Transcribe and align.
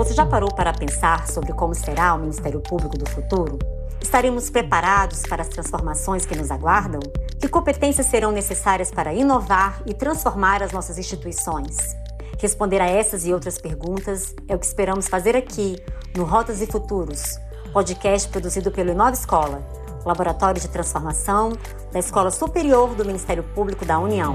Você 0.00 0.14
já 0.14 0.24
parou 0.24 0.50
para 0.50 0.72
pensar 0.72 1.28
sobre 1.28 1.52
como 1.52 1.74
será 1.74 2.14
o 2.14 2.18
Ministério 2.18 2.58
Público 2.58 2.96
do 2.96 3.06
futuro? 3.10 3.58
Estaremos 4.00 4.48
preparados 4.48 5.20
para 5.28 5.42
as 5.42 5.48
transformações 5.48 6.24
que 6.24 6.34
nos 6.34 6.50
aguardam? 6.50 7.00
Que 7.38 7.46
competências 7.46 8.06
serão 8.06 8.32
necessárias 8.32 8.90
para 8.90 9.12
inovar 9.12 9.82
e 9.84 9.92
transformar 9.92 10.62
as 10.62 10.72
nossas 10.72 10.96
instituições? 10.96 11.76
Responder 12.38 12.80
a 12.80 12.86
essas 12.86 13.26
e 13.26 13.34
outras 13.34 13.58
perguntas 13.58 14.34
é 14.48 14.56
o 14.56 14.58
que 14.58 14.64
esperamos 14.64 15.06
fazer 15.06 15.36
aqui, 15.36 15.76
no 16.16 16.24
Rotas 16.24 16.62
e 16.62 16.66
Futuros, 16.66 17.38
podcast 17.70 18.26
produzido 18.30 18.70
pelo 18.70 18.92
Inova 18.92 19.12
Escola, 19.12 19.62
Laboratório 20.06 20.62
de 20.62 20.68
Transformação 20.68 21.52
da 21.92 21.98
Escola 21.98 22.30
Superior 22.30 22.94
do 22.94 23.04
Ministério 23.04 23.44
Público 23.54 23.84
da 23.84 23.98
União. 23.98 24.34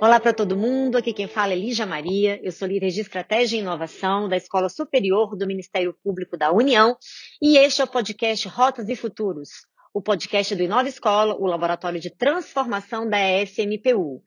Olá 0.00 0.18
para 0.18 0.34
todo 0.34 0.56
mundo, 0.56 0.98
aqui 0.98 1.12
quem 1.12 1.28
fala 1.28 1.52
é 1.52 1.56
Lígia 1.56 1.86
Maria, 1.86 2.40
eu 2.42 2.50
sou 2.50 2.66
líder 2.66 2.90
de 2.90 3.00
Estratégia 3.00 3.56
e 3.56 3.60
Inovação 3.60 4.28
da 4.28 4.36
Escola 4.36 4.68
Superior 4.68 5.36
do 5.36 5.46
Ministério 5.46 5.94
Público 6.02 6.36
da 6.36 6.52
União 6.52 6.96
e 7.40 7.56
este 7.56 7.80
é 7.80 7.84
o 7.84 7.88
podcast 7.88 8.48
Rotas 8.48 8.88
e 8.88 8.96
Futuros, 8.96 9.50
o 9.94 10.02
podcast 10.02 10.54
do 10.56 10.62
Inova 10.62 10.88
Escola, 10.88 11.36
o 11.38 11.46
Laboratório 11.46 12.00
de 12.00 12.10
Transformação 12.10 13.08
da 13.08 13.18
ESMPU. 13.18 14.20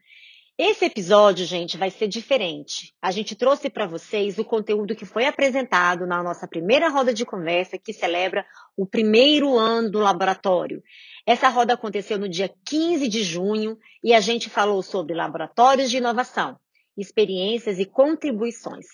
Esse 0.59 0.85
episódio, 0.85 1.45
gente, 1.45 1.77
vai 1.77 1.91
ser 1.91 2.07
diferente. 2.07 2.91
A 2.99 3.11
gente 3.11 3.35
trouxe 3.35 3.69
para 3.69 3.85
vocês 3.85 4.39
o 4.39 4.43
conteúdo 4.43 4.95
que 4.95 5.05
foi 5.05 5.27
apresentado 5.27 6.07
na 6.07 6.23
nossa 6.23 6.47
primeira 6.47 6.89
roda 6.89 7.13
de 7.13 7.23
conversa, 7.23 7.77
que 7.77 7.93
celebra 7.93 8.43
o 8.75 8.83
primeiro 8.83 9.55
ano 9.55 9.91
do 9.91 9.99
laboratório. 9.99 10.81
Essa 11.27 11.49
roda 11.49 11.75
aconteceu 11.75 12.17
no 12.17 12.27
dia 12.27 12.51
15 12.65 13.07
de 13.07 13.21
junho 13.21 13.77
e 14.03 14.15
a 14.15 14.19
gente 14.19 14.49
falou 14.49 14.81
sobre 14.81 15.13
laboratórios 15.13 15.91
de 15.91 15.97
inovação, 15.97 16.59
experiências 16.97 17.77
e 17.77 17.85
contribuições. 17.85 18.87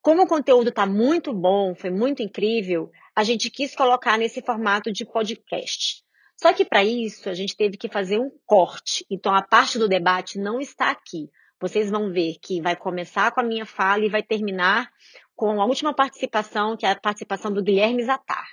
Como 0.00 0.22
o 0.22 0.28
conteúdo 0.28 0.68
está 0.68 0.86
muito 0.86 1.34
bom, 1.34 1.74
foi 1.74 1.90
muito 1.90 2.22
incrível, 2.22 2.88
a 3.16 3.24
gente 3.24 3.50
quis 3.50 3.74
colocar 3.74 4.16
nesse 4.16 4.40
formato 4.42 4.92
de 4.92 5.04
podcast. 5.04 6.04
Só 6.40 6.54
que 6.54 6.64
para 6.64 6.82
isso 6.82 7.28
a 7.28 7.34
gente 7.34 7.54
teve 7.54 7.76
que 7.76 7.86
fazer 7.86 8.18
um 8.18 8.30
corte. 8.46 9.04
Então 9.10 9.34
a 9.34 9.42
parte 9.42 9.78
do 9.78 9.86
debate 9.86 10.38
não 10.38 10.58
está 10.58 10.90
aqui. 10.90 11.28
Vocês 11.60 11.90
vão 11.90 12.10
ver 12.10 12.36
que 12.40 12.62
vai 12.62 12.74
começar 12.74 13.30
com 13.32 13.40
a 13.40 13.44
minha 13.44 13.66
fala 13.66 14.06
e 14.06 14.08
vai 14.08 14.22
terminar 14.22 14.90
com 15.36 15.60
a 15.60 15.66
última 15.66 15.92
participação, 15.92 16.78
que 16.78 16.86
é 16.86 16.90
a 16.90 16.98
participação 16.98 17.52
do 17.52 17.62
Guilherme 17.62 18.02
Zatar. 18.02 18.46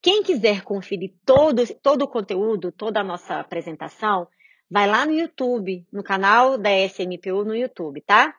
Quem 0.00 0.22
quiser 0.22 0.62
conferir 0.62 1.12
todo, 1.26 1.66
todo 1.82 2.02
o 2.02 2.08
conteúdo, 2.08 2.72
toda 2.72 3.00
a 3.00 3.04
nossa 3.04 3.38
apresentação, 3.38 4.26
vai 4.70 4.86
lá 4.86 5.04
no 5.04 5.12
YouTube, 5.12 5.86
no 5.92 6.02
canal 6.02 6.56
da 6.56 6.70
SMPU 6.70 7.44
no 7.44 7.54
YouTube, 7.54 8.00
tá? 8.00 8.34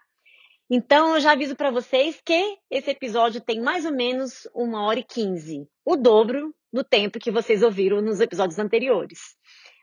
Então, 0.71 1.15
eu 1.15 1.19
já 1.19 1.31
aviso 1.31 1.55
para 1.55 1.71
vocês 1.71 2.21
que 2.23 2.59
esse 2.69 2.91
episódio 2.91 3.41
tem 3.41 3.59
mais 3.59 3.85
ou 3.85 3.91
menos 3.91 4.47
uma 4.53 4.85
hora 4.85 4.99
e 4.99 5.03
quinze, 5.03 5.67
o 5.83 5.95
dobro 5.95 6.53
do 6.71 6.83
tempo 6.83 7.17
que 7.17 7.31
vocês 7.31 7.63
ouviram 7.63 8.03
nos 8.03 8.19
episódios 8.19 8.59
anteriores. 8.59 9.17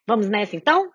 Vamos 0.06 0.28
nessa 0.28 0.54
então? 0.54 0.88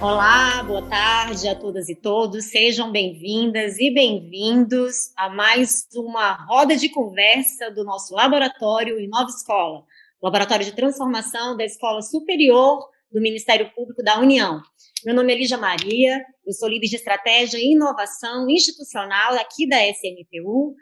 Olá, 0.00 0.62
boa 0.62 0.88
tarde 0.88 1.48
a 1.48 1.56
todas 1.56 1.88
e 1.88 1.96
todos. 1.96 2.44
Sejam 2.44 2.92
bem-vindas 2.92 3.80
e 3.80 3.92
bem-vindos 3.92 5.12
a 5.16 5.28
mais 5.28 5.88
uma 5.92 6.34
roda 6.34 6.76
de 6.76 6.88
conversa 6.88 7.68
do 7.68 7.82
nosso 7.82 8.14
laboratório 8.14 8.96
em 9.00 9.08
Nova 9.08 9.28
Escola, 9.28 9.84
Laboratório 10.22 10.64
de 10.64 10.72
Transformação 10.72 11.56
da 11.56 11.64
Escola 11.64 12.00
Superior 12.00 12.88
do 13.10 13.20
Ministério 13.20 13.72
Público 13.74 14.02
da 14.02 14.18
União. 14.20 14.60
Meu 15.04 15.14
nome 15.14 15.32
é 15.32 15.36
Lígia 15.36 15.56
Maria, 15.56 16.24
eu 16.46 16.52
sou 16.52 16.68
líder 16.68 16.88
de 16.88 16.96
estratégia 16.96 17.58
e 17.58 17.72
inovação 17.72 18.48
institucional 18.50 19.34
aqui 19.34 19.66
da 19.66 19.78
SMPU 19.88 20.74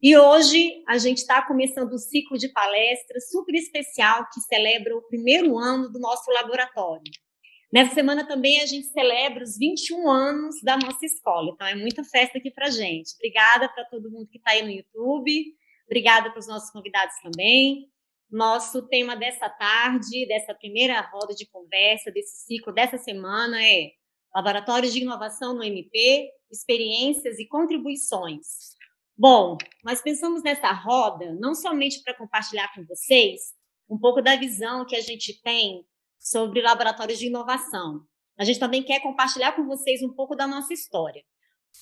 e 0.00 0.16
hoje 0.16 0.82
a 0.88 0.98
gente 0.98 1.18
está 1.18 1.46
começando 1.46 1.92
um 1.92 1.98
ciclo 1.98 2.36
de 2.36 2.48
palestras 2.48 3.30
super 3.30 3.54
especial 3.54 4.28
que 4.32 4.40
celebra 4.40 4.96
o 4.96 5.02
primeiro 5.02 5.56
ano 5.58 5.90
do 5.90 5.98
nosso 5.98 6.30
laboratório. 6.30 7.02
Nessa 7.72 7.94
semana 7.94 8.26
também 8.26 8.60
a 8.60 8.66
gente 8.66 8.88
celebra 8.88 9.42
os 9.42 9.56
21 9.56 10.10
anos 10.10 10.56
da 10.62 10.76
nossa 10.76 11.06
escola, 11.06 11.52
então 11.54 11.66
é 11.66 11.74
muita 11.74 12.04
festa 12.04 12.38
aqui 12.38 12.50
para 12.50 12.70
gente. 12.70 13.14
Obrigada 13.14 13.68
para 13.68 13.84
todo 13.86 14.10
mundo 14.10 14.28
que 14.28 14.38
está 14.38 14.50
aí 14.50 14.62
no 14.62 14.70
YouTube, 14.70 15.54
obrigada 15.86 16.30
para 16.30 16.38
os 16.38 16.46
nossos 16.46 16.70
convidados 16.70 17.14
também. 17.22 17.88
Nosso 18.32 18.80
tema 18.88 19.14
dessa 19.14 19.46
tarde, 19.46 20.26
dessa 20.26 20.54
primeira 20.54 20.98
roda 21.02 21.34
de 21.34 21.44
conversa, 21.44 22.10
desse 22.10 22.46
ciclo 22.46 22.72
dessa 22.72 22.96
semana 22.96 23.62
é 23.62 23.90
Laboratórios 24.34 24.94
de 24.94 25.02
Inovação 25.02 25.52
no 25.54 25.62
MP, 25.62 26.30
Experiências 26.50 27.38
e 27.38 27.46
Contribuições. 27.46 28.46
Bom, 29.14 29.58
nós 29.84 30.00
pensamos 30.00 30.42
nessa 30.42 30.72
roda 30.72 31.34
não 31.38 31.54
somente 31.54 32.02
para 32.02 32.16
compartilhar 32.16 32.72
com 32.74 32.82
vocês 32.86 33.52
um 33.86 33.98
pouco 33.98 34.22
da 34.22 34.34
visão 34.34 34.86
que 34.86 34.96
a 34.96 35.02
gente 35.02 35.38
tem 35.42 35.84
sobre 36.18 36.62
laboratórios 36.62 37.18
de 37.18 37.26
inovação. 37.26 38.00
A 38.38 38.44
gente 38.44 38.58
também 38.58 38.82
quer 38.82 39.00
compartilhar 39.02 39.52
com 39.52 39.66
vocês 39.66 40.02
um 40.02 40.14
pouco 40.14 40.34
da 40.34 40.46
nossa 40.46 40.72
história. 40.72 41.22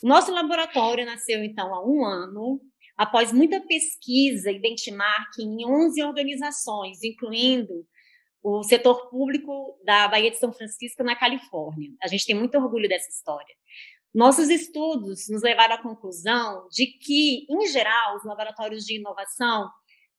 Nosso 0.03 0.33
laboratório 0.33 1.06
nasceu, 1.06 1.44
então, 1.44 1.72
há 1.72 1.87
um 1.87 2.05
ano, 2.05 2.60
após 3.00 3.33
muita 3.33 3.59
pesquisa 3.62 4.50
e 4.50 4.59
benchmark 4.59 5.38
em 5.38 5.65
11 5.65 6.03
organizações, 6.03 7.03
incluindo 7.03 7.87
o 8.43 8.62
setor 8.62 9.09
público 9.09 9.81
da 9.83 10.06
Baía 10.06 10.31
de 10.31 10.37
São 10.37 10.53
Francisco, 10.53 11.03
na 11.03 11.16
Califórnia. 11.16 11.93
A 12.03 12.06
gente 12.09 12.27
tem 12.27 12.34
muito 12.34 12.59
orgulho 12.59 12.87
dessa 12.91 13.09
história. 13.09 13.55
Nossos 14.15 14.50
estudos 14.50 15.31
nos 15.31 15.41
levaram 15.41 15.77
à 15.77 15.83
conclusão 15.83 16.69
de 16.71 16.89
que, 16.99 17.47
em 17.49 17.66
geral, 17.69 18.16
os 18.16 18.25
laboratórios 18.25 18.84
de 18.84 18.99
inovação 18.99 19.71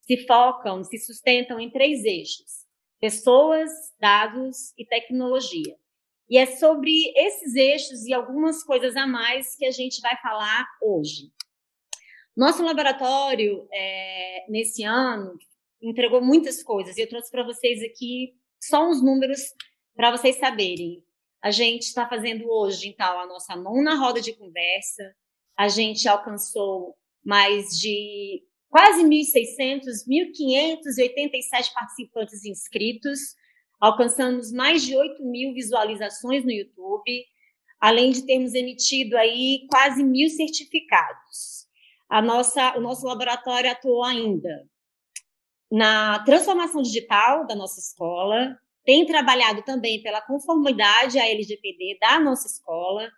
se 0.02 0.26
focam, 0.26 0.84
se 0.84 0.98
sustentam 0.98 1.60
em 1.60 1.70
três 1.70 2.04
eixos: 2.04 2.66
pessoas, 3.00 3.70
dados 4.00 4.74
e 4.76 4.88
tecnologia. 4.88 5.78
E 6.28 6.36
é 6.36 6.48
sobre 6.48 7.14
esses 7.16 7.54
eixos 7.54 8.08
e 8.08 8.14
algumas 8.14 8.64
coisas 8.64 8.96
a 8.96 9.06
mais 9.06 9.56
que 9.56 9.66
a 9.66 9.72
gente 9.72 10.02
vai 10.02 10.18
falar 10.20 10.66
hoje. 10.82 11.32
Nosso 12.36 12.64
laboratório, 12.64 13.68
é, 13.74 14.46
nesse 14.48 14.84
ano, 14.84 15.38
entregou 15.82 16.22
muitas 16.22 16.64
coisas 16.64 16.96
e 16.98 17.02
eu 17.02 17.10
trouxe 17.10 17.30
para 17.30 17.44
vocês 17.44 17.82
aqui 17.84 18.34
só 18.62 18.88
uns 18.88 19.04
números 19.04 19.42
para 19.96 20.12
vocês 20.12 20.38
saberem. 20.38 21.04
A 21.42 21.52
gente 21.52 21.84
está 21.84 22.08
fazendo 22.08 22.50
hoje, 22.50 22.88
então, 22.88 23.20
a 23.20 23.26
nossa 23.26 23.56
nona 23.56 23.96
roda 23.96 24.22
de 24.22 24.34
conversa. 24.34 25.14
A 25.58 25.68
gente 25.68 26.08
alcançou 26.08 26.96
mais 27.24 27.78
de 27.78 28.44
quase 28.70 29.04
1.600, 29.04 29.84
1.587 30.08 31.74
participantes 31.74 32.46
inscritos. 32.46 33.20
Alcançamos 33.80 34.52
mais 34.52 34.84
de 34.84 34.96
8 34.96 35.24
mil 35.26 35.54
visualizações 35.54 36.46
no 36.46 36.52
YouTube, 36.52 37.26
além 37.80 38.12
de 38.12 38.26
termos 38.26 38.54
emitido 38.54 39.18
aí 39.18 39.66
quase 39.70 40.04
mil 40.04 40.30
certificados. 40.30 41.61
A 42.12 42.22
nossa, 42.22 42.78
o 42.78 42.82
nosso 42.82 43.08
laboratório 43.08 43.72
atuou 43.72 44.04
ainda 44.04 44.68
na 45.72 46.20
transformação 46.26 46.82
digital 46.82 47.48
da 47.48 47.56
nossa 47.56 47.80
escola, 47.80 48.60
tem 48.84 49.06
trabalhado 49.06 49.64
também 49.64 50.04
pela 50.04 50.22
conformidade 50.22 51.18
à 51.18 51.26
LGPD 51.30 51.98
da 52.02 52.20
nossa 52.20 52.48
escola. 52.48 53.10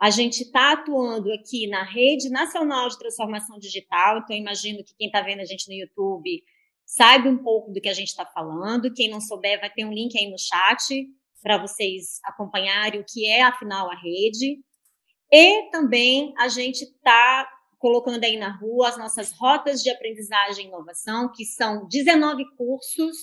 A 0.00 0.08
gente 0.08 0.44
está 0.44 0.72
atuando 0.72 1.30
aqui 1.34 1.66
na 1.66 1.82
Rede 1.82 2.30
Nacional 2.30 2.88
de 2.88 2.98
Transformação 2.98 3.58
Digital, 3.58 4.20
então 4.20 4.34
imagino 4.34 4.82
que 4.82 4.94
quem 4.96 5.08
está 5.08 5.20
vendo 5.20 5.40
a 5.40 5.44
gente 5.44 5.68
no 5.68 5.74
YouTube 5.74 6.42
saiba 6.86 7.28
um 7.28 7.36
pouco 7.36 7.70
do 7.70 7.78
que 7.78 7.90
a 7.90 7.92
gente 7.92 8.08
está 8.08 8.24
falando. 8.24 8.94
Quem 8.94 9.10
não 9.10 9.20
souber, 9.20 9.60
vai 9.60 9.68
ter 9.68 9.84
um 9.84 9.92
link 9.92 10.16
aí 10.18 10.30
no 10.30 10.38
chat 10.38 11.06
para 11.42 11.58
vocês 11.58 12.20
acompanharem 12.24 13.02
o 13.02 13.04
que 13.06 13.26
é, 13.26 13.42
afinal, 13.42 13.90
a 13.90 13.94
rede. 13.94 14.60
E 15.30 15.70
também 15.70 16.32
a 16.38 16.48
gente 16.48 16.84
está 16.84 17.46
colocando 17.80 18.22
aí 18.22 18.36
na 18.36 18.54
rua 18.56 18.90
as 18.90 18.98
nossas 18.98 19.32
rotas 19.32 19.82
de 19.82 19.90
aprendizagem 19.90 20.66
e 20.66 20.68
inovação, 20.68 21.32
que 21.34 21.46
são 21.46 21.88
19 21.88 22.44
cursos 22.56 23.16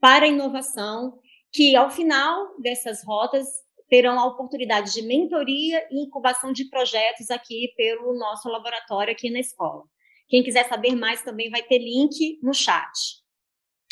para 0.00 0.26
inovação, 0.26 1.18
que 1.52 1.76
ao 1.76 1.88
final 1.88 2.60
dessas 2.60 3.04
rotas 3.04 3.46
terão 3.88 4.18
a 4.18 4.26
oportunidade 4.26 4.92
de 4.92 5.02
mentoria 5.02 5.86
e 5.92 6.02
incubação 6.02 6.52
de 6.52 6.68
projetos 6.68 7.30
aqui 7.30 7.72
pelo 7.76 8.18
nosso 8.18 8.48
laboratório 8.48 9.12
aqui 9.12 9.30
na 9.30 9.38
escola. 9.38 9.84
Quem 10.28 10.42
quiser 10.42 10.68
saber 10.68 10.96
mais 10.96 11.22
também 11.22 11.48
vai 11.48 11.62
ter 11.62 11.78
link 11.78 12.40
no 12.42 12.52
chat. 12.52 13.22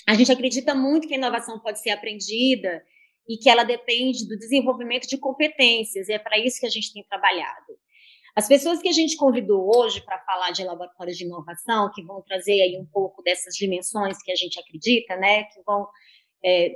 A 0.08 0.14
gente 0.14 0.32
acredita 0.32 0.74
muito 0.74 1.06
que 1.06 1.14
a 1.14 1.18
inovação 1.18 1.60
pode 1.60 1.80
ser 1.80 1.90
aprendida 1.90 2.82
e 3.28 3.36
que 3.36 3.48
ela 3.48 3.62
depende 3.62 4.26
do 4.26 4.36
desenvolvimento 4.36 5.06
de 5.06 5.16
competências, 5.16 6.08
e 6.08 6.12
é 6.12 6.18
para 6.18 6.40
isso 6.40 6.58
que 6.58 6.66
a 6.66 6.70
gente 6.70 6.92
tem 6.92 7.04
trabalhado. 7.04 7.78
As 8.34 8.48
pessoas 8.48 8.80
que 8.80 8.88
a 8.88 8.92
gente 8.92 9.16
convidou 9.16 9.70
hoje 9.76 10.00
para 10.00 10.18
falar 10.20 10.50
de 10.52 10.64
laboratórios 10.64 11.18
de 11.18 11.24
inovação, 11.24 11.90
que 11.94 12.02
vão 12.02 12.22
trazer 12.22 12.62
aí 12.62 12.78
um 12.78 12.86
pouco 12.86 13.22
dessas 13.22 13.54
dimensões 13.54 14.22
que 14.22 14.32
a 14.32 14.36
gente 14.36 14.58
acredita, 14.58 15.16
né, 15.16 15.44
que 15.44 15.62
vão 15.66 15.86
é, 16.42 16.74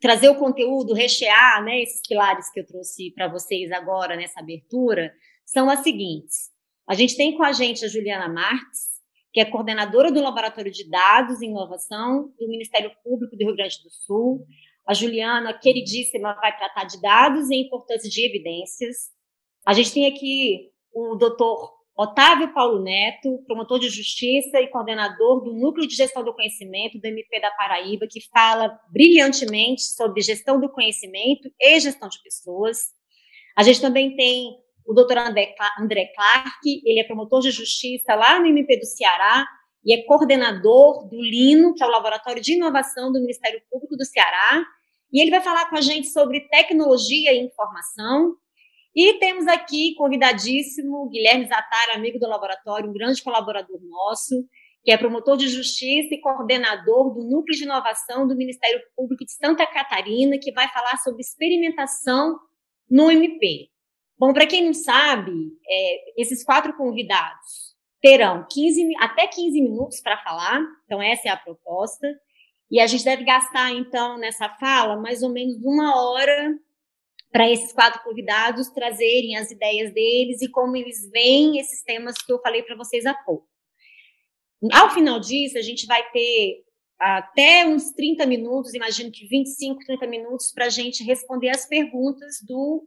trazer 0.00 0.28
o 0.28 0.38
conteúdo, 0.38 0.94
rechear 0.94 1.64
né, 1.64 1.80
esses 1.82 2.00
pilares 2.06 2.48
que 2.52 2.60
eu 2.60 2.66
trouxe 2.66 3.10
para 3.10 3.26
vocês 3.26 3.72
agora 3.72 4.14
nessa 4.14 4.38
abertura, 4.38 5.12
são 5.44 5.68
as 5.68 5.80
seguintes. 5.80 6.52
A 6.88 6.94
gente 6.94 7.16
tem 7.16 7.36
com 7.36 7.42
a 7.42 7.52
gente 7.52 7.84
a 7.84 7.88
Juliana 7.88 8.28
Marques, 8.28 8.94
que 9.32 9.40
é 9.40 9.44
coordenadora 9.44 10.12
do 10.12 10.22
Laboratório 10.22 10.70
de 10.70 10.88
Dados 10.88 11.42
e 11.42 11.46
Inovação 11.46 12.32
do 12.38 12.48
Ministério 12.48 12.92
Público 13.02 13.36
do 13.36 13.44
Rio 13.44 13.56
Grande 13.56 13.82
do 13.82 13.90
Sul. 13.90 14.46
A 14.86 14.94
Juliana, 14.94 15.58
queridíssima, 15.58 16.34
vai 16.34 16.56
tratar 16.56 16.84
de 16.84 17.00
dados 17.00 17.50
e 17.50 17.56
importância 17.56 18.08
de 18.08 18.24
evidências. 18.24 19.10
A 19.66 19.72
gente 19.72 19.92
tem 19.92 20.06
aqui 20.06 20.70
o 20.94 21.16
doutor 21.16 21.74
Otávio 21.96 22.52
Paulo 22.52 22.82
Neto, 22.82 23.42
promotor 23.46 23.78
de 23.78 23.88
justiça 23.88 24.60
e 24.60 24.68
coordenador 24.68 25.42
do 25.42 25.52
Núcleo 25.52 25.86
de 25.86 25.94
Gestão 25.94 26.24
do 26.24 26.34
Conhecimento 26.34 26.98
do 26.98 27.04
MP 27.04 27.40
da 27.40 27.50
Paraíba, 27.52 28.06
que 28.08 28.20
fala 28.32 28.78
brilhantemente 28.90 29.82
sobre 29.82 30.20
gestão 30.20 30.60
do 30.60 30.68
conhecimento 30.68 31.48
e 31.60 31.78
gestão 31.78 32.08
de 32.08 32.20
pessoas. 32.22 32.78
A 33.56 33.62
gente 33.62 33.80
também 33.80 34.16
tem 34.16 34.56
o 34.84 34.92
doutor 34.92 35.18
André, 35.18 35.54
Clark, 36.14 36.82
ele 36.84 37.00
é 37.00 37.04
promotor 37.04 37.40
de 37.40 37.50
justiça 37.50 38.14
lá 38.14 38.40
no 38.40 38.46
MP 38.46 38.76
do 38.78 38.86
Ceará 38.86 39.46
e 39.84 39.94
é 39.94 40.02
coordenador 40.04 41.08
do 41.08 41.20
LINO, 41.20 41.74
que 41.74 41.82
é 41.82 41.86
o 41.86 41.90
Laboratório 41.90 42.42
de 42.42 42.54
Inovação 42.54 43.12
do 43.12 43.20
Ministério 43.20 43.60
Público 43.70 43.96
do 43.96 44.04
Ceará, 44.04 44.64
e 45.12 45.22
ele 45.22 45.30
vai 45.30 45.40
falar 45.40 45.70
com 45.70 45.76
a 45.76 45.80
gente 45.80 46.08
sobre 46.08 46.48
tecnologia 46.48 47.32
e 47.32 47.38
informação, 47.38 48.34
e 48.94 49.14
temos 49.18 49.46
aqui 49.48 49.94
convidadíssimo 49.96 51.08
Guilherme 51.08 51.46
Zatara, 51.46 51.96
amigo 51.96 52.18
do 52.18 52.28
laboratório, 52.28 52.88
um 52.88 52.92
grande 52.92 53.22
colaborador 53.22 53.80
nosso, 53.82 54.46
que 54.84 54.92
é 54.92 54.96
promotor 54.96 55.36
de 55.36 55.48
justiça 55.48 56.14
e 56.14 56.20
coordenador 56.20 57.12
do 57.12 57.24
Núcleo 57.24 57.56
de 57.56 57.64
Inovação 57.64 58.28
do 58.28 58.36
Ministério 58.36 58.80
Público 58.94 59.24
de 59.24 59.32
Santa 59.32 59.66
Catarina, 59.66 60.38
que 60.38 60.52
vai 60.52 60.68
falar 60.68 60.98
sobre 60.98 61.22
experimentação 61.22 62.38
no 62.88 63.10
MP. 63.10 63.70
Bom, 64.16 64.32
para 64.32 64.46
quem 64.46 64.64
não 64.64 64.74
sabe, 64.74 65.32
é, 65.68 66.20
esses 66.20 66.44
quatro 66.44 66.76
convidados 66.76 67.74
terão 68.00 68.46
15, 68.48 68.92
até 69.00 69.26
15 69.26 69.60
minutos 69.60 70.00
para 70.00 70.18
falar, 70.18 70.60
então 70.84 71.02
essa 71.02 71.28
é 71.28 71.30
a 71.32 71.36
proposta, 71.36 72.06
e 72.70 72.78
a 72.78 72.86
gente 72.86 73.04
deve 73.04 73.24
gastar, 73.24 73.72
então, 73.72 74.18
nessa 74.18 74.48
fala, 74.50 74.96
mais 74.96 75.22
ou 75.22 75.30
menos 75.30 75.56
uma 75.64 75.96
hora 75.96 76.54
para 77.34 77.50
esses 77.50 77.72
quatro 77.72 78.00
convidados 78.04 78.68
trazerem 78.68 79.36
as 79.36 79.50
ideias 79.50 79.92
deles 79.92 80.40
e 80.40 80.48
como 80.48 80.76
eles 80.76 81.10
veem 81.10 81.58
esses 81.58 81.82
temas 81.82 82.14
que 82.16 82.32
eu 82.32 82.40
falei 82.40 82.62
para 82.62 82.76
vocês 82.76 83.04
há 83.04 83.12
pouco. 83.12 83.48
Ao 84.72 84.88
final 84.90 85.18
disso, 85.18 85.58
a 85.58 85.60
gente 85.60 85.84
vai 85.84 86.08
ter 86.12 86.62
até 86.96 87.66
uns 87.66 87.90
30 87.90 88.24
minutos, 88.24 88.72
imagino 88.72 89.10
que 89.10 89.26
25, 89.26 89.84
30 89.84 90.06
minutos, 90.06 90.52
para 90.52 90.66
a 90.66 90.68
gente 90.68 91.02
responder 91.02 91.48
as 91.48 91.66
perguntas 91.66 92.36
do 92.46 92.86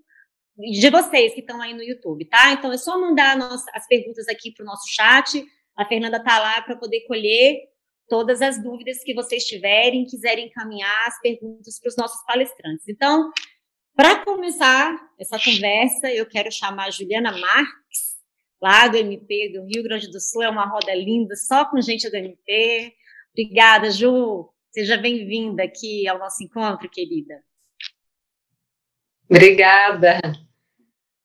de 0.58 0.90
vocês 0.90 1.34
que 1.34 1.42
estão 1.42 1.62
aí 1.62 1.74
no 1.74 1.84
YouTube, 1.84 2.24
tá? 2.24 2.54
Então 2.54 2.72
é 2.72 2.78
só 2.78 2.98
mandar 2.98 3.36
nossa, 3.36 3.70
as 3.74 3.86
perguntas 3.86 4.30
aqui 4.30 4.54
para 4.54 4.64
o 4.64 4.66
nosso 4.66 4.88
chat. 4.88 5.46
A 5.76 5.86
Fernanda 5.86 6.18
está 6.18 6.40
lá 6.40 6.62
para 6.62 6.78
poder 6.78 7.02
colher 7.02 7.58
todas 8.08 8.42
as 8.42 8.64
dúvidas 8.64 9.04
que 9.04 9.14
vocês 9.14 9.44
tiverem, 9.44 10.06
quiserem 10.06 10.48
encaminhar 10.48 11.06
as 11.06 11.20
perguntas 11.20 11.78
para 11.82 11.90
os 11.90 11.98
nossos 11.98 12.26
palestrantes. 12.26 12.88
Então, 12.88 13.30
para 13.98 14.24
começar 14.24 14.96
essa 15.18 15.40
conversa, 15.40 16.08
eu 16.14 16.28
quero 16.28 16.52
chamar 16.52 16.86
a 16.86 16.92
Juliana 16.92 17.32
Marques, 17.32 18.16
lá 18.62 18.88
do 18.88 18.96
MP 18.96 19.52
do 19.52 19.66
Rio 19.66 19.82
Grande 19.82 20.12
do 20.12 20.22
Sul. 20.22 20.44
É 20.44 20.50
uma 20.50 20.68
roda 20.68 20.94
linda, 20.94 21.36
só 21.36 21.66
com 21.66 21.82
gente 21.82 22.08
do 22.08 22.16
MP. 22.16 22.94
Obrigada, 23.34 23.90
Ju. 23.90 24.54
Seja 24.70 24.98
bem-vinda 24.98 25.64
aqui 25.64 26.08
ao 26.08 26.20
nosso 26.20 26.44
encontro, 26.44 26.88
querida. 26.88 27.42
Obrigada. 29.28 30.20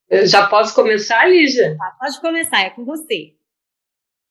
Eu 0.09 0.27
já 0.27 0.47
posso 0.47 0.75
começar, 0.75 1.29
Lígia? 1.29 1.77
Ah, 1.79 1.97
pode 2.01 2.21
começar, 2.23 2.63
é 2.63 2.71
com 2.71 2.87
você. 2.87 3.35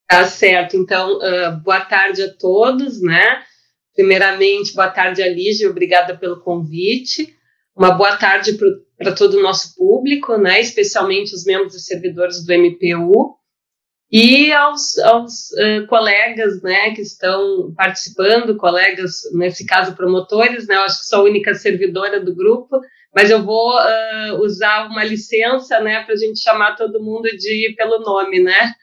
Tá 0.08 0.26
certo. 0.26 0.76
Então, 0.76 1.20
uh, 1.20 1.60
boa 1.62 1.82
tarde 1.82 2.24
a 2.24 2.34
todos, 2.34 3.00
né? 3.04 3.46
Primeiramente, 3.94 4.74
boa 4.74 4.90
tarde 4.90 5.22
a 5.22 5.30
Lígia, 5.30 5.70
obrigada 5.70 6.18
pelo 6.18 6.42
convite. 6.42 7.40
Uma 7.76 7.92
boa 7.92 8.18
tarde 8.18 8.58
para 8.98 9.14
todo 9.14 9.38
o 9.38 9.42
nosso 9.42 9.76
público, 9.76 10.38
né, 10.38 10.60
especialmente 10.60 11.34
os 11.34 11.46
membros 11.46 11.76
e 11.76 11.80
servidores 11.80 12.46
do 12.46 12.54
MPU, 12.54 13.36
e 14.12 14.52
aos, 14.52 14.98
aos 15.00 15.52
uh, 15.52 15.88
colegas 15.88 16.62
né, 16.62 16.94
que 16.94 17.02
estão 17.02 17.74
participando, 17.78 18.58
colegas, 18.58 19.22
nesse 19.34 19.66
caso 19.66 19.96
promotores, 19.96 20.68
né, 20.68 20.76
eu 20.76 20.82
acho 20.82 21.00
que 21.00 21.06
sou 21.06 21.20
a 21.20 21.24
única 21.24 21.54
servidora 21.54 22.20
do 22.20 22.36
grupo, 22.36 22.82
mas 23.16 23.30
eu 23.30 23.42
vou 23.42 23.74
uh, 23.74 24.44
usar 24.44 24.88
uma 24.88 25.04
licença 25.04 25.80
né, 25.80 26.04
para 26.04 26.14
a 26.14 26.18
gente 26.18 26.42
chamar 26.42 26.76
todo 26.76 27.02
mundo 27.02 27.30
de 27.38 27.74
pelo 27.78 28.00
nome, 28.00 28.42
né? 28.42 28.74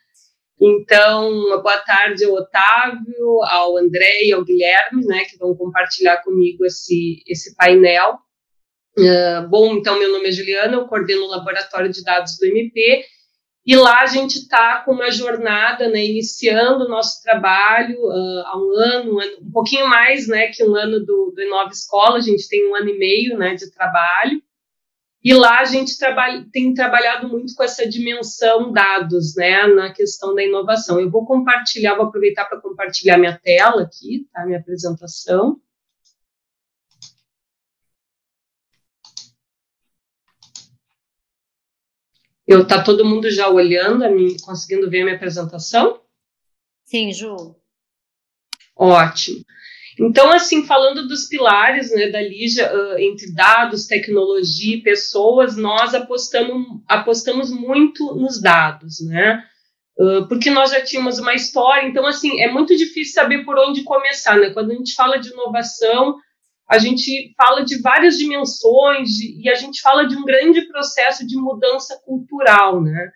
Então, 0.60 1.30
boa 1.62 1.78
tarde 1.78 2.24
ao 2.24 2.32
Otávio, 2.32 3.42
ao 3.44 3.76
André 3.76 4.24
e 4.24 4.32
ao 4.32 4.44
Guilherme, 4.44 5.06
né, 5.06 5.24
que 5.24 5.38
vão 5.38 5.54
compartilhar 5.54 6.22
comigo 6.22 6.64
esse, 6.64 7.22
esse 7.26 7.54
painel. 7.54 8.18
Bom, 9.48 9.76
então, 9.76 9.98
meu 9.98 10.10
nome 10.12 10.28
é 10.28 10.32
Juliana, 10.32 10.74
eu 10.74 10.86
coordeno 10.86 11.24
o 11.24 11.28
Laboratório 11.28 11.90
de 11.90 12.02
Dados 12.02 12.36
do 12.38 12.46
MP, 12.46 13.04
e 13.68 13.76
lá 13.76 14.00
a 14.00 14.06
gente 14.06 14.38
está 14.38 14.82
com 14.82 14.92
uma 14.92 15.10
jornada, 15.10 15.90
né, 15.90 16.02
iniciando 16.02 16.84
o 16.84 16.88
nosso 16.88 17.22
trabalho 17.22 17.98
uh, 18.00 18.46
há 18.46 18.56
um 18.56 18.72
ano, 18.72 19.14
um 19.14 19.20
ano, 19.20 19.32
um 19.42 19.50
pouquinho 19.50 19.86
mais 19.86 20.26
né, 20.26 20.46
que 20.48 20.64
um 20.64 20.74
ano 20.74 21.00
do, 21.00 21.32
do 21.34 21.42
Inova 21.42 21.70
Escola, 21.70 22.16
a 22.16 22.20
gente 22.22 22.48
tem 22.48 22.66
um 22.66 22.74
ano 22.74 22.88
e 22.88 22.98
meio 22.98 23.36
né, 23.36 23.54
de 23.54 23.70
trabalho, 23.70 24.42
e 25.22 25.34
lá 25.34 25.58
a 25.60 25.64
gente 25.64 25.98
trabalha, 25.98 26.46
tem 26.50 26.72
trabalhado 26.72 27.28
muito 27.28 27.54
com 27.54 27.62
essa 27.62 27.86
dimensão 27.86 28.72
dados, 28.72 29.34
né, 29.36 29.66
na 29.66 29.92
questão 29.92 30.34
da 30.34 30.42
inovação. 30.42 30.98
Eu 30.98 31.10
vou 31.10 31.26
compartilhar, 31.26 31.94
vou 31.94 32.06
aproveitar 32.06 32.46
para 32.46 32.62
compartilhar 32.62 33.18
minha 33.18 33.36
tela 33.36 33.82
aqui, 33.82 34.26
tá, 34.32 34.46
minha 34.46 34.60
apresentação. 34.60 35.60
Eu 42.48 42.66
tá 42.66 42.82
todo 42.82 43.04
mundo 43.04 43.30
já 43.30 43.46
olhando, 43.46 44.02
a 44.02 44.08
mim, 44.08 44.34
conseguindo 44.40 44.88
ver 44.88 45.02
a 45.02 45.04
minha 45.04 45.16
apresentação? 45.16 46.00
Sim, 46.86 47.12
Ju. 47.12 47.54
Ótimo. 48.74 49.44
Então, 50.00 50.32
assim, 50.32 50.64
falando 50.64 51.06
dos 51.06 51.26
pilares 51.26 51.90
né, 51.94 52.08
da 52.08 52.22
Lígia, 52.22 52.72
uh, 52.72 52.98
entre 52.98 53.34
dados, 53.34 53.86
tecnologia 53.86 54.76
e 54.76 54.80
pessoas, 54.80 55.58
nós 55.58 55.94
apostamos, 55.94 56.80
apostamos 56.88 57.50
muito 57.50 58.14
nos 58.14 58.40
dados, 58.40 59.00
né? 59.06 59.44
Uh, 59.98 60.26
porque 60.26 60.48
nós 60.48 60.70
já 60.70 60.80
tínhamos 60.80 61.18
uma 61.18 61.34
história, 61.34 61.86
então, 61.86 62.06
assim, 62.06 62.40
é 62.40 62.50
muito 62.50 62.74
difícil 62.74 63.12
saber 63.12 63.44
por 63.44 63.58
onde 63.58 63.82
começar, 63.82 64.38
né? 64.38 64.50
Quando 64.50 64.70
a 64.70 64.74
gente 64.74 64.94
fala 64.94 65.18
de 65.18 65.28
inovação, 65.28 66.16
a 66.68 66.78
gente 66.78 67.32
fala 67.36 67.64
de 67.64 67.80
várias 67.80 68.18
dimensões 68.18 69.18
e 69.20 69.48
a 69.48 69.54
gente 69.54 69.80
fala 69.80 70.06
de 70.06 70.14
um 70.14 70.24
grande 70.24 70.62
processo 70.68 71.26
de 71.26 71.36
mudança 71.36 71.98
cultural, 72.04 72.82
né? 72.82 73.10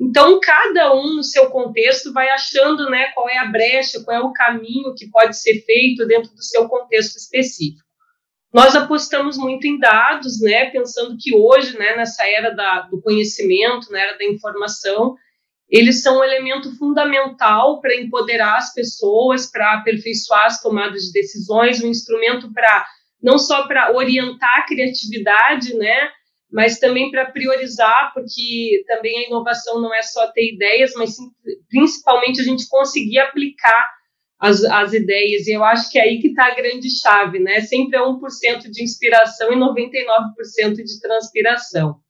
Então, 0.00 0.38
cada 0.40 0.94
um 0.94 1.16
no 1.16 1.24
seu 1.24 1.50
contexto 1.50 2.12
vai 2.12 2.28
achando 2.30 2.88
né, 2.88 3.10
qual 3.14 3.28
é 3.28 3.38
a 3.38 3.46
brecha, 3.46 4.00
qual 4.04 4.16
é 4.16 4.20
o 4.20 4.32
caminho 4.32 4.94
que 4.94 5.10
pode 5.10 5.36
ser 5.36 5.64
feito 5.64 6.06
dentro 6.06 6.32
do 6.32 6.42
seu 6.42 6.68
contexto 6.68 7.16
específico. 7.16 7.82
Nós 8.52 8.76
apostamos 8.76 9.36
muito 9.36 9.66
em 9.66 9.78
dados, 9.78 10.40
né, 10.40 10.70
pensando 10.70 11.16
que 11.18 11.34
hoje, 11.34 11.76
né, 11.76 11.96
nessa 11.96 12.26
era 12.28 12.50
da, 12.50 12.82
do 12.82 13.00
conhecimento, 13.02 13.90
na 13.90 14.00
era 14.00 14.16
da 14.16 14.24
informação, 14.24 15.16
eles 15.68 16.02
são 16.02 16.20
um 16.20 16.24
elemento 16.24 16.74
fundamental 16.78 17.80
para 17.80 17.96
empoderar 17.96 18.56
as 18.56 18.72
pessoas, 18.72 19.50
para 19.50 19.74
aperfeiçoar 19.74 20.46
as 20.46 20.62
tomadas 20.62 21.02
de 21.02 21.12
decisões, 21.12 21.82
um 21.82 21.88
instrumento 21.88 22.50
para 22.52 22.86
não 23.22 23.38
só 23.38 23.66
para 23.66 23.94
orientar 23.94 24.58
a 24.58 24.66
criatividade, 24.66 25.74
né, 25.74 26.10
mas 26.50 26.78
também 26.78 27.10
para 27.10 27.30
priorizar, 27.30 28.12
porque 28.14 28.82
também 28.86 29.18
a 29.18 29.26
inovação 29.26 29.80
não 29.80 29.94
é 29.94 30.02
só 30.02 30.30
ter 30.32 30.54
ideias, 30.54 30.92
mas 30.94 31.16
sim, 31.16 31.30
principalmente 31.68 32.40
a 32.40 32.44
gente 32.44 32.68
conseguir 32.68 33.18
aplicar 33.18 33.90
as, 34.40 34.64
as 34.64 34.92
ideias, 34.92 35.46
e 35.46 35.52
eu 35.52 35.64
acho 35.64 35.90
que 35.90 35.98
é 35.98 36.02
aí 36.02 36.20
que 36.20 36.28
está 36.28 36.46
a 36.46 36.54
grande 36.54 36.88
chave, 36.90 37.38
né, 37.38 37.60
sempre 37.60 37.98
é 37.98 38.02
1% 38.02 38.70
de 38.70 38.82
inspiração 38.82 39.52
e 39.52 39.56
99% 39.56 40.74
de 40.74 41.00
transpiração. 41.00 42.00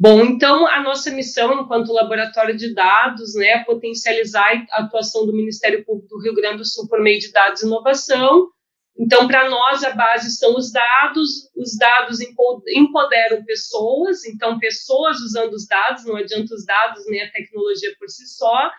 Bom, 0.00 0.20
então 0.20 0.64
a 0.68 0.80
nossa 0.80 1.10
missão 1.10 1.60
enquanto 1.60 1.92
laboratório 1.92 2.56
de 2.56 2.72
dados, 2.72 3.34
né, 3.34 3.46
é 3.48 3.64
potencializar 3.64 4.64
a 4.70 4.82
atuação 4.82 5.26
do 5.26 5.32
Ministério 5.32 5.84
Público 5.84 6.08
do 6.08 6.22
Rio 6.22 6.34
Grande 6.34 6.58
do 6.58 6.64
Sul 6.64 6.86
por 6.86 7.02
meio 7.02 7.18
de 7.18 7.32
dados 7.32 7.62
e 7.62 7.66
inovação, 7.66 8.48
então, 8.98 9.28
para 9.28 9.48
nós, 9.48 9.84
a 9.84 9.94
base 9.94 10.36
são 10.36 10.56
os 10.56 10.72
dados, 10.72 11.48
os 11.56 11.76
dados 11.76 12.18
empoderam 12.20 13.44
pessoas, 13.44 14.24
então, 14.24 14.58
pessoas 14.58 15.20
usando 15.20 15.52
os 15.52 15.68
dados, 15.68 16.04
não 16.04 16.16
adianta 16.16 16.52
os 16.52 16.64
dados 16.64 17.04
nem 17.06 17.22
a 17.22 17.30
tecnologia 17.30 17.94
por 17.96 18.08
si 18.08 18.26
só, 18.26 18.72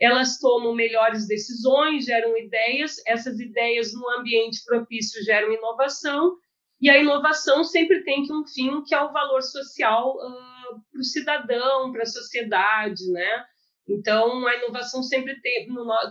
elas 0.00 0.38
tomam 0.38 0.74
melhores 0.74 1.26
decisões, 1.26 2.06
geram 2.06 2.36
ideias, 2.38 2.96
essas 3.06 3.38
ideias 3.38 3.92
no 3.92 4.08
ambiente 4.18 4.64
propício 4.64 5.22
geram 5.22 5.52
inovação, 5.52 6.36
E 6.80 6.90
a 6.90 6.98
inovação 6.98 7.64
sempre 7.64 8.02
tem 8.04 8.22
um 8.30 8.46
fim 8.46 8.82
que 8.84 8.94
é 8.94 9.00
o 9.00 9.12
valor 9.12 9.42
social 9.42 10.14
uh, 10.16 10.80
para 10.92 11.00
o 11.00 11.04
cidadão, 11.04 11.92
para 11.92 12.02
a 12.02 12.06
sociedade, 12.06 13.10
né? 13.10 13.44
Então, 13.88 14.46
a 14.46 14.56
inovação 14.56 15.02
sempre 15.02 15.40
tem, 15.40 15.68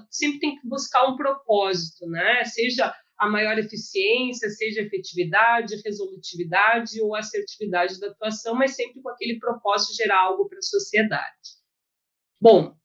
sempre 0.10 0.40
tem 0.40 0.56
que 0.56 0.68
buscar 0.68 1.08
um 1.08 1.16
propósito, 1.16 2.08
né? 2.08 2.44
Seja 2.46 2.94
a 3.18 3.30
maior 3.30 3.58
eficiência, 3.58 4.50
seja 4.50 4.82
efetividade, 4.82 5.82
resolutividade 5.84 7.02
ou 7.02 7.16
assertividade 7.16 8.00
da 8.00 8.08
atuação, 8.08 8.56
mas 8.56 8.76
sempre 8.76 9.02
com 9.02 9.10
aquele 9.10 9.40
propósito 9.40 9.92
de 9.92 10.04
gerar 10.04 10.20
algo 10.20 10.48
para 10.48 10.60
a 10.60 10.62
sociedade. 10.62 11.56
Bom, 12.42 12.76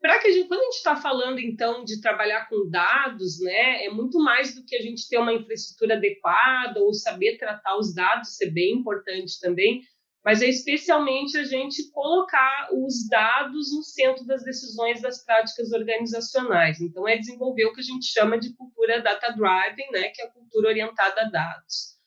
para 0.00 0.18
que 0.20 0.28
a 0.28 0.32
gente, 0.32 0.48
quando 0.48 0.60
a 0.60 0.64
gente 0.64 0.76
está 0.76 0.96
falando 0.96 1.38
então 1.38 1.84
de 1.84 2.00
trabalhar 2.00 2.48
com 2.48 2.68
dados, 2.68 3.40
né, 3.40 3.84
é 3.84 3.90
muito 3.90 4.18
mais 4.18 4.54
do 4.54 4.64
que 4.64 4.76
a 4.76 4.82
gente 4.82 5.08
ter 5.08 5.18
uma 5.18 5.32
infraestrutura 5.32 5.94
adequada 5.94 6.80
ou 6.80 6.92
saber 6.92 7.36
tratar 7.36 7.76
os 7.76 7.94
dados, 7.94 8.30
isso 8.30 8.44
é 8.44 8.50
bem 8.50 8.74
importante 8.74 9.38
também, 9.40 9.82
mas 10.24 10.42
é 10.42 10.46
especialmente 10.46 11.38
a 11.38 11.44
gente 11.44 11.90
colocar 11.90 12.68
os 12.72 13.08
dados 13.08 13.74
no 13.74 13.82
centro 13.82 14.26
das 14.26 14.42
decisões 14.42 15.00
das 15.00 15.24
práticas 15.24 15.72
organizacionais. 15.72 16.80
Então, 16.80 17.06
é 17.08 17.16
desenvolver 17.16 17.66
o 17.66 17.72
que 17.72 17.80
a 17.80 17.84
gente 17.84 18.06
chama 18.06 18.38
de 18.38 18.54
cultura 18.54 19.00
data-driven, 19.00 19.90
né, 19.92 20.08
que 20.08 20.22
é 20.22 20.26
a 20.26 20.30
cultura 20.30 20.68
orientada 20.68 21.22
a 21.22 21.30
dados. 21.30 21.98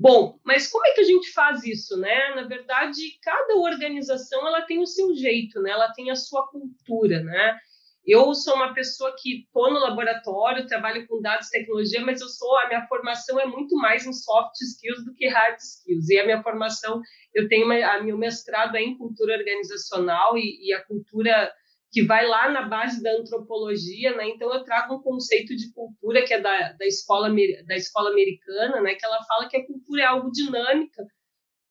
Bom, 0.00 0.38
mas 0.42 0.66
como 0.66 0.86
é 0.86 0.92
que 0.92 1.02
a 1.02 1.04
gente 1.04 1.30
faz 1.30 1.62
isso, 1.62 1.94
né? 1.98 2.34
Na 2.34 2.44
verdade, 2.44 3.02
cada 3.22 3.56
organização 3.56 4.48
ela 4.48 4.62
tem 4.62 4.78
o 4.78 4.86
seu 4.86 5.14
jeito, 5.14 5.60
né? 5.60 5.72
Ela 5.72 5.92
tem 5.92 6.10
a 6.10 6.16
sua 6.16 6.48
cultura, 6.48 7.22
né? 7.22 7.58
Eu 8.06 8.34
sou 8.34 8.54
uma 8.54 8.72
pessoa 8.72 9.14
que 9.18 9.42
estou 9.42 9.70
no 9.70 9.78
laboratório, 9.78 10.66
trabalho 10.66 11.06
com 11.06 11.20
dados 11.20 11.50
tecnologia, 11.50 12.00
mas 12.00 12.20
eu 12.20 12.28
sou 12.28 12.58
a 12.58 12.68
minha 12.68 12.86
formação 12.86 13.38
é 13.38 13.46
muito 13.46 13.76
mais 13.76 14.06
em 14.06 14.12
soft 14.12 14.54
skills 14.60 15.04
do 15.04 15.14
que 15.14 15.28
hard 15.28 15.58
skills. 15.58 16.08
E 16.08 16.18
a 16.18 16.24
minha 16.24 16.42
formação, 16.42 17.00
eu 17.34 17.48
tenho 17.48 17.66
uma, 17.66 17.74
a 17.74 18.02
meu 18.02 18.16
mestrado 18.16 18.76
é 18.76 18.82
em 18.82 18.96
cultura 18.96 19.36
organizacional 19.36 20.36
e, 20.36 20.68
e 20.68 20.72
a 20.72 20.82
cultura 20.84 21.52
que 21.92 22.02
vai 22.04 22.26
lá 22.26 22.48
na 22.48 22.62
base 22.62 23.02
da 23.02 23.12
antropologia, 23.12 24.16
né? 24.16 24.28
Então 24.28 24.52
eu 24.54 24.64
trago 24.64 24.94
um 24.94 25.02
conceito 25.02 25.54
de 25.56 25.72
cultura 25.72 26.24
que 26.24 26.32
é 26.32 26.40
da, 26.40 26.72
da 26.72 26.86
escola 26.86 27.28
da 27.66 27.76
escola 27.76 28.10
americana, 28.10 28.80
né? 28.80 28.94
Que 28.94 29.04
ela 29.04 29.22
fala 29.24 29.48
que 29.48 29.56
a 29.56 29.66
cultura 29.66 30.02
é 30.02 30.06
algo 30.06 30.30
dinâmica 30.30 31.04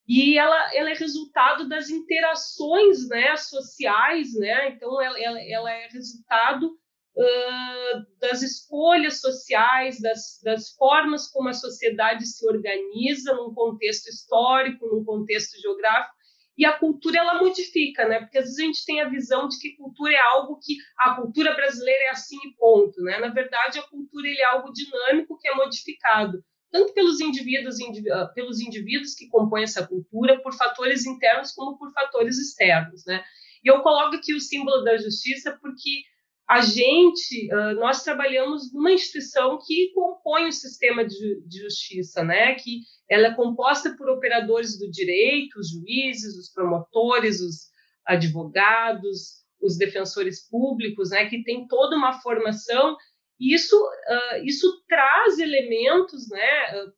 e 0.10 0.40
ela, 0.40 0.76
ela 0.76 0.90
é 0.90 0.96
resultado 0.96 1.70
das 1.70 1.92
interações, 1.92 3.08
né? 3.08 3.38
Sociais, 3.38 4.34
né? 4.34 4.70
Então 4.70 5.00
ela, 5.00 5.20
ela, 5.22 5.40
ela 5.40 5.72
é 5.72 5.88
resultado 5.88 6.66
uh, 6.66 8.20
das 8.20 8.42
escolhas 8.42 9.22
sociais, 9.22 10.02
das, 10.02 10.42
das 10.44 10.72
formas 10.72 11.28
como 11.28 11.48
a 11.48 11.54
sociedade 11.54 12.26
se 12.26 12.44
organiza 12.48 13.36
num 13.36 13.54
contexto 13.54 14.08
histórico, 14.08 14.88
num 14.88 15.06
contexto 15.06 15.62
geográfico 15.62 16.18
e 16.58 16.66
a 16.66 16.74
cultura 16.74 17.20
ela 17.20 17.40
modifica, 17.40 18.08
né? 18.08 18.20
Porque 18.20 18.40
às 18.40 18.46
vezes 18.46 18.60
a 18.60 18.64
gente 18.64 18.86
tem 18.86 19.02
a 19.02 19.10
visão 19.10 19.48
de 19.48 19.60
que 19.60 19.78
cultura 19.78 20.12
é 20.12 20.20
algo 20.34 20.60
que 20.60 20.76
a 20.98 21.14
cultura 21.18 21.54
brasileira 21.54 22.06
é 22.06 22.10
assim 22.10 22.36
e 22.48 22.56
ponto, 22.56 23.00
né? 23.04 23.20
Na 23.20 23.30
verdade, 23.30 23.78
a 23.78 23.88
cultura 23.88 24.28
é 24.28 24.44
algo 24.44 24.74
dinâmico 24.74 25.38
que 25.38 25.48
é 25.48 25.54
modificado 25.54 26.44
tanto 26.72 26.94
pelos 26.94 27.20
indivíduos, 27.20 27.78
ah, 28.12 28.28
pelos 28.34 28.60
indivíduos 28.60 29.16
que 29.16 29.28
compõem 29.28 29.64
essa 29.64 29.86
cultura, 29.86 30.42
por 30.42 30.54
fatores 30.54 31.06
internos 31.06 31.52
como 31.52 31.78
por 31.78 31.92
fatores 31.92 32.38
externos, 32.38 33.06
né? 33.06 33.24
E 33.64 33.70
eu 33.70 33.82
coloco 33.82 34.16
aqui 34.16 34.34
o 34.34 34.40
símbolo 34.40 34.84
da 34.84 34.98
justiça 34.98 35.58
porque 35.62 36.04
a 36.48 36.62
gente, 36.62 37.52
ah, 37.52 37.74
nós 37.76 38.04
trabalhamos 38.04 38.74
numa 38.74 38.92
instituição 38.92 39.60
que 39.66 39.92
compõe 39.94 40.48
o 40.48 40.52
sistema 40.52 41.06
de, 41.06 41.44
justiça, 41.52 42.24
né? 42.24 42.56
Que 42.56 42.82
ela 43.10 43.28
é 43.28 43.36
composta 43.36 43.96
por 43.96 44.10
operadores 44.10 44.78
do 44.80 44.90
direito, 44.90 45.60
os 45.60 45.70
juízes, 45.70 46.36
os 46.38 46.52
promotores, 46.52 47.40
os 47.40 47.70
advogados, 48.06 49.40
os 49.62 49.78
defensores 49.78 50.48
públicos, 50.50 51.12
né? 51.12 51.30
Que 51.30 51.44
tem 51.44 51.68
toda 51.68 51.96
uma 51.96 52.20
formação 52.22 52.96
isso, 53.40 53.76
uh, 53.76 54.44
isso 54.44 54.68
traz 54.88 55.40
elementos, 55.40 56.30
né? 56.30 56.92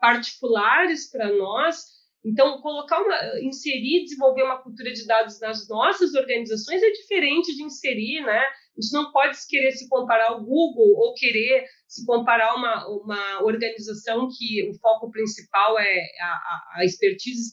particulares 0.00 1.10
para 1.10 1.32
nós. 1.32 2.02
Então, 2.24 2.60
colocar 2.60 3.00
uma, 3.00 3.40
inserir, 3.40 4.04
desenvolver 4.04 4.44
uma 4.44 4.62
cultura 4.62 4.92
de 4.92 5.06
dados 5.06 5.40
nas 5.40 5.68
nossas 5.68 6.14
organizações 6.14 6.82
é 6.82 6.90
diferente 6.90 7.54
de 7.54 7.64
inserir, 7.64 8.20
né? 8.20 8.44
Gente 8.78 8.92
não 8.92 9.10
pode 9.10 9.36
querer 9.48 9.72
se 9.72 9.88
comparar 9.88 10.28
ao 10.28 10.44
Google 10.44 10.94
ou 10.96 11.14
querer 11.14 11.66
se 11.88 12.06
comparar 12.06 12.54
uma, 12.54 12.86
uma 12.88 13.42
organização 13.42 14.28
que 14.28 14.70
o 14.70 14.74
foco 14.78 15.10
principal 15.10 15.78
é 15.78 16.06
a, 16.20 16.62
a 16.76 16.84
expertise 16.84 17.52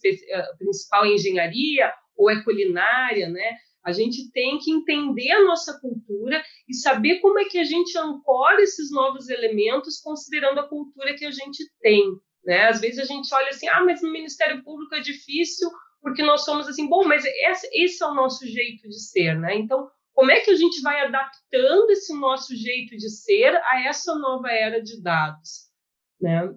principal 0.58 1.06
em 1.06 1.16
engenharia 1.16 1.92
ou 2.16 2.30
é 2.30 2.42
culinária, 2.44 3.28
né? 3.28 3.58
A 3.84 3.92
gente 3.92 4.32
tem 4.32 4.58
que 4.60 4.72
entender 4.72 5.32
a 5.32 5.46
nossa 5.46 5.80
cultura 5.80 6.44
e 6.68 6.74
saber 6.76 7.20
como 7.20 7.40
é 7.40 7.46
que 7.46 7.58
a 7.58 7.64
gente 7.64 7.98
ancora 7.98 8.62
esses 8.62 8.92
novos 8.92 9.30
elementos 9.30 10.00
considerando 10.02 10.60
a 10.60 10.68
cultura 10.68 11.16
que 11.16 11.26
a 11.26 11.32
gente 11.32 11.64
tem. 11.82 12.04
Né? 12.44 12.68
Às 12.68 12.80
vezes 12.82 13.00
a 13.00 13.06
gente 13.06 13.34
olha 13.34 13.50
assim, 13.50 13.68
ah, 13.68 13.84
mas 13.84 14.02
no 14.02 14.12
Ministério 14.12 14.64
Público 14.64 14.96
é 14.96 15.00
difícil 15.00 15.70
porque 16.02 16.24
nós 16.24 16.46
somos 16.46 16.68
assim, 16.68 16.88
bom, 16.88 17.06
mas 17.06 17.24
esse, 17.26 18.04
é 18.04 18.08
o 18.08 18.14
nosso 18.14 18.48
jeito 18.48 18.88
de 18.88 19.00
ser, 19.02 19.38
né? 19.38 19.56
Então, 19.58 19.90
como 20.14 20.32
é 20.32 20.40
que 20.40 20.52
a 20.52 20.56
gente 20.56 20.82
vai 20.82 21.02
adaptando 21.02 21.90
esse 21.92 22.18
nosso 22.18 22.56
jeito 22.56 22.96
de 22.98 23.10
ser 23.10 23.56
a 23.56 23.84
essa 23.86 24.16
nova 24.16 24.50
era 24.50 24.82
de 24.82 25.02
dados, 25.02 25.70
né? 26.22 26.54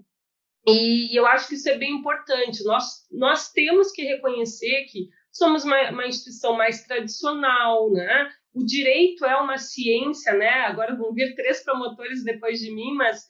E 0.66 1.18
eu 1.18 1.26
acho 1.26 1.48
que 1.48 1.56
isso 1.56 1.68
é 1.68 1.76
bem 1.76 1.96
importante. 1.96 2.62
Nós, 2.62 3.04
nós 3.10 3.50
temos 3.50 3.90
que 3.90 4.02
reconhecer 4.02 4.84
que 4.84 5.08
somos 5.32 5.64
uma, 5.64 5.90
uma 5.90 6.06
instituição 6.06 6.56
mais 6.56 6.84
tradicional, 6.84 7.90
né? 7.90 8.30
O 8.54 8.64
direito 8.64 9.24
é 9.24 9.36
uma 9.36 9.56
ciência, 9.56 10.34
né? 10.34 10.50
Agora 10.66 10.94
vão 10.94 11.12
vir 11.12 11.34
três 11.34 11.64
promotores 11.64 12.22
depois 12.22 12.60
de 12.60 12.70
mim, 12.72 12.94
mas 12.94 13.24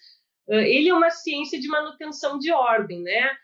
uh, 0.49 0.55
ele 0.55 0.89
é 0.89 0.95
uma 0.95 1.11
ciência 1.11 1.61
de 1.61 1.69
manutenção 1.69 2.39
de 2.39 2.53
ordem, 2.53 3.03
né? 3.03 3.37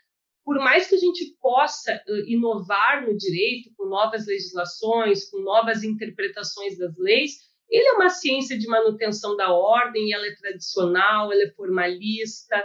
por 0.48 0.58
mais 0.60 0.88
que 0.88 0.94
a 0.94 0.98
gente 0.98 1.36
possa 1.42 2.02
inovar 2.26 3.06
no 3.06 3.14
direito 3.14 3.70
com 3.76 3.84
novas 3.84 4.26
legislações, 4.26 5.28
com 5.28 5.42
novas 5.42 5.82
interpretações 5.82 6.78
das 6.78 6.96
leis, 6.96 7.32
ele 7.68 7.86
é 7.86 7.92
uma 7.92 8.08
ciência 8.08 8.58
de 8.58 8.66
manutenção 8.66 9.36
da 9.36 9.52
ordem, 9.52 10.10
ela 10.10 10.26
é 10.26 10.34
tradicional, 10.36 11.30
ela 11.30 11.42
é 11.42 11.50
formalista, 11.50 12.64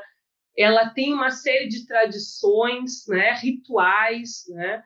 ela 0.58 0.92
tem 0.92 1.14
uma 1.14 1.30
série 1.30 1.68
de 1.68 1.86
tradições, 1.86 3.06
né, 3.06 3.34
rituais, 3.34 4.46
né, 4.48 4.82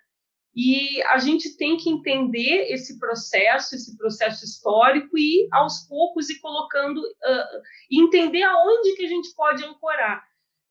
e 0.57 1.03
a 1.03 1.19
gente 1.19 1.55
tem 1.55 1.77
que 1.77 1.89
entender 1.89 2.71
esse 2.71 2.97
processo, 2.97 3.75
esse 3.75 3.95
processo 3.95 4.43
histórico 4.43 5.17
e 5.17 5.47
aos 5.53 5.87
poucos 5.87 6.29
ir 6.29 6.39
colocando, 6.39 6.97
uh, 6.97 7.61
entender 7.91 8.41
aonde 8.41 8.95
que 8.95 9.05
a 9.05 9.09
gente 9.09 9.33
pode 9.35 9.63
ancorar 9.63 10.23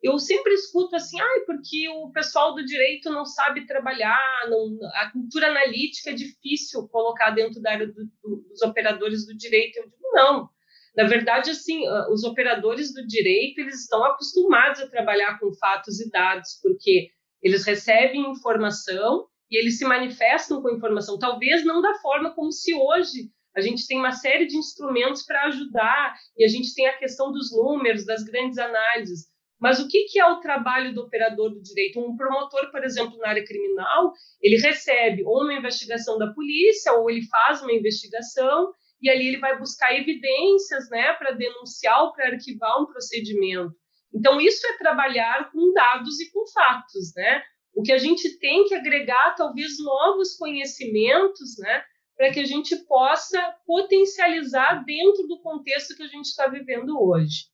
eu 0.02 0.18
sempre 0.18 0.52
escuto 0.54 0.94
assim, 0.94 1.20
ah, 1.20 1.42
porque 1.46 1.88
o 1.88 2.10
pessoal 2.10 2.54
do 2.54 2.64
direito 2.64 3.10
não 3.10 3.24
sabe 3.24 3.66
trabalhar, 3.66 4.20
não, 4.48 4.78
a 4.94 5.10
cultura 5.10 5.48
analítica 5.48 6.10
é 6.10 6.14
difícil 6.14 6.86
colocar 6.88 7.30
dentro 7.30 7.60
da 7.60 7.72
área 7.72 7.86
do, 7.86 8.04
do, 8.22 8.36
dos 8.48 8.62
operadores 8.62 9.26
do 9.26 9.36
direito. 9.36 9.78
Eu 9.78 9.84
digo, 9.84 9.96
não. 10.12 10.48
Na 10.96 11.04
verdade, 11.04 11.50
assim, 11.50 11.82
os 12.10 12.24
operadores 12.24 12.92
do 12.94 13.06
direito, 13.06 13.58
eles 13.58 13.82
estão 13.82 14.02
acostumados 14.04 14.80
a 14.80 14.88
trabalhar 14.88 15.38
com 15.38 15.52
fatos 15.54 16.00
e 16.00 16.10
dados, 16.10 16.58
porque 16.62 17.10
eles 17.42 17.64
recebem 17.64 18.30
informação 18.30 19.26
e 19.50 19.58
eles 19.58 19.78
se 19.78 19.84
manifestam 19.84 20.60
com 20.60 20.70
informação, 20.70 21.18
talvez 21.18 21.64
não 21.64 21.80
da 21.80 21.94
forma 21.94 22.34
como 22.34 22.50
se 22.50 22.74
hoje 22.74 23.30
a 23.56 23.60
gente 23.60 23.86
tem 23.86 23.98
uma 23.98 24.12
série 24.12 24.46
de 24.46 24.56
instrumentos 24.56 25.24
para 25.24 25.46
ajudar, 25.46 26.14
e 26.36 26.44
a 26.44 26.48
gente 26.48 26.74
tem 26.74 26.86
a 26.86 26.98
questão 26.98 27.32
dos 27.32 27.50
números, 27.50 28.04
das 28.04 28.22
grandes 28.22 28.58
análises, 28.58 29.30
mas 29.58 29.80
o 29.80 29.88
que, 29.88 30.04
que 30.04 30.20
é 30.20 30.26
o 30.26 30.40
trabalho 30.40 30.94
do 30.94 31.02
operador 31.02 31.50
do 31.50 31.62
direito? 31.62 31.98
Um 31.98 32.16
promotor, 32.16 32.70
por 32.70 32.84
exemplo, 32.84 33.16
na 33.18 33.28
área 33.30 33.44
criminal, 33.44 34.12
ele 34.42 34.60
recebe 34.60 35.24
ou 35.24 35.42
uma 35.42 35.54
investigação 35.54 36.18
da 36.18 36.32
polícia, 36.32 36.92
ou 36.92 37.10
ele 37.10 37.26
faz 37.26 37.62
uma 37.62 37.72
investigação, 37.72 38.72
e 39.00 39.08
ali 39.08 39.28
ele 39.28 39.38
vai 39.38 39.58
buscar 39.58 39.94
evidências 39.94 40.88
né, 40.90 41.14
para 41.14 41.32
denunciar 41.32 42.02
ou 42.02 42.12
para 42.12 42.28
arquivar 42.28 42.82
um 42.82 42.86
procedimento. 42.86 43.74
Então, 44.14 44.40
isso 44.40 44.66
é 44.66 44.78
trabalhar 44.78 45.50
com 45.50 45.72
dados 45.72 46.20
e 46.20 46.30
com 46.30 46.46
fatos. 46.48 47.14
Né? 47.14 47.42
O 47.76 47.82
que 47.82 47.92
a 47.92 47.98
gente 47.98 48.38
tem 48.38 48.64
que 48.64 48.74
agregar, 48.74 49.34
talvez, 49.36 49.78
novos 49.78 50.34
conhecimentos, 50.34 51.58
né, 51.58 51.84
para 52.16 52.32
que 52.32 52.40
a 52.40 52.44
gente 52.46 52.74
possa 52.86 53.38
potencializar 53.66 54.82
dentro 54.84 55.28
do 55.28 55.38
contexto 55.42 55.94
que 55.94 56.02
a 56.02 56.08
gente 56.08 56.24
está 56.24 56.48
vivendo 56.48 56.98
hoje. 56.98 57.44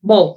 Bom, 0.00 0.34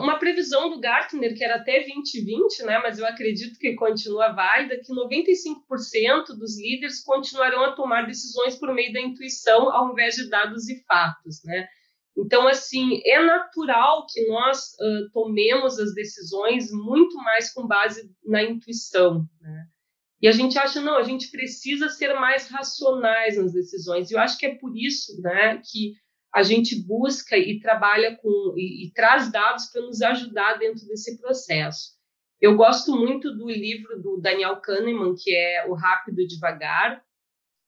uma 0.00 0.20
previsão 0.20 0.70
do 0.70 0.78
Gartner, 0.78 1.36
que 1.36 1.42
era 1.42 1.56
até 1.56 1.80
2020, 1.80 2.62
né, 2.62 2.78
mas 2.78 3.00
eu 3.00 3.06
acredito 3.06 3.58
que 3.58 3.74
continua 3.74 4.28
válida, 4.28 4.78
que 4.78 4.92
95% 4.94 6.26
dos 6.38 6.56
líderes 6.56 7.02
continuarão 7.02 7.64
a 7.64 7.72
tomar 7.72 8.06
decisões 8.06 8.54
por 8.54 8.72
meio 8.72 8.92
da 8.92 9.00
intuição, 9.00 9.72
ao 9.72 9.90
invés 9.90 10.14
de 10.14 10.30
dados 10.30 10.68
e 10.68 10.80
fatos. 10.84 11.42
Né? 11.44 11.68
Então, 12.18 12.48
assim, 12.48 13.00
é 13.04 13.22
natural 13.22 14.06
que 14.06 14.26
nós 14.26 14.74
uh, 14.74 15.10
tomemos 15.12 15.78
as 15.78 15.94
decisões 15.94 16.70
muito 16.72 17.16
mais 17.18 17.52
com 17.52 17.66
base 17.66 18.10
na 18.24 18.42
intuição, 18.42 19.24
né? 19.40 19.66
E 20.20 20.26
a 20.26 20.32
gente 20.32 20.58
acha, 20.58 20.80
não, 20.80 20.96
a 20.96 21.04
gente 21.04 21.30
precisa 21.30 21.88
ser 21.88 22.12
mais 22.14 22.48
racionais 22.48 23.36
nas 23.36 23.52
decisões. 23.52 24.10
E 24.10 24.14
eu 24.14 24.18
acho 24.18 24.36
que 24.36 24.46
é 24.46 24.54
por 24.56 24.76
isso, 24.76 25.20
né, 25.22 25.62
que 25.64 25.94
a 26.34 26.42
gente 26.42 26.74
busca 26.84 27.36
e 27.36 27.60
trabalha 27.60 28.16
com 28.16 28.54
e, 28.56 28.86
e 28.86 28.92
traz 28.92 29.30
dados 29.30 29.66
para 29.66 29.82
nos 29.82 30.02
ajudar 30.02 30.58
dentro 30.58 30.84
desse 30.86 31.16
processo. 31.20 31.96
Eu 32.40 32.56
gosto 32.56 32.96
muito 32.96 33.32
do 33.36 33.48
livro 33.48 34.00
do 34.00 34.20
Daniel 34.20 34.56
Kahneman, 34.56 35.14
que 35.16 35.34
é 35.34 35.66
O 35.68 35.74
Rápido 35.74 36.20
e 36.20 36.26
Devagar, 36.26 37.02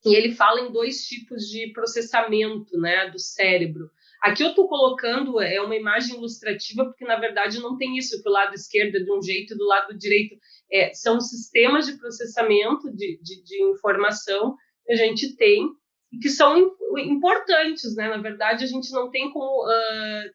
e 0.05 0.15
ele 0.15 0.33
fala 0.33 0.61
em 0.61 0.73
dois 0.73 1.05
tipos 1.05 1.49
de 1.49 1.73
processamento 1.73 2.79
né, 2.79 3.11
do 3.11 3.19
cérebro. 3.19 3.91
Aqui 4.21 4.43
eu 4.43 4.51
estou 4.51 4.69
colocando 4.69 5.41
é 5.41 5.61
uma 5.63 5.75
imagem 5.75 6.17
ilustrativa, 6.17 6.85
porque 6.85 7.07
na 7.07 7.17
verdade 7.17 7.59
não 7.59 7.79
tem 7.79 7.97
isso, 7.97 8.23
que 8.23 8.29
o 8.29 8.33
lado 8.33 8.55
esquerdo 8.55 8.97
é 8.97 9.01
de 9.01 9.11
um 9.11 9.23
jeito 9.23 9.55
e 9.55 9.57
do 9.57 9.67
lado 9.67 9.97
direito. 9.97 10.37
É, 10.71 10.93
são 10.93 11.21
sistemas 11.21 11.87
de 11.87 11.97
processamento 11.99 12.95
de, 12.95 13.19
de, 13.23 13.43
de 13.43 13.63
informação 13.65 14.57
que 14.85 14.93
a 14.93 14.97
gente 14.97 15.37
tem 15.37 15.67
e 16.13 16.19
que 16.19 16.29
são 16.29 16.77
importantes, 16.99 17.95
né? 17.97 18.09
Na 18.09 18.19
verdade, 18.19 18.65
a 18.65 18.67
gente 18.67 18.91
não 18.93 19.11
tem 19.11 19.31
como 19.33 19.65
uh, 19.65 20.31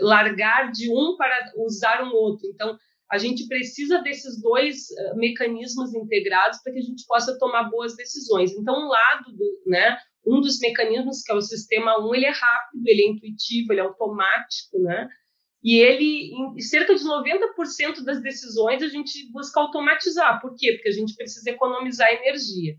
largar 0.00 0.70
de 0.72 0.90
um 0.90 1.16
para 1.16 1.52
usar 1.56 2.02
um 2.04 2.14
outro. 2.14 2.46
Então, 2.46 2.78
a 3.10 3.18
gente 3.18 3.46
precisa 3.46 4.00
desses 4.00 4.40
dois 4.40 4.88
uh, 4.90 5.16
mecanismos 5.16 5.94
integrados 5.94 6.60
para 6.62 6.72
que 6.72 6.78
a 6.78 6.82
gente 6.82 7.04
possa 7.06 7.38
tomar 7.38 7.64
boas 7.64 7.96
decisões. 7.96 8.52
Então, 8.52 8.74
um 8.74 8.88
lado, 8.88 9.32
do, 9.32 9.62
né? 9.66 9.98
Um 10.28 10.40
dos 10.40 10.58
mecanismos 10.60 11.22
que 11.22 11.32
é 11.32 11.34
o 11.34 11.40
sistema 11.40 11.98
1, 11.98 12.14
ele 12.14 12.26
é 12.26 12.30
rápido, 12.30 12.82
ele 12.86 13.02
é 13.02 13.08
intuitivo, 13.08 13.72
ele 13.72 13.80
é 13.80 13.84
automático, 13.84 14.78
né? 14.80 15.08
E 15.62 15.76
ele, 15.78 16.30
em 16.56 16.60
cerca 16.60 16.94
de 16.94 17.02
90% 17.02 18.04
das 18.04 18.22
decisões, 18.22 18.82
a 18.82 18.88
gente 18.88 19.30
busca 19.32 19.60
automatizar. 19.60 20.40
Por 20.40 20.54
quê? 20.56 20.74
Porque 20.74 20.88
a 20.88 20.92
gente 20.92 21.14
precisa 21.16 21.50
economizar 21.50 22.12
energia 22.12 22.76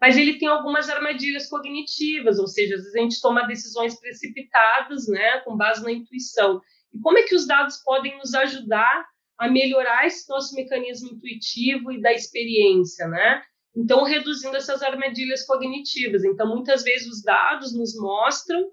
mas 0.00 0.16
ele 0.16 0.38
tem 0.38 0.48
algumas 0.48 0.88
armadilhas 0.88 1.48
cognitivas, 1.48 2.38
ou 2.38 2.46
seja, 2.46 2.74
às 2.74 2.82
vezes 2.82 2.94
a 2.94 3.00
gente 3.00 3.20
toma 3.20 3.46
decisões 3.46 3.98
precipitadas, 3.98 5.08
né, 5.08 5.40
com 5.40 5.56
base 5.56 5.82
na 5.82 5.92
intuição. 5.92 6.60
E 6.92 7.00
como 7.00 7.18
é 7.18 7.22
que 7.22 7.34
os 7.34 7.46
dados 7.46 7.78
podem 7.82 8.16
nos 8.18 8.34
ajudar 8.34 9.06
a 9.38 9.48
melhorar 9.48 10.06
esse 10.06 10.28
nosso 10.28 10.54
mecanismo 10.54 11.10
intuitivo 11.10 11.92
e 11.92 12.00
da 12.00 12.12
experiência, 12.12 13.06
né? 13.08 13.42
Então, 13.76 14.04
reduzindo 14.04 14.56
essas 14.56 14.82
armadilhas 14.82 15.44
cognitivas. 15.44 16.24
Então, 16.24 16.48
muitas 16.48 16.82
vezes 16.82 17.06
os 17.08 17.22
dados 17.22 17.76
nos 17.76 17.94
mostram 17.94 18.70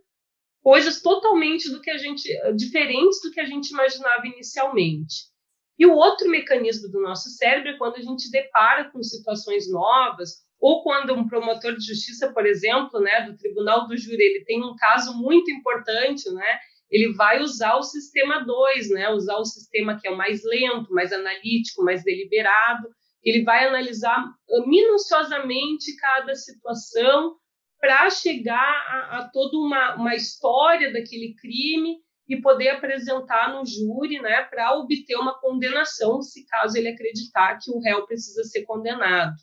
coisas 0.62 1.02
totalmente 1.02 1.70
do 1.70 1.82
que 1.82 1.92
a 1.92 1.98
gente 1.98 2.24
diferentes 2.56 3.20
do 3.22 3.32
que 3.32 3.42
a 3.42 3.46
gente 3.46 3.72
imaginava 3.72 4.26
inicialmente. 4.26 5.34
E 5.78 5.86
o 5.86 5.94
outro 5.94 6.30
mecanismo 6.30 6.90
do 6.90 7.02
nosso 7.02 7.30
cérebro 7.32 7.72
é 7.72 7.78
quando 7.78 7.98
a 7.98 8.02
gente 8.02 8.32
depara 8.32 8.90
com 8.92 9.04
situações 9.04 9.70
novas 9.70 10.44
ou 10.60 10.82
quando 10.82 11.14
um 11.14 11.28
promotor 11.28 11.76
de 11.76 11.86
justiça, 11.86 12.32
por 12.32 12.46
exemplo, 12.46 13.02
né, 13.02 13.26
do 13.30 13.36
tribunal 13.36 13.86
do 13.86 13.98
júri, 13.98 14.24
ele 14.24 14.46
tem 14.46 14.64
um 14.64 14.76
caso 14.78 15.14
muito 15.18 15.52
importante, 15.52 16.32
né, 16.32 16.60
ele 16.90 17.12
vai 17.14 17.42
usar 17.42 17.76
o 17.76 17.84
sistema 17.84 18.40
2, 18.46 18.92
né, 18.92 19.10
usar 19.10 19.36
o 19.36 19.46
sistema 19.46 20.00
que 20.00 20.08
é 20.08 20.12
o 20.12 20.16
mais 20.16 20.42
lento, 20.46 20.94
mais 20.94 21.12
analítico, 21.12 21.84
mais 21.84 22.04
deliberado, 22.06 22.88
ele 23.24 23.44
vai 23.44 23.68
analisar 23.68 24.26
minuciosamente 24.66 25.96
cada 25.96 26.36
situação 26.36 27.38
para 27.80 28.10
chegar 28.10 28.58
a, 28.88 29.18
a 29.20 29.30
toda 29.30 29.58
uma, 29.58 29.96
uma 29.96 30.16
história 30.16 30.92
daquele 30.92 31.34
crime 31.36 31.98
e 32.28 32.42
poder 32.42 32.70
apresentar 32.70 33.54
no 33.54 33.66
júri, 33.66 34.20
né, 34.22 34.44
para 34.44 34.74
obter 34.78 35.16
uma 35.18 35.38
condenação, 35.40 36.22
se 36.22 36.46
caso 36.48 36.78
ele 36.78 36.88
acreditar 36.88 37.60
que 37.60 37.70
o 37.72 37.80
réu 37.80 38.06
precisa 38.06 38.44
ser 38.44 38.64
condenado. 38.64 39.36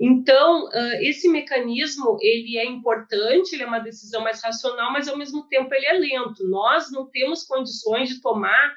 Então, 0.00 0.68
esse 1.00 1.28
mecanismo 1.28 2.18
ele 2.20 2.58
é 2.58 2.66
importante, 2.66 3.54
ele 3.54 3.62
é 3.62 3.66
uma 3.66 3.78
decisão 3.78 4.20
mais 4.20 4.42
racional, 4.42 4.92
mas 4.92 5.06
ao 5.06 5.16
mesmo 5.16 5.46
tempo 5.46 5.72
ele 5.72 5.86
é 5.86 5.92
lento. 5.92 6.46
Nós 6.48 6.90
não 6.90 7.08
temos 7.08 7.44
condições 7.44 8.08
de 8.08 8.20
tomar 8.20 8.74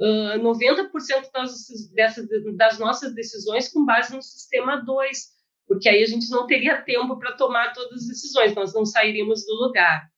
90% 0.00 1.30
das, 1.32 1.66
dessas, 1.92 2.28
das 2.56 2.78
nossas 2.78 3.14
decisões 3.14 3.68
com 3.68 3.84
base 3.84 4.14
no 4.14 4.22
sistema 4.22 4.76
2, 4.76 5.18
porque 5.66 5.88
aí 5.88 6.02
a 6.02 6.06
gente 6.06 6.30
não 6.30 6.46
teria 6.46 6.82
tempo 6.82 7.18
para 7.18 7.36
tomar 7.36 7.72
todas 7.72 8.02
as 8.02 8.08
decisões, 8.08 8.54
nós 8.54 8.72
não 8.72 8.84
sairíamos 8.84 9.44
do 9.44 9.54
lugar. 9.54 10.08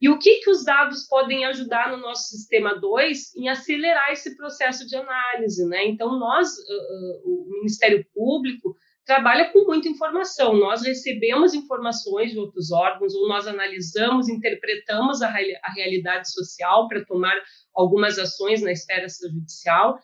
E 0.00 0.08
o 0.08 0.18
que, 0.18 0.40
que 0.40 0.50
os 0.50 0.64
dados 0.64 1.06
podem 1.06 1.44
ajudar 1.44 1.92
no 1.92 1.96
nosso 1.96 2.28
sistema 2.28 2.74
2 2.74 3.36
em 3.36 3.48
acelerar 3.48 4.10
esse 4.10 4.36
processo 4.36 4.84
de 4.84 4.96
análise? 4.96 5.64
Né? 5.64 5.86
Então, 5.86 6.18
nós, 6.18 6.48
o 7.24 7.46
Ministério 7.58 8.04
Público, 8.12 8.74
trabalha 9.04 9.52
com 9.52 9.64
muita 9.64 9.88
informação. 9.88 10.56
Nós 10.56 10.82
recebemos 10.82 11.54
informações 11.54 12.32
de 12.32 12.38
outros 12.38 12.72
órgãos, 12.72 13.14
ou 13.14 13.28
nós 13.28 13.46
analisamos, 13.46 14.28
interpretamos 14.28 15.22
a, 15.22 15.28
a 15.28 15.72
realidade 15.72 16.32
social 16.32 16.88
para 16.88 17.04
tomar 17.04 17.36
algumas 17.74 18.18
ações 18.18 18.62
na 18.62 18.72
esfera 18.72 19.06
judicial. 19.08 19.98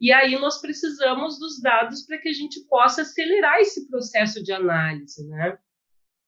E 0.00 0.12
aí 0.12 0.38
nós 0.38 0.60
precisamos 0.60 1.38
dos 1.38 1.60
dados 1.60 2.06
para 2.06 2.18
que 2.18 2.28
a 2.28 2.32
gente 2.32 2.60
possa 2.66 3.02
acelerar 3.02 3.58
esse 3.58 3.88
processo 3.88 4.42
de 4.42 4.52
análise, 4.52 5.26
né? 5.28 5.58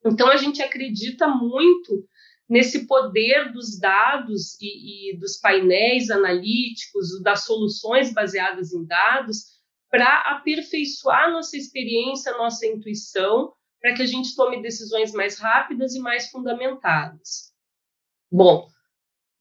Então 0.04 0.28
a 0.28 0.36
gente 0.36 0.60
acredita 0.62 1.26
muito 1.28 2.06
nesse 2.48 2.86
poder 2.86 3.50
dos 3.52 3.78
dados 3.78 4.60
e, 4.60 5.12
e 5.12 5.16
dos 5.16 5.38
painéis 5.38 6.10
analíticos, 6.10 7.22
das 7.22 7.44
soluções 7.44 8.12
baseadas 8.12 8.74
em 8.74 8.84
dados, 8.84 9.52
para 9.90 10.20
aperfeiçoar 10.32 11.30
nossa 11.30 11.56
experiência, 11.56 12.36
nossa 12.36 12.66
intuição, 12.66 13.52
para 13.80 13.94
que 13.94 14.02
a 14.02 14.06
gente 14.06 14.34
tome 14.36 14.60
decisões 14.60 15.12
mais 15.12 15.38
rápidas 15.38 15.94
e 15.94 16.00
mais 16.00 16.30
fundamentadas. 16.30 17.52
Bom, 18.30 18.68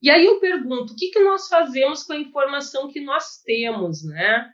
e 0.02 0.10
aí 0.10 0.26
eu 0.26 0.40
pergunto, 0.40 0.94
o 0.94 0.96
que, 0.96 1.10
que 1.10 1.20
nós 1.20 1.48
fazemos 1.48 2.04
com 2.04 2.14
a 2.14 2.18
informação 2.18 2.92
que 2.92 3.00
nós 3.00 3.42
temos, 3.44 4.04
né? 4.04 4.50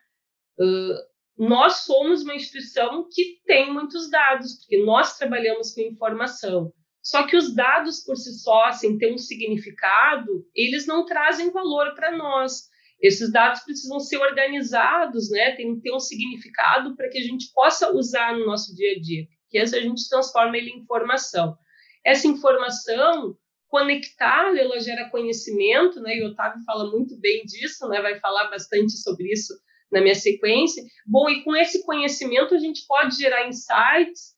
Uh, 0.59 1.47
nós 1.47 1.85
somos 1.85 2.23
uma 2.23 2.35
instituição 2.35 3.07
que 3.09 3.39
tem 3.45 3.71
muitos 3.71 4.09
dados, 4.09 4.55
porque 4.59 4.83
nós 4.83 5.17
trabalhamos 5.17 5.73
com 5.73 5.81
informação. 5.81 6.73
Só 7.01 7.25
que 7.25 7.37
os 7.37 7.55
dados 7.55 8.03
por 8.03 8.17
si 8.17 8.33
só, 8.39 8.71
sem 8.71 8.97
ter 8.97 9.13
um 9.13 9.17
significado, 9.17 10.45
eles 10.53 10.85
não 10.85 11.05
trazem 11.05 11.51
valor 11.51 11.93
para 11.95 12.17
nós. 12.17 12.63
Esses 12.99 13.31
dados 13.31 13.61
precisam 13.61 13.99
ser 13.99 14.17
organizados, 14.17 15.29
né? 15.29 15.55
Tem 15.55 15.75
que 15.75 15.81
ter 15.83 15.95
um 15.95 15.99
significado 15.99 16.95
para 16.95 17.07
que 17.07 17.19
a 17.19 17.23
gente 17.23 17.53
possa 17.53 17.95
usar 17.95 18.35
no 18.35 18.45
nosso 18.45 18.75
dia 18.75 18.97
a 18.97 18.99
dia, 18.99 19.25
que 19.49 19.57
a 19.57 19.65
gente 19.65 20.09
transforma 20.09 20.57
ele 20.57 20.71
em 20.71 20.79
informação. 20.79 21.55
Essa 22.03 22.27
informação 22.27 23.37
conectada, 23.67 24.57
ela 24.59 24.79
gera 24.79 25.09
conhecimento, 25.09 25.99
né? 26.01 26.15
E 26.15 26.23
o 26.23 26.31
Otávio 26.31 26.63
fala 26.65 26.89
muito 26.89 27.19
bem 27.19 27.43
disso, 27.45 27.87
né? 27.87 28.01
Vai 28.01 28.19
falar 28.19 28.49
bastante 28.49 28.93
sobre 28.93 29.31
isso 29.31 29.53
na 29.91 30.01
minha 30.01 30.15
sequência. 30.15 30.83
Bom, 31.05 31.29
e 31.29 31.43
com 31.43 31.55
esse 31.55 31.85
conhecimento 31.85 32.55
a 32.55 32.59
gente 32.59 32.85
pode 32.87 33.15
gerar 33.15 33.47
insights, 33.47 34.35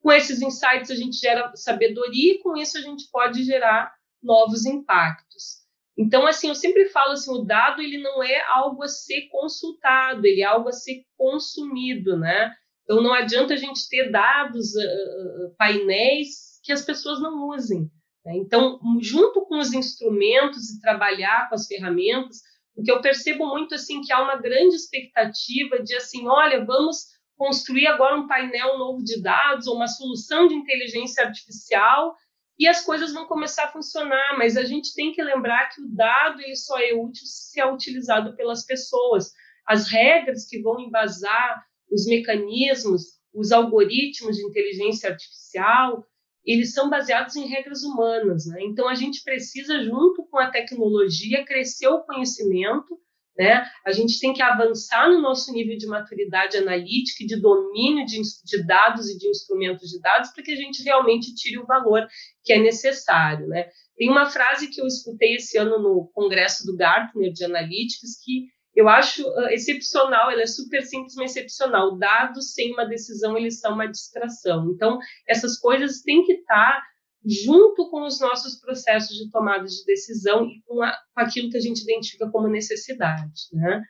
com 0.00 0.12
esses 0.12 0.40
insights 0.40 0.90
a 0.90 0.94
gente 0.94 1.16
gera 1.16 1.50
sabedoria 1.54 2.34
e 2.34 2.38
com 2.38 2.56
isso 2.56 2.78
a 2.78 2.80
gente 2.80 3.08
pode 3.10 3.42
gerar 3.44 3.92
novos 4.22 4.64
impactos. 4.64 5.66
Então, 5.98 6.26
assim, 6.26 6.48
eu 6.48 6.54
sempre 6.54 6.86
falo 6.90 7.12
assim, 7.12 7.30
o 7.30 7.44
dado 7.44 7.80
ele 7.80 7.98
não 7.98 8.22
é 8.22 8.42
algo 8.50 8.82
a 8.82 8.88
ser 8.88 9.28
consultado, 9.30 10.26
ele 10.26 10.42
é 10.42 10.44
algo 10.44 10.68
a 10.68 10.72
ser 10.72 11.04
consumido, 11.16 12.18
né? 12.18 12.52
Então, 12.84 13.02
não 13.02 13.14
adianta 13.14 13.54
a 13.54 13.56
gente 13.56 13.88
ter 13.88 14.10
dados, 14.10 14.74
uh, 14.74 15.54
painéis 15.56 16.60
que 16.62 16.72
as 16.72 16.82
pessoas 16.82 17.20
não 17.20 17.48
usem. 17.48 17.90
Né? 18.26 18.36
Então, 18.36 18.80
junto 19.00 19.46
com 19.46 19.58
os 19.58 19.72
instrumentos 19.72 20.68
e 20.68 20.80
trabalhar 20.80 21.48
com 21.48 21.54
as 21.54 21.66
ferramentas, 21.68 22.42
porque 22.74 22.90
eu 22.90 23.00
percebo 23.00 23.46
muito 23.46 23.74
assim 23.74 24.02
que 24.02 24.12
há 24.12 24.20
uma 24.20 24.36
grande 24.36 24.74
expectativa 24.74 25.78
de 25.82 25.94
assim, 25.94 26.26
olha, 26.26 26.62
vamos 26.64 27.06
construir 27.36 27.86
agora 27.86 28.18
um 28.18 28.26
painel 28.26 28.76
novo 28.76 29.02
de 29.02 29.22
dados 29.22 29.66
ou 29.66 29.76
uma 29.76 29.86
solução 29.86 30.48
de 30.48 30.54
inteligência 30.54 31.24
artificial 31.24 32.14
e 32.58 32.66
as 32.66 32.84
coisas 32.84 33.12
vão 33.12 33.26
começar 33.26 33.64
a 33.64 33.72
funcionar, 33.72 34.36
mas 34.38 34.56
a 34.56 34.64
gente 34.64 34.94
tem 34.94 35.12
que 35.12 35.22
lembrar 35.22 35.68
que 35.68 35.80
o 35.80 35.88
dado 35.88 36.40
ele 36.40 36.56
só 36.56 36.78
é 36.80 36.92
útil 36.94 37.24
se 37.26 37.60
é 37.60 37.70
utilizado 37.70 38.34
pelas 38.34 38.64
pessoas. 38.64 39.30
As 39.66 39.88
regras 39.88 40.46
que 40.48 40.60
vão 40.60 40.80
embasar 40.80 41.64
os 41.90 42.06
mecanismos, 42.06 43.02
os 43.32 43.52
algoritmos 43.52 44.36
de 44.36 44.46
inteligência 44.46 45.10
artificial, 45.10 46.04
eles 46.46 46.72
são 46.72 46.88
baseados 46.88 47.34
em 47.34 47.46
regras 47.46 47.82
humanas, 47.82 48.46
né? 48.46 48.58
Então 48.62 48.88
a 48.88 48.94
gente 48.94 49.22
precisa 49.24 49.82
junto 49.82 50.24
com 50.30 50.38
a 50.38 50.50
tecnologia 50.50 51.44
crescer 51.44 51.88
o 51.88 52.04
conhecimento, 52.04 52.98
né? 53.36 53.68
A 53.84 53.92
gente 53.92 54.20
tem 54.20 54.32
que 54.32 54.40
avançar 54.40 55.10
no 55.10 55.20
nosso 55.20 55.52
nível 55.52 55.76
de 55.76 55.86
maturidade 55.86 56.56
analítica 56.56 57.24
e 57.24 57.26
de 57.26 57.40
domínio 57.40 58.06
de, 58.06 58.20
de 58.44 58.64
dados 58.64 59.10
e 59.10 59.18
de 59.18 59.28
instrumentos 59.28 59.90
de 59.90 60.00
dados 60.00 60.30
para 60.30 60.42
que 60.42 60.52
a 60.52 60.56
gente 60.56 60.82
realmente 60.82 61.34
tire 61.34 61.58
o 61.58 61.66
valor 61.66 62.06
que 62.44 62.52
é 62.52 62.58
necessário, 62.58 63.48
né? 63.48 63.68
Tem 63.96 64.08
uma 64.08 64.26
frase 64.26 64.68
que 64.68 64.80
eu 64.80 64.86
escutei 64.86 65.34
esse 65.34 65.58
ano 65.58 65.78
no 65.78 66.10
congresso 66.14 66.64
do 66.64 66.76
Gartner 66.76 67.32
de 67.32 67.44
Analytics 67.44 68.22
que 68.22 68.46
eu 68.76 68.90
acho 68.90 69.26
uh, 69.26 69.48
excepcional, 69.48 70.30
ela 70.30 70.42
é 70.42 70.46
super 70.46 70.82
simples, 70.82 71.14
mas 71.14 71.30
excepcional. 71.30 71.96
Dados 71.96 72.52
sem 72.52 72.74
uma 72.74 72.84
decisão, 72.84 73.36
eles 73.36 73.58
são 73.58 73.72
uma 73.72 73.88
distração. 73.88 74.70
Então, 74.70 74.98
essas 75.26 75.58
coisas 75.58 76.02
têm 76.02 76.22
que 76.26 76.34
estar 76.34 76.82
junto 77.24 77.90
com 77.90 78.02
os 78.02 78.20
nossos 78.20 78.60
processos 78.60 79.16
de 79.16 79.30
tomada 79.30 79.64
de 79.64 79.82
decisão 79.86 80.44
e 80.44 80.62
com, 80.66 80.82
a, 80.82 80.92
com 80.92 81.20
aquilo 81.22 81.50
que 81.50 81.56
a 81.56 81.60
gente 81.60 81.82
identifica 81.82 82.30
como 82.30 82.48
necessidade, 82.48 83.48
né? 83.54 83.82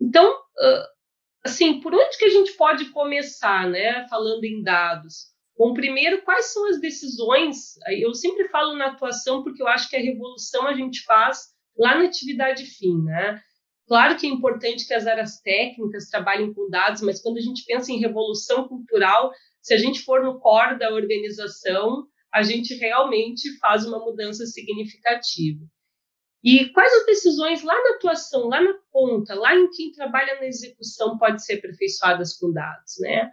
Então, 0.00 0.32
uh, 0.32 0.86
assim, 1.44 1.80
por 1.80 1.94
onde 1.94 2.16
que 2.16 2.24
a 2.24 2.30
gente 2.30 2.52
pode 2.52 2.86
começar, 2.86 3.68
né? 3.68 4.08
Falando 4.08 4.44
em 4.44 4.62
dados. 4.62 5.30
Bom, 5.58 5.74
primeiro, 5.74 6.22
quais 6.22 6.46
são 6.46 6.70
as 6.70 6.80
decisões? 6.80 7.74
Eu 8.00 8.14
sempre 8.14 8.48
falo 8.48 8.74
na 8.76 8.86
atuação 8.86 9.42
porque 9.42 9.62
eu 9.62 9.68
acho 9.68 9.90
que 9.90 9.96
a 9.96 10.00
revolução 10.00 10.66
a 10.66 10.72
gente 10.72 11.04
faz 11.04 11.52
lá 11.76 11.96
na 11.96 12.04
atividade 12.04 12.64
fim, 12.64 13.02
né? 13.04 13.40
Claro 13.86 14.16
que 14.16 14.26
é 14.26 14.30
importante 14.30 14.86
que 14.86 14.94
as 14.94 15.06
áreas 15.06 15.40
técnicas 15.40 16.08
trabalhem 16.08 16.52
com 16.54 16.70
dados, 16.70 17.02
mas 17.02 17.20
quando 17.20 17.38
a 17.38 17.40
gente 17.40 17.64
pensa 17.66 17.92
em 17.92 17.98
revolução 17.98 18.68
cultural, 18.68 19.32
se 19.60 19.74
a 19.74 19.76
gente 19.76 20.02
for 20.02 20.22
no 20.22 20.38
core 20.40 20.78
da 20.78 20.92
organização, 20.92 22.06
a 22.32 22.42
gente 22.42 22.74
realmente 22.74 23.58
faz 23.58 23.86
uma 23.86 23.98
mudança 23.98 24.46
significativa. 24.46 25.64
E 26.42 26.68
quais 26.70 26.92
as 26.92 27.06
decisões 27.06 27.62
lá 27.62 27.74
na 27.74 27.96
atuação, 27.96 28.48
lá 28.48 28.60
na 28.60 28.74
ponta, 28.90 29.34
lá 29.34 29.54
em 29.54 29.70
quem 29.70 29.92
trabalha 29.92 30.40
na 30.40 30.46
execução 30.46 31.16
pode 31.16 31.44
ser 31.44 31.54
aperfeiçoadas 31.54 32.36
com 32.36 32.52
dados, 32.52 32.94
né? 32.98 33.32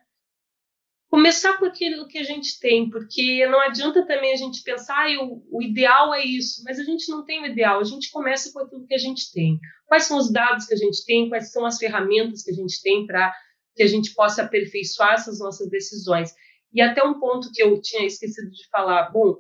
Começar 1.10 1.58
com 1.58 1.66
aquilo 1.66 2.08
que 2.08 2.20
a 2.20 2.24
gente 2.24 2.60
tem, 2.60 2.90
porque 2.90 3.46
não 3.48 3.60
adianta 3.60 4.06
também 4.06 4.32
a 4.32 4.36
gente 4.36 4.62
pensar, 4.62 5.08
ah, 5.08 5.24
o, 5.24 5.44
o 5.52 5.62
ideal 5.64 6.14
é 6.14 6.24
isso, 6.24 6.62
mas 6.64 6.80
a 6.80 6.84
gente 6.84 7.10
não 7.10 7.26
tem 7.26 7.42
o 7.42 7.48
ideal, 7.48 7.80
a 7.80 7.84
gente 7.84 8.12
começa 8.12 8.54
com 8.54 8.60
aquilo 8.60 8.86
que 8.86 8.94
a 8.94 9.00
gente 9.00 9.32
tem. 9.32 9.60
Quais 9.88 10.04
são 10.04 10.18
os 10.18 10.32
dados 10.32 10.66
que 10.66 10.74
a 10.74 10.78
gente 10.78 11.04
tem, 11.06 11.28
quais 11.28 11.52
são 11.52 11.66
as 11.66 11.80
ferramentas 11.80 12.44
que 12.44 12.52
a 12.52 12.54
gente 12.54 12.80
tem 12.84 13.08
para 13.08 13.34
que 13.76 13.84
a 13.84 13.88
gente 13.88 14.14
possa 14.14 14.44
aperfeiçoar 14.44 15.14
essas 15.14 15.40
nossas 15.40 15.70
decisões. 15.70 16.34
E 16.74 16.82
até 16.82 17.02
um 17.02 17.20
ponto 17.20 17.52
que 17.52 17.64
eu 17.64 17.82
tinha 17.82 18.06
esquecido 18.06 18.52
de 18.52 18.68
falar, 18.70 19.10
bom, 19.10 19.40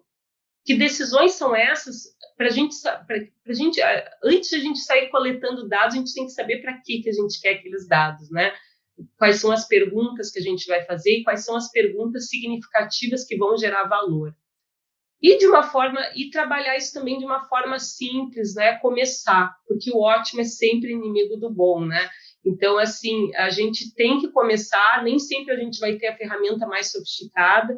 que 0.65 0.75
decisões 0.75 1.33
são 1.33 1.55
essas 1.55 2.15
para 2.37 2.47
a 2.47 2.51
gente, 2.51 2.73
pra, 3.05 3.53
gente, 3.53 3.81
antes 4.23 4.49
de 4.49 4.55
a 4.55 4.59
gente 4.59 4.79
sair 4.79 5.09
coletando 5.09 5.67
dados, 5.67 5.93
a 5.93 5.97
gente 5.97 6.13
tem 6.13 6.25
que 6.25 6.31
saber 6.31 6.61
para 6.61 6.79
que 6.81 7.01
que 7.01 7.09
a 7.09 7.13
gente 7.13 7.39
quer 7.41 7.55
aqueles 7.55 7.85
dados, 7.85 8.31
né? 8.31 8.53
Quais 9.17 9.37
são 9.37 9.51
as 9.51 9.67
perguntas 9.67 10.31
que 10.31 10.39
a 10.39 10.41
gente 10.41 10.67
vai 10.67 10.83
fazer 10.85 11.19
e 11.19 11.23
quais 11.23 11.45
são 11.45 11.55
as 11.55 11.71
perguntas 11.71 12.27
significativas 12.29 13.25
que 13.25 13.37
vão 13.37 13.57
gerar 13.57 13.85
valor. 13.85 14.35
E 15.21 15.37
de 15.37 15.47
uma 15.47 15.63
forma 15.63 15.99
e 16.15 16.29
trabalhar 16.29 16.77
isso 16.77 16.93
também 16.93 17.17
de 17.17 17.25
uma 17.25 17.43
forma 17.47 17.77
simples, 17.77 18.55
né? 18.55 18.77
Começar, 18.79 19.53
porque 19.67 19.91
o 19.91 19.99
ótimo 19.99 20.41
é 20.41 20.45
sempre 20.45 20.93
inimigo 20.93 21.35
do 21.35 21.49
bom, 21.49 21.85
né? 21.85 22.09
Então, 22.45 22.77
assim, 22.77 23.35
a 23.35 23.49
gente 23.49 23.93
tem 23.95 24.19
que 24.19 24.29
começar, 24.29 25.03
nem 25.03 25.19
sempre 25.19 25.53
a 25.53 25.57
gente 25.57 25.79
vai 25.79 25.97
ter 25.97 26.07
a 26.07 26.15
ferramenta 26.15 26.65
mais 26.65 26.91
sofisticada. 26.91 27.77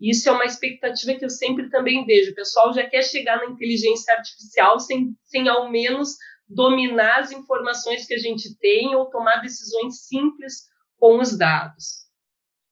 Isso 0.00 0.28
é 0.28 0.32
uma 0.32 0.44
expectativa 0.44 1.14
que 1.14 1.24
eu 1.24 1.30
sempre 1.30 1.68
também 1.70 2.04
vejo. 2.04 2.30
O 2.30 2.34
pessoal 2.34 2.72
já 2.72 2.86
quer 2.86 3.02
chegar 3.02 3.38
na 3.38 3.46
inteligência 3.46 4.14
artificial 4.14 4.78
sem, 4.78 5.16
sem 5.24 5.48
ao 5.48 5.70
menos 5.70 6.16
dominar 6.48 7.20
as 7.20 7.32
informações 7.32 8.06
que 8.06 8.14
a 8.14 8.18
gente 8.18 8.56
tem 8.58 8.94
ou 8.94 9.10
tomar 9.10 9.40
decisões 9.40 10.06
simples 10.06 10.64
com 10.98 11.18
os 11.20 11.36
dados. 11.36 12.06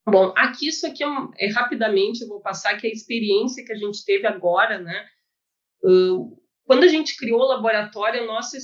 Bom, 0.07 0.33
aqui 0.37 0.69
isso 0.69 0.87
aqui 0.87 1.03
é, 1.03 1.09
é 1.39 1.51
rapidamente 1.51 2.23
eu 2.23 2.29
vou 2.29 2.41
passar 2.41 2.77
que 2.77 2.87
a 2.87 2.91
experiência 2.91 3.65
que 3.65 3.73
a 3.73 3.77
gente 3.77 4.05
teve 4.05 4.27
agora, 4.27 4.79
né? 4.79 5.07
Uh, 5.83 6.39
quando 6.67 6.85
a 6.85 6.89
gente 6.89 7.17
criou 7.17 7.41
o 7.41 7.47
laboratório, 7.47 8.27
nosso, 8.27 8.57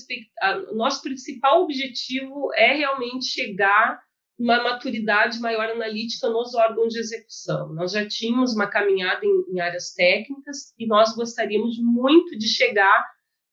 nosso 0.75 1.03
principal 1.03 1.63
objetivo 1.63 2.53
é 2.55 2.75
realmente 2.75 3.27
chegar 3.27 4.01
uma 4.39 4.63
maturidade 4.63 5.39
maior 5.39 5.69
analítica 5.69 6.31
nos 6.31 6.55
órgãos 6.55 6.95
de 6.95 6.99
execução. 6.99 7.75
Nós 7.75 7.93
já 7.93 8.09
tínhamos 8.09 8.55
uma 8.55 8.67
caminhada 8.67 9.21
em, 9.25 9.45
em 9.55 9.61
áreas 9.61 9.93
técnicas 9.93 10.75
e 10.79 10.87
nós 10.87 11.15
gostaríamos 11.15 11.77
muito 11.79 12.39
de 12.39 12.49
chegar 12.49 13.07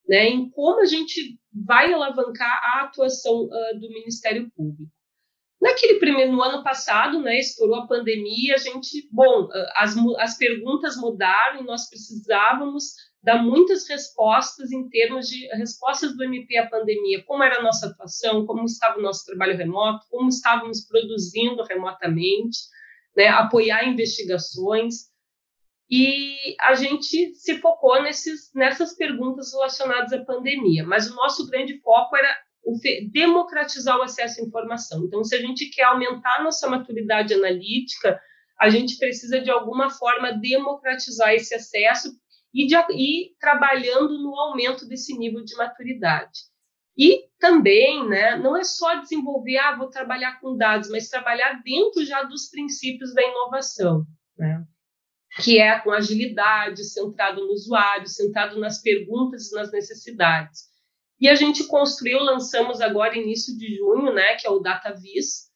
né, 0.08 0.28
em 0.30 0.50
como 0.50 0.82
a 0.82 0.86
gente 0.86 1.40
vai 1.54 1.92
alavancar 1.92 2.62
a 2.64 2.84
atuação 2.84 3.46
uh, 3.46 3.80
do 3.80 3.90
Ministério 3.90 4.50
Público. 4.56 4.92
Naquele 5.60 5.96
primeiro, 5.96 6.32
no 6.32 6.42
ano 6.42 6.64
passado, 6.64 7.20
né, 7.20 7.40
estourou 7.40 7.78
a 7.78 7.88
pandemia, 7.88 8.54
a 8.54 8.60
gente, 8.60 9.08
bom, 9.12 9.50
as, 9.76 9.96
as 10.20 10.38
perguntas 10.38 10.96
mudaram 10.98 11.62
e 11.62 11.66
nós 11.66 11.90
precisávamos 11.90 12.94
dar 13.24 13.44
muitas 13.44 13.90
respostas 13.90 14.72
em 14.72 14.88
termos 14.88 15.28
de 15.28 15.48
respostas 15.56 16.16
do 16.16 16.24
MP 16.24 16.58
à 16.58 16.70
pandemia, 16.70 17.24
como 17.26 17.44
era 17.44 17.60
a 17.60 17.64
nossa 17.64 17.88
atuação, 17.88 18.46
como 18.46 18.64
estava 18.66 19.00
o 19.00 19.02
nosso 19.02 19.26
trabalho 19.26 19.58
remoto, 19.58 20.06
como 20.10 20.30
estávamos 20.30 20.88
produzindo 20.88 21.64
remotamente, 21.64 22.60
né, 23.16 23.28
apoiar 23.28 23.84
investigações. 23.88 25.08
E 25.90 26.56
a 26.60 26.74
gente 26.76 27.34
se 27.36 27.60
focou 27.60 28.02
nesses, 28.04 28.52
nessas 28.54 28.94
perguntas 28.96 29.54
relacionadas 29.54 30.12
à 30.12 30.24
pandemia, 30.24 30.86
mas 30.86 31.10
o 31.10 31.16
nosso 31.16 31.48
grande 31.48 31.80
foco 31.80 32.16
era 32.16 32.38
democratizar 33.12 33.98
o 33.98 34.04
acesso 34.04 34.42
à 34.42 34.44
informação. 34.44 35.06
Então, 35.06 35.24
se 35.24 35.36
a 35.36 35.40
gente 35.40 35.70
quer 35.70 35.84
aumentar 35.84 36.44
nossa 36.44 36.70
maturidade 36.70 37.34
analítica, 37.34 38.20
a 38.60 38.70
gente 38.70 38.98
precisa 38.98 39.40
de 39.40 39.50
alguma 39.50 39.90
forma 39.90 40.34
democratizar 40.34 41.34
esse 41.34 41.56
acesso 41.56 42.12
e, 42.54 42.66
de, 42.66 42.76
e 42.92 43.36
trabalhando 43.40 44.22
no 44.22 44.38
aumento 44.38 44.86
desse 44.86 45.18
nível 45.18 45.46
de 45.46 45.56
maturidade. 45.56 46.40
E 46.98 47.26
também, 47.40 48.08
né, 48.10 48.36
não 48.38 48.58
é 48.58 48.64
só 48.64 48.96
desenvolver, 48.96 49.58
ah, 49.58 49.78
vou 49.78 49.90
trabalhar 49.90 50.42
com 50.42 50.58
dados, 50.58 50.90
mas 50.90 51.10
trabalhar 51.10 51.62
dentro 51.64 52.04
já 52.04 52.24
dos 52.24 52.50
princípios 52.50 53.14
da 53.14 53.22
inovação, 53.22 54.04
né? 54.38 54.66
Que 55.44 55.60
é 55.60 55.80
com 55.80 55.92
agilidade, 55.92 56.84
centrado 56.84 57.46
no 57.46 57.54
usuário, 57.54 58.08
centrado 58.08 58.60
nas 58.60 58.82
perguntas 58.82 59.52
e 59.52 59.56
nas 59.56 59.72
necessidades. 59.72 60.68
E 61.20 61.28
a 61.28 61.36
gente 61.36 61.66
construiu, 61.66 62.20
lançamos 62.20 62.80
agora 62.82 63.18
início 63.18 63.58
de 63.58 63.76
junho, 63.76 64.14
né, 64.14 64.36
que 64.36 64.48
é 64.48 64.50
o 64.50 64.60
DataVis, 64.60 65.48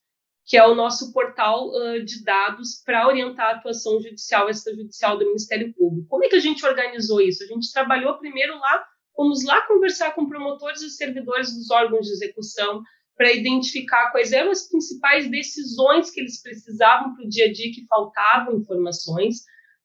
que 0.46 0.58
é 0.58 0.66
o 0.66 0.76
nosso 0.76 1.14
portal 1.14 1.70
uh, 1.70 2.04
de 2.04 2.24
dados 2.24 2.82
para 2.84 3.08
orientar 3.08 3.48
a 3.48 3.58
atuação 3.58 4.02
judicial 4.02 4.50
extrajudicial 4.50 5.18
do 5.18 5.26
Ministério 5.26 5.74
Público. 5.74 6.08
Como 6.10 6.26
é 6.26 6.30
que 6.30 6.36
a 6.36 6.40
gente 6.40 6.66
organizou 6.66 7.22
isso? 7.22 7.44
A 7.44 7.48
gente 7.48 7.72
trabalhou 7.72 8.18
primeiro 8.18 8.58
lá, 8.60 8.86
fomos 9.16 9.44
lá 9.44 9.62
conversar 9.68 10.14
com 10.16 10.28
promotores 10.28 10.82
e 10.82 10.90
servidores 10.90 11.56
dos 11.56 11.70
órgãos 11.70 12.08
de 12.08 12.14
execução 12.14 12.82
para 13.16 13.32
identificar 13.32 14.12
quais 14.12 14.32
eram 14.32 14.52
as 14.52 14.68
principais 14.68 15.30
decisões 15.30 16.10
que 16.10 16.20
eles 16.20 16.42
precisavam 16.42 17.14
para 17.14 17.24
o 17.24 17.30
dia 17.30 17.46
a 17.46 17.54
dia 17.54 17.72
que 17.72 17.86
faltavam 17.86 18.58
informações. 18.58 19.44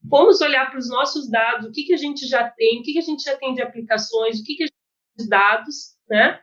Fomos 0.09 0.41
olhar 0.41 0.71
para 0.71 0.79
os 0.79 0.89
nossos 0.89 1.31
dados, 1.31 1.69
o 1.69 1.73
que, 1.73 1.85
que 1.85 1.95
a 1.95 1.99
gente 1.99 2.27
já 2.27 2.49
tem, 2.49 2.81
o 2.81 2.83
que, 2.83 2.93
que 2.93 2.99
a 2.99 3.03
gente 3.03 3.23
já 3.23 3.37
tem 3.37 3.55
de 3.55 3.63
aplicações, 3.63 4.41
o 4.41 4.45
que, 4.45 4.57
que 4.57 4.63
a 4.65 4.67
gente 4.67 4.77
de 5.17 5.29
dados, 5.29 5.97
né? 6.09 6.41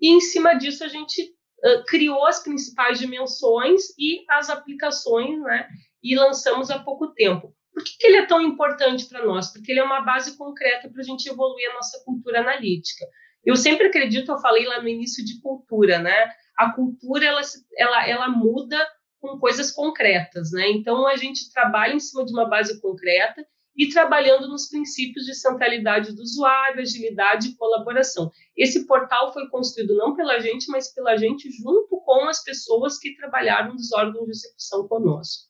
E 0.00 0.08
em 0.08 0.20
cima 0.20 0.54
disso 0.54 0.82
a 0.82 0.88
gente 0.88 1.22
uh, 1.22 1.84
criou 1.86 2.26
as 2.26 2.42
principais 2.42 2.98
dimensões 2.98 3.90
e 3.98 4.24
as 4.30 4.50
aplicações, 4.50 5.40
né? 5.42 5.68
E 6.02 6.16
lançamos 6.16 6.70
há 6.70 6.78
pouco 6.78 7.08
tempo. 7.08 7.54
Por 7.72 7.82
que, 7.82 7.98
que 7.98 8.06
ele 8.06 8.18
é 8.18 8.26
tão 8.26 8.40
importante 8.40 9.06
para 9.06 9.24
nós? 9.24 9.52
Porque 9.52 9.72
ele 9.72 9.80
é 9.80 9.84
uma 9.84 10.00
base 10.00 10.36
concreta 10.36 10.88
para 10.88 11.00
a 11.00 11.04
gente 11.04 11.28
evoluir 11.28 11.70
a 11.70 11.74
nossa 11.74 12.02
cultura 12.04 12.40
analítica. 12.40 13.04
Eu 13.44 13.56
sempre 13.56 13.88
acredito, 13.88 14.30
eu 14.30 14.38
falei 14.38 14.64
lá 14.64 14.80
no 14.80 14.88
início 14.88 15.24
de 15.24 15.40
cultura, 15.40 15.98
né? 15.98 16.30
A 16.56 16.70
cultura 16.72 17.26
ela, 17.26 17.42
ela, 17.76 18.08
ela 18.08 18.28
muda 18.28 18.78
com 19.24 19.38
coisas 19.38 19.72
concretas, 19.72 20.50
né? 20.52 20.70
Então 20.70 21.06
a 21.06 21.16
gente 21.16 21.50
trabalha 21.50 21.94
em 21.94 22.00
cima 22.00 22.26
de 22.26 22.32
uma 22.32 22.46
base 22.46 22.78
concreta 22.78 23.46
e 23.74 23.88
trabalhando 23.88 24.46
nos 24.48 24.68
princípios 24.68 25.24
de 25.24 25.34
centralidade 25.34 26.14
do 26.14 26.22
usuário, 26.22 26.82
agilidade 26.82 27.48
e 27.48 27.56
colaboração. 27.56 28.30
Esse 28.54 28.86
portal 28.86 29.32
foi 29.32 29.48
construído 29.48 29.96
não 29.96 30.14
pela 30.14 30.38
gente, 30.38 30.70
mas 30.70 30.92
pela 30.92 31.16
gente 31.16 31.50
junto 31.50 32.00
com 32.04 32.28
as 32.28 32.44
pessoas 32.44 32.98
que 32.98 33.16
trabalharam 33.16 33.72
nos 33.72 33.92
órgãos 33.92 34.26
de 34.26 34.32
execução 34.32 34.86
conosco. 34.86 35.48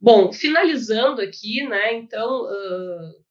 Bom, 0.00 0.32
finalizando 0.32 1.20
aqui, 1.20 1.66
né? 1.68 1.94
Então, 1.94 2.44
uh, 2.44 3.24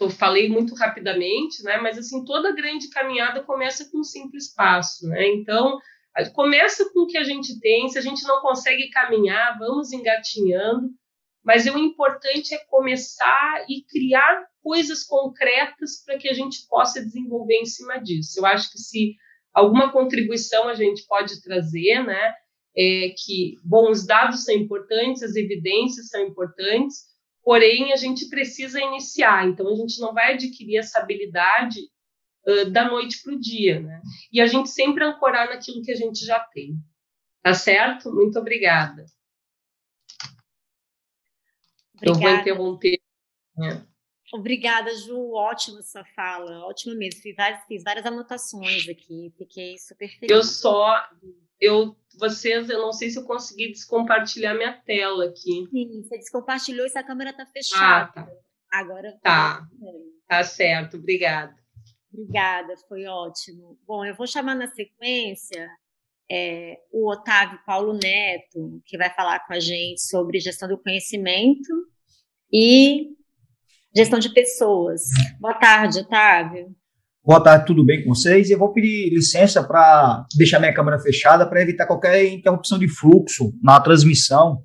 eu 0.00 0.10
falei 0.10 0.48
muito 0.48 0.74
rapidamente, 0.74 1.62
né? 1.62 1.78
Mas 1.78 1.96
assim, 1.96 2.24
toda 2.24 2.54
grande 2.54 2.90
caminhada 2.90 3.42
começa 3.44 3.88
com 3.90 4.00
um 4.00 4.04
simples 4.04 4.52
passo, 4.52 5.06
né? 5.08 5.28
Então, 5.28 5.78
começa 6.32 6.90
com 6.92 7.00
o 7.00 7.06
que 7.06 7.18
a 7.18 7.24
gente 7.24 7.58
tem. 7.60 7.88
Se 7.88 7.98
a 7.98 8.02
gente 8.02 8.22
não 8.24 8.40
consegue 8.40 8.90
caminhar, 8.90 9.58
vamos 9.58 9.92
engatinhando 9.92 10.90
mas 11.46 11.64
o 11.64 11.78
importante 11.78 12.52
é 12.52 12.58
começar 12.64 13.64
e 13.68 13.84
criar 13.84 14.44
coisas 14.64 15.04
concretas 15.04 16.02
para 16.04 16.18
que 16.18 16.28
a 16.28 16.32
gente 16.32 16.66
possa 16.68 17.00
desenvolver 17.00 17.54
em 17.54 17.64
cima 17.64 17.98
disso. 17.98 18.40
Eu 18.40 18.44
acho 18.44 18.72
que 18.72 18.78
se 18.78 19.14
alguma 19.54 19.92
contribuição 19.92 20.68
a 20.68 20.74
gente 20.74 21.06
pode 21.06 21.40
trazer, 21.40 22.04
né? 22.04 22.34
É 22.76 23.14
que, 23.16 23.54
bom, 23.62 23.92
os 23.92 24.04
dados 24.04 24.44
são 24.44 24.56
importantes, 24.56 25.22
as 25.22 25.36
evidências 25.36 26.08
são 26.08 26.20
importantes, 26.22 27.04
porém 27.44 27.92
a 27.92 27.96
gente 27.96 28.28
precisa 28.28 28.80
iniciar, 28.80 29.46
então 29.46 29.72
a 29.72 29.76
gente 29.76 30.00
não 30.00 30.12
vai 30.12 30.34
adquirir 30.34 30.78
essa 30.78 30.98
habilidade 30.98 31.78
uh, 32.46 32.70
da 32.70 32.88
noite 32.88 33.22
para 33.22 33.34
o 33.34 33.40
dia, 33.40 33.80
né? 33.80 34.00
E 34.32 34.40
a 34.40 34.46
gente 34.46 34.70
sempre 34.70 35.04
ancorar 35.04 35.48
naquilo 35.48 35.82
que 35.82 35.92
a 35.92 35.96
gente 35.96 36.24
já 36.24 36.40
tem. 36.40 36.76
Tá 37.42 37.54
certo? 37.54 38.12
Muito 38.12 38.38
obrigada. 38.38 39.06
obrigada. 41.94 42.04
Eu 42.04 42.14
vou 42.14 42.30
interromper. 42.30 42.98
É. 43.62 43.96
Obrigada, 44.32 44.94
Ju. 44.96 45.32
Ótima 45.32 45.82
sua 45.82 46.04
fala. 46.04 46.66
Ótima 46.66 46.94
mesmo. 46.94 47.20
Fiz 47.20 47.36
várias, 47.36 47.64
fiz 47.66 47.82
várias 47.84 48.04
anotações 48.04 48.88
aqui. 48.88 49.32
Fiquei 49.38 49.78
super 49.78 50.08
feliz. 50.08 50.30
Eu 50.30 50.42
só. 50.42 51.08
Eu, 51.60 51.96
vocês, 52.18 52.68
eu 52.68 52.80
não 52.80 52.92
sei 52.92 53.10
se 53.10 53.18
eu 53.18 53.24
consegui 53.24 53.68
descompartilhar 53.68 54.54
minha 54.54 54.72
tela 54.82 55.26
aqui. 55.26 55.66
Sim, 55.70 56.02
você 56.02 56.18
descompartilhou 56.18 56.86
e 56.86 56.98
a 56.98 57.02
câmera 57.02 57.30
está 57.30 57.46
fechada. 57.46 58.10
Ah, 58.10 58.12
tá. 58.12 58.28
Agora. 58.72 59.18
Tá. 59.22 59.66
Tá 60.28 60.42
certo. 60.42 60.96
Obrigada. 60.96 61.56
Obrigada, 62.16 62.74
foi 62.88 63.04
ótimo. 63.04 63.78
Bom, 63.86 64.02
eu 64.02 64.14
vou 64.14 64.26
chamar 64.26 64.54
na 64.54 64.68
sequência 64.68 65.68
é, 66.30 66.78
o 66.90 67.10
Otávio 67.10 67.60
Paulo 67.66 67.92
Neto, 67.92 68.80
que 68.86 68.96
vai 68.96 69.10
falar 69.10 69.46
com 69.46 69.52
a 69.52 69.60
gente 69.60 70.00
sobre 70.00 70.40
gestão 70.40 70.66
do 70.66 70.78
conhecimento 70.78 71.68
e 72.50 73.08
gestão 73.94 74.18
de 74.18 74.32
pessoas. 74.32 75.02
Boa 75.38 75.52
tarde, 75.54 76.00
Otávio. 76.00 76.74
Boa 77.22 77.42
tarde, 77.42 77.66
tudo 77.66 77.84
bem 77.84 78.02
com 78.02 78.14
vocês? 78.14 78.48
Eu 78.48 78.58
vou 78.58 78.72
pedir 78.72 79.10
licença 79.10 79.62
para 79.62 80.26
deixar 80.38 80.58
minha 80.58 80.72
câmera 80.72 80.98
fechada 80.98 81.46
para 81.46 81.60
evitar 81.60 81.86
qualquer 81.86 82.24
interrupção 82.24 82.78
de 82.78 82.88
fluxo 82.88 83.52
na 83.62 83.78
transmissão, 83.78 84.62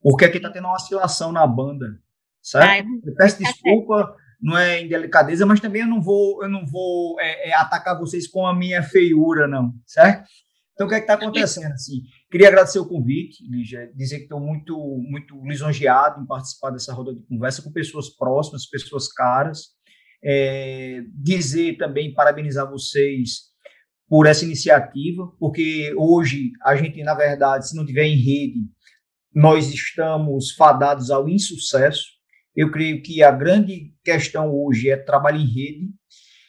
porque 0.00 0.24
aqui 0.24 0.38
está 0.38 0.50
tendo 0.50 0.64
uma 0.64 0.76
oscilação 0.76 1.32
na 1.32 1.46
banda, 1.46 2.00
certo? 2.40 2.66
Ai, 2.66 2.84
eu 3.04 3.14
peço 3.14 3.42
tá 3.42 3.44
desculpa, 3.44 4.16
não 4.40 4.56
é 4.56 4.82
indelicadeza, 4.82 5.44
mas 5.44 5.60
também 5.60 5.82
eu 5.82 5.88
não 5.88 6.00
vou, 6.00 6.42
eu 6.42 6.48
não 6.48 6.64
vou 6.64 7.20
é, 7.20 7.50
é, 7.50 7.54
atacar 7.54 7.98
vocês 7.98 8.26
com 8.26 8.46
a 8.46 8.54
minha 8.54 8.82
feiura, 8.82 9.46
não, 9.48 9.72
certo? 9.86 10.28
Então, 10.74 10.86
o 10.86 10.90
que 10.90 10.94
é 10.94 11.00
está 11.00 11.14
acontecendo? 11.14 11.72
Assim, 11.72 12.02
queria 12.30 12.46
agradecer 12.46 12.78
o 12.78 12.86
convite, 12.86 13.44
Lígia, 13.50 13.90
dizer 13.96 14.18
que 14.18 14.22
estou 14.24 14.38
muito, 14.38 14.76
muito 15.08 15.34
lisonjeado 15.44 16.22
em 16.22 16.26
participar 16.26 16.70
dessa 16.70 16.94
roda 16.94 17.12
de 17.12 17.20
conversa 17.26 17.62
com 17.62 17.72
pessoas 17.72 18.08
próximas, 18.10 18.68
pessoas 18.68 19.12
caras. 19.12 19.76
É, 20.22 21.00
dizer 21.14 21.76
também, 21.76 22.14
parabenizar 22.14 22.68
vocês 22.70 23.48
por 24.08 24.26
essa 24.26 24.44
iniciativa, 24.44 25.26
porque 25.38 25.92
hoje 25.96 26.52
a 26.62 26.76
gente, 26.76 27.02
na 27.02 27.14
verdade, 27.14 27.68
se 27.68 27.76
não 27.76 27.84
tiver 27.84 28.04
em 28.04 28.16
rede, 28.16 28.60
nós 29.34 29.72
estamos 29.72 30.52
fadados 30.52 31.10
ao 31.10 31.28
insucesso. 31.28 32.17
Eu 32.54 32.70
creio 32.70 33.02
que 33.02 33.22
a 33.22 33.30
grande 33.30 33.92
questão 34.04 34.52
hoje 34.52 34.90
é 34.90 34.96
trabalho 34.96 35.38
em 35.38 35.46
rede, 35.46 35.88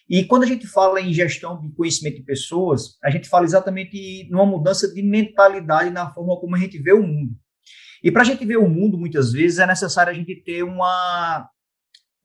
e 0.10 0.24
quando 0.24 0.44
a 0.44 0.48
gente 0.48 0.66
fala 0.66 1.00
em 1.00 1.14
gestão 1.14 1.62
de 1.62 1.72
conhecimento 1.76 2.16
de 2.16 2.24
pessoas, 2.24 2.98
a 3.04 3.12
gente 3.12 3.30
fala 3.30 3.46
exatamente 3.46 4.28
numa 4.32 4.46
mudança 4.46 4.92
de 4.92 5.04
mentalidade 5.04 5.92
na 5.92 6.12
forma 6.12 6.36
como 6.40 6.56
a 6.56 6.60
gente 6.60 6.80
vê 6.80 6.92
o 6.94 7.06
mundo. 7.06 7.36
E 8.04 8.12
para 8.12 8.24
a 8.24 8.26
gente 8.26 8.44
ver 8.44 8.58
o 8.58 8.68
mundo, 8.68 8.98
muitas 8.98 9.32
vezes, 9.32 9.60
é 9.60 9.68
necessário 9.68 10.12
a 10.12 10.16
gente 10.16 10.36
ter 10.44 10.64
uma 10.64 11.48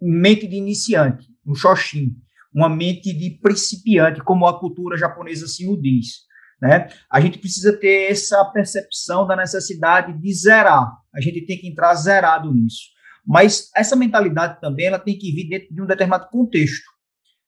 mente 0.00 0.46
de 0.46 0.56
iniciante, 0.56 1.26
um 1.46 1.54
shoshin, 1.54 2.16
uma 2.54 2.70
mente 2.70 3.12
de 3.12 3.38
principiante, 3.42 4.22
como 4.22 4.46
a 4.46 4.58
cultura 4.58 4.96
japonesa 4.96 5.44
assim 5.44 5.68
o 5.68 5.76
diz. 5.76 6.24
Né? 6.62 6.88
A 7.10 7.20
gente 7.20 7.38
precisa 7.38 7.76
ter 7.76 8.10
essa 8.10 8.42
percepção 8.46 9.26
da 9.26 9.37
necessidade 9.37 10.18
de 10.18 10.32
zerar. 10.32 10.90
A 11.14 11.20
gente 11.20 11.44
tem 11.44 11.58
que 11.58 11.68
entrar 11.68 11.94
zerado 11.96 12.54
nisso. 12.54 12.93
Mas 13.26 13.70
essa 13.74 13.96
mentalidade 13.96 14.60
também 14.60 14.87
ela 14.87 14.98
tem 14.98 15.16
que 15.16 15.32
vir 15.32 15.48
dentro 15.48 15.74
de 15.74 15.82
um 15.82 15.87
determinado 15.87 16.28
contexto. 16.28 16.84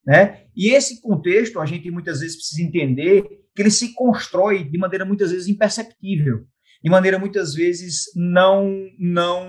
Né? 0.07 0.45
E 0.55 0.71
esse 0.71 1.01
contexto, 1.01 1.61
a 1.61 1.67
gente 1.67 1.91
muitas 1.91 2.21
vezes 2.21 2.37
precisa 2.37 2.63
entender 2.63 3.23
que 3.55 3.63
ele 3.63 3.71
se 3.71 3.93
constrói 3.93 4.63
de 4.63 4.79
maneira 4.79 5.05
muitas 5.05 5.33
vezes 5.33 5.49
imperceptível, 5.49 6.47
de 6.83 6.91
maneira 6.91 7.19
muitas 7.19 7.55
vezes 7.55 8.05
não, 8.15 8.71
não, 8.99 9.49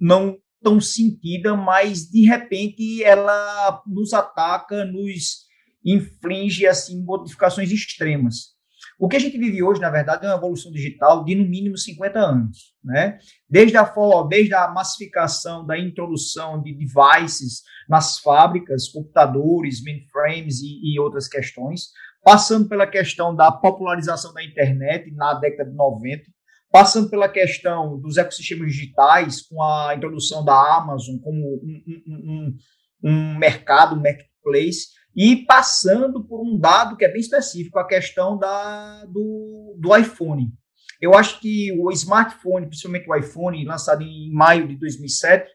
não 0.00 0.38
tão 0.62 0.80
sentida, 0.80 1.56
mas 1.56 2.08
de 2.08 2.26
repente 2.26 3.02
ela 3.02 3.82
nos 3.86 4.12
ataca, 4.12 4.84
nos 4.84 5.48
inflige 5.84 6.66
assim 6.66 7.02
modificações 7.04 7.70
extremas. 7.72 8.57
O 8.98 9.08
que 9.08 9.16
a 9.16 9.20
gente 9.20 9.38
vive 9.38 9.62
hoje, 9.62 9.80
na 9.80 9.90
verdade, 9.90 10.26
é 10.26 10.28
uma 10.28 10.36
evolução 10.36 10.72
digital 10.72 11.24
de 11.24 11.36
no 11.36 11.48
mínimo 11.48 11.78
50 11.78 12.18
anos, 12.18 12.74
né? 12.82 13.18
Desde 13.48 13.76
a 13.76 13.84
desde 14.28 14.54
a 14.54 14.68
massificação 14.68 15.64
da 15.64 15.78
introdução 15.78 16.60
de 16.60 16.74
devices 16.74 17.62
nas 17.88 18.18
fábricas, 18.18 18.88
computadores, 18.88 19.82
mainframes 19.84 20.60
e, 20.60 20.94
e 20.94 20.98
outras 20.98 21.28
questões, 21.28 21.92
passando 22.24 22.68
pela 22.68 22.88
questão 22.88 23.34
da 23.34 23.52
popularização 23.52 24.34
da 24.34 24.42
internet 24.42 25.12
na 25.12 25.32
década 25.34 25.70
de 25.70 25.76
90, 25.76 26.24
passando 26.68 27.08
pela 27.08 27.28
questão 27.28 28.00
dos 28.00 28.16
ecossistemas 28.16 28.72
digitais, 28.72 29.42
com 29.42 29.62
a 29.62 29.94
introdução 29.94 30.44
da 30.44 30.76
Amazon 30.76 31.18
como 31.18 31.38
um, 31.38 31.82
um, 31.86 32.14
um, 32.14 32.56
um 33.04 33.38
mercado, 33.38 33.94
um 33.94 34.02
marketplace, 34.02 34.88
e 35.20 35.44
passando 35.44 36.22
por 36.24 36.40
um 36.40 36.56
dado 36.56 36.96
que 36.96 37.04
é 37.04 37.10
bem 37.10 37.20
específico, 37.20 37.76
a 37.76 37.86
questão 37.88 38.38
da, 38.38 39.04
do, 39.06 39.76
do 39.76 39.96
iPhone. 39.96 40.52
Eu 41.00 41.12
acho 41.12 41.40
que 41.40 41.72
o 41.72 41.90
smartphone, 41.90 42.68
principalmente 42.68 43.10
o 43.10 43.16
iPhone, 43.16 43.64
lançado 43.64 44.02
em 44.02 44.32
maio 44.32 44.68
de 44.68 44.76
2007, 44.76 45.50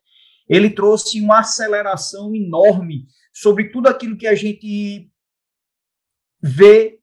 ele 0.49 0.69
trouxe 0.69 1.21
uma 1.21 1.39
aceleração 1.39 2.35
enorme 2.35 3.05
sobre 3.33 3.69
tudo 3.71 3.87
aquilo 3.87 4.17
que 4.17 4.27
a 4.27 4.35
gente 4.35 5.09
vê 6.41 6.99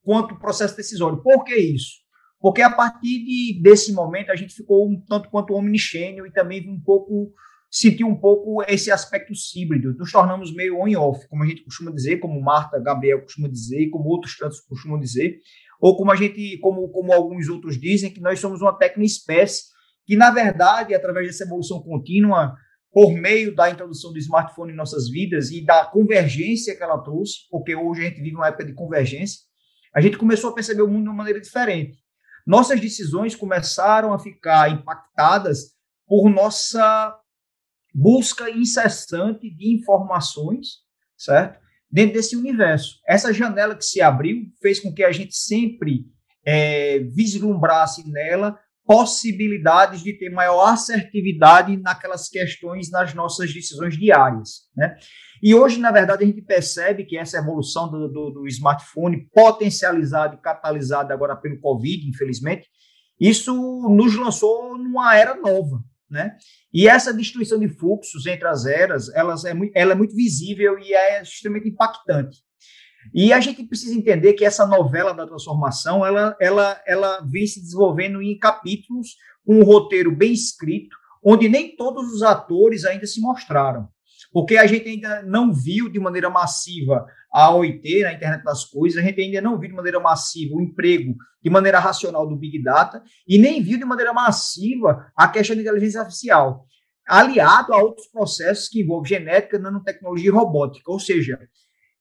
quanto 0.00 0.38
processo 0.38 0.76
decisório. 0.76 1.20
Por 1.20 1.42
que 1.42 1.56
isso? 1.56 1.94
Porque 2.38 2.62
a 2.62 2.70
partir 2.70 3.24
de, 3.24 3.60
desse 3.60 3.92
momento 3.92 4.30
a 4.30 4.36
gente 4.36 4.54
ficou 4.54 4.88
um 4.88 5.00
tanto 5.00 5.28
quanto 5.30 5.52
omniscênio 5.52 6.24
e 6.24 6.32
também 6.32 6.70
um 6.70 6.80
pouco 6.80 7.34
sentir 7.74 8.04
um 8.04 8.14
pouco 8.14 8.62
esse 8.68 8.92
aspecto 8.92 9.32
híbrido. 9.56 9.94
Nos 9.94 10.12
tornamos 10.12 10.54
meio 10.54 10.78
on-off, 10.78 11.26
como 11.28 11.42
a 11.42 11.46
gente 11.46 11.64
costuma 11.64 11.90
dizer, 11.90 12.18
como 12.18 12.40
Marta 12.40 12.78
Gabriel 12.78 13.22
costuma 13.22 13.48
dizer, 13.48 13.90
como 13.90 14.08
outros 14.10 14.36
tantos 14.38 14.60
costumam 14.60 14.96
dizer, 14.96 15.40
ou 15.80 15.96
como 15.96 16.12
a 16.12 16.14
gente, 16.14 16.56
como, 16.60 16.88
como 16.90 17.12
alguns 17.12 17.48
outros 17.48 17.80
dizem, 17.80 18.12
que 18.12 18.20
nós 18.20 18.38
somos 18.38 18.62
uma 18.62 18.78
espécie 18.98 19.64
que, 20.06 20.14
na 20.14 20.30
verdade, 20.30 20.94
através 20.94 21.26
dessa 21.26 21.42
evolução 21.42 21.82
contínua, 21.82 22.54
por 22.92 23.12
meio 23.12 23.52
da 23.52 23.68
introdução 23.68 24.12
do 24.12 24.18
smartphone 24.18 24.72
em 24.72 24.76
nossas 24.76 25.10
vidas 25.10 25.50
e 25.50 25.64
da 25.64 25.84
convergência 25.84 26.76
que 26.76 26.82
ela 26.82 27.02
trouxe, 27.02 27.48
porque 27.50 27.74
hoje 27.74 28.02
a 28.02 28.04
gente 28.04 28.22
vive 28.22 28.36
uma 28.36 28.46
época 28.46 28.66
de 28.66 28.72
convergência, 28.72 29.40
a 29.92 30.00
gente 30.00 30.16
começou 30.16 30.50
a 30.50 30.54
perceber 30.54 30.82
o 30.82 30.88
mundo 30.88 31.02
de 31.02 31.08
uma 31.08 31.16
maneira 31.16 31.40
diferente. 31.40 31.98
Nossas 32.46 32.80
decisões 32.80 33.34
começaram 33.34 34.12
a 34.12 34.18
ficar 34.20 34.70
impactadas 34.70 35.72
por 36.06 36.30
nossa 36.30 37.18
busca 37.94 38.50
incessante 38.50 39.48
de 39.48 39.72
informações, 39.72 40.78
certo? 41.16 41.60
Dentro 41.90 42.14
desse 42.14 42.36
universo. 42.36 42.98
Essa 43.06 43.32
janela 43.32 43.76
que 43.76 43.84
se 43.84 44.00
abriu 44.00 44.46
fez 44.60 44.80
com 44.80 44.92
que 44.92 45.04
a 45.04 45.12
gente 45.12 45.36
sempre 45.36 46.06
é, 46.44 46.98
vislumbrasse 46.98 48.10
nela 48.10 48.58
possibilidades 48.84 50.02
de 50.02 50.12
ter 50.12 50.28
maior 50.28 50.66
assertividade 50.66 51.76
naquelas 51.78 52.28
questões 52.28 52.90
nas 52.90 53.14
nossas 53.14 53.52
decisões 53.52 53.96
diárias, 53.96 54.68
né? 54.76 54.96
E 55.42 55.54
hoje, 55.54 55.78
na 55.78 55.90
verdade, 55.90 56.24
a 56.24 56.26
gente 56.26 56.42
percebe 56.42 57.04
que 57.04 57.16
essa 57.18 57.38
evolução 57.38 57.90
do, 57.90 58.08
do, 58.08 58.30
do 58.30 58.46
smartphone, 58.46 59.28
potencializada 59.32 60.34
e 60.34 60.40
catalisada 60.40 61.12
agora 61.12 61.36
pelo 61.36 61.60
Covid, 61.60 62.08
infelizmente, 62.08 62.68
isso 63.20 63.54
nos 63.88 64.16
lançou 64.16 64.76
numa 64.76 65.16
era 65.16 65.34
nova, 65.34 65.82
né? 66.14 66.36
E 66.72 66.88
essa 66.88 67.12
destruição 67.12 67.58
de 67.58 67.68
fluxos 67.68 68.24
entre 68.26 68.48
as 68.48 68.64
eras, 68.64 69.12
elas 69.14 69.44
é 69.44 69.52
muito, 69.52 69.72
ela 69.76 69.92
é 69.92 69.94
muito 69.94 70.14
visível 70.14 70.78
e 70.78 70.94
é 70.94 71.20
extremamente 71.20 71.68
impactante. 71.68 72.38
E 73.12 73.32
a 73.32 73.40
gente 73.40 73.64
precisa 73.64 73.94
entender 73.94 74.32
que 74.32 74.44
essa 74.44 74.64
novela 74.64 75.12
da 75.12 75.26
transformação, 75.26 76.06
ela, 76.06 76.34
ela, 76.40 76.80
ela 76.86 77.20
vem 77.20 77.46
se 77.46 77.60
desenvolvendo 77.60 78.22
em 78.22 78.38
capítulos, 78.38 79.16
com 79.44 79.58
um 79.58 79.64
roteiro 79.64 80.10
bem 80.10 80.32
escrito, 80.32 80.96
onde 81.22 81.48
nem 81.48 81.76
todos 81.76 82.12
os 82.12 82.22
atores 82.22 82.84
ainda 82.84 83.06
se 83.06 83.20
mostraram. 83.20 83.88
Porque 84.32 84.56
a 84.56 84.66
gente 84.66 84.88
ainda 84.88 85.22
não 85.22 85.52
viu 85.52 85.88
de 85.88 86.00
maneira 86.00 86.30
massiva 86.30 87.04
a 87.34 87.52
OIT, 87.52 88.02
na 88.02 88.12
internet 88.12 88.44
das 88.44 88.64
coisas, 88.64 89.02
a 89.02 89.04
gente 89.04 89.20
ainda 89.20 89.40
não 89.40 89.58
viu 89.58 89.68
de 89.68 89.74
maneira 89.74 89.98
massiva 89.98 90.54
o 90.54 90.60
emprego 90.60 91.16
de 91.42 91.50
maneira 91.50 91.80
racional 91.80 92.28
do 92.28 92.36
Big 92.36 92.62
Data, 92.62 93.02
e 93.26 93.38
nem 93.38 93.60
viu 93.60 93.76
de 93.76 93.84
maneira 93.84 94.12
massiva 94.12 95.10
a 95.16 95.26
questão 95.26 95.56
de 95.56 95.62
inteligência 95.62 96.00
artificial, 96.00 96.64
aliado 97.04 97.74
a 97.74 97.82
outros 97.82 98.06
processos 98.06 98.68
que 98.68 98.82
envolvem 98.82 99.18
genética, 99.18 99.58
nanotecnologia 99.58 100.28
e 100.28 100.32
robótica. 100.32 100.92
Ou 100.92 101.00
seja, 101.00 101.36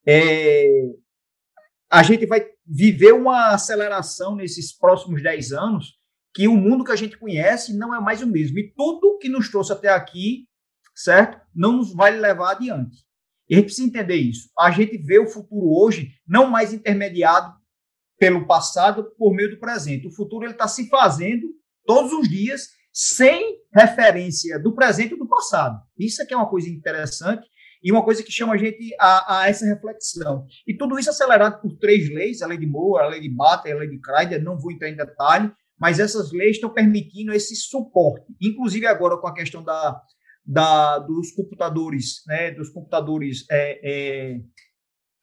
é, 0.06 0.67
a 1.89 2.04
gente 2.04 2.28
vai 2.28 2.46
viver 2.63 3.13
uma 3.13 3.56
aceleração 3.56 4.36
nesses 4.36 4.72
próximos 4.72 5.24
10 5.24 5.52
anos 5.52 5.96
que 6.32 6.48
o 6.48 6.56
mundo 6.56 6.84
que 6.84 6.91
a 6.91 6.96
gente 6.96 7.17
conhece 7.17 7.76
não 7.76 7.93
é 7.93 8.00
mais 8.00 8.22
o 8.22 8.28
mesmo. 8.28 8.60
E 8.60 8.72
tudo 8.72 9.17
que 9.17 9.30
nos 9.30 9.50
trouxe 9.50 9.74
até 9.74 9.89
aqui, 9.89 10.48
certo? 10.93 11.41
Não 11.56 11.74
nos 11.74 11.91
vai 11.91 12.12
levar 12.12 12.52
adiante. 12.52 12.98
E 13.49 13.56
a 13.56 13.58
gente 13.58 13.65
precisa 13.65 13.88
entender 13.88 14.15
isso. 14.15 14.49
A 14.58 14.71
gente 14.71 14.97
vê 14.97 15.19
o 15.19 15.27
futuro 15.27 15.67
hoje 15.67 16.12
não 16.27 16.49
mais 16.49 16.73
intermediado 16.73 17.53
pelo 18.17 18.47
passado 18.47 19.12
por 19.17 19.34
meio 19.34 19.51
do 19.51 19.60
presente. 19.60 20.08
O 20.08 20.13
futuro 20.13 20.49
está 20.49 20.67
se 20.67 20.88
fazendo 20.88 21.47
todos 21.86 22.13
os 22.13 22.29
dias 22.29 22.69
sem 22.91 23.58
referência 23.73 24.60
do 24.60 24.73
presente 24.73 25.13
e 25.13 25.17
do 25.17 25.27
passado. 25.27 25.82
Isso 25.97 26.21
aqui 26.21 26.34
é 26.34 26.38
uma 26.38 26.49
coisa 26.49 26.69
interessante 26.69 27.47
e 27.84 27.91
uma 27.91 28.03
coisa 28.03 28.23
que 28.23 28.32
chama 28.32 28.53
a 28.53 28.58
gente 28.58 28.95
a, 28.99 29.39
a, 29.39 29.49
essa 29.49 29.65
reflexão. 29.65 30.45
E 30.65 30.77
tudo 30.77 30.97
isso 30.97 31.10
acelerado 31.10 31.60
por 31.60 31.75
três 31.77 32.10
leis, 32.10 32.41
a 32.41 32.47
lei 32.47 32.58
de 32.58 32.65
Moore, 32.67 33.03
a 33.03 33.10
lei 33.10 33.19
de 33.19 33.29
Bata 33.29 33.67
e 33.67 33.71
a 33.71 33.75
lei 33.75 33.89
de 33.89 33.99
Kreider, 33.99 34.41
não 34.41 34.58
vou 34.58 34.71
entrar 34.71 34.89
em 34.89 34.95
detalhe, 34.95 35.51
mas 35.77 35.99
essas 35.99 36.32
leis 36.32 36.56
estão 36.56 36.69
permitindo 36.69 37.34
esse 37.34 37.56
suporte. 37.56 38.34
Inclusive 38.41 38.86
agora 38.86 39.17
com 39.17 39.27
a 39.27 39.34
questão 39.34 39.63
da, 39.63 39.99
da 40.45 40.99
dos 40.99 41.32
computadores, 41.32 42.23
né, 42.27 42.51
dos 42.51 42.69
computadores, 42.69 43.45
é, 43.49 43.79
é, 43.84 44.41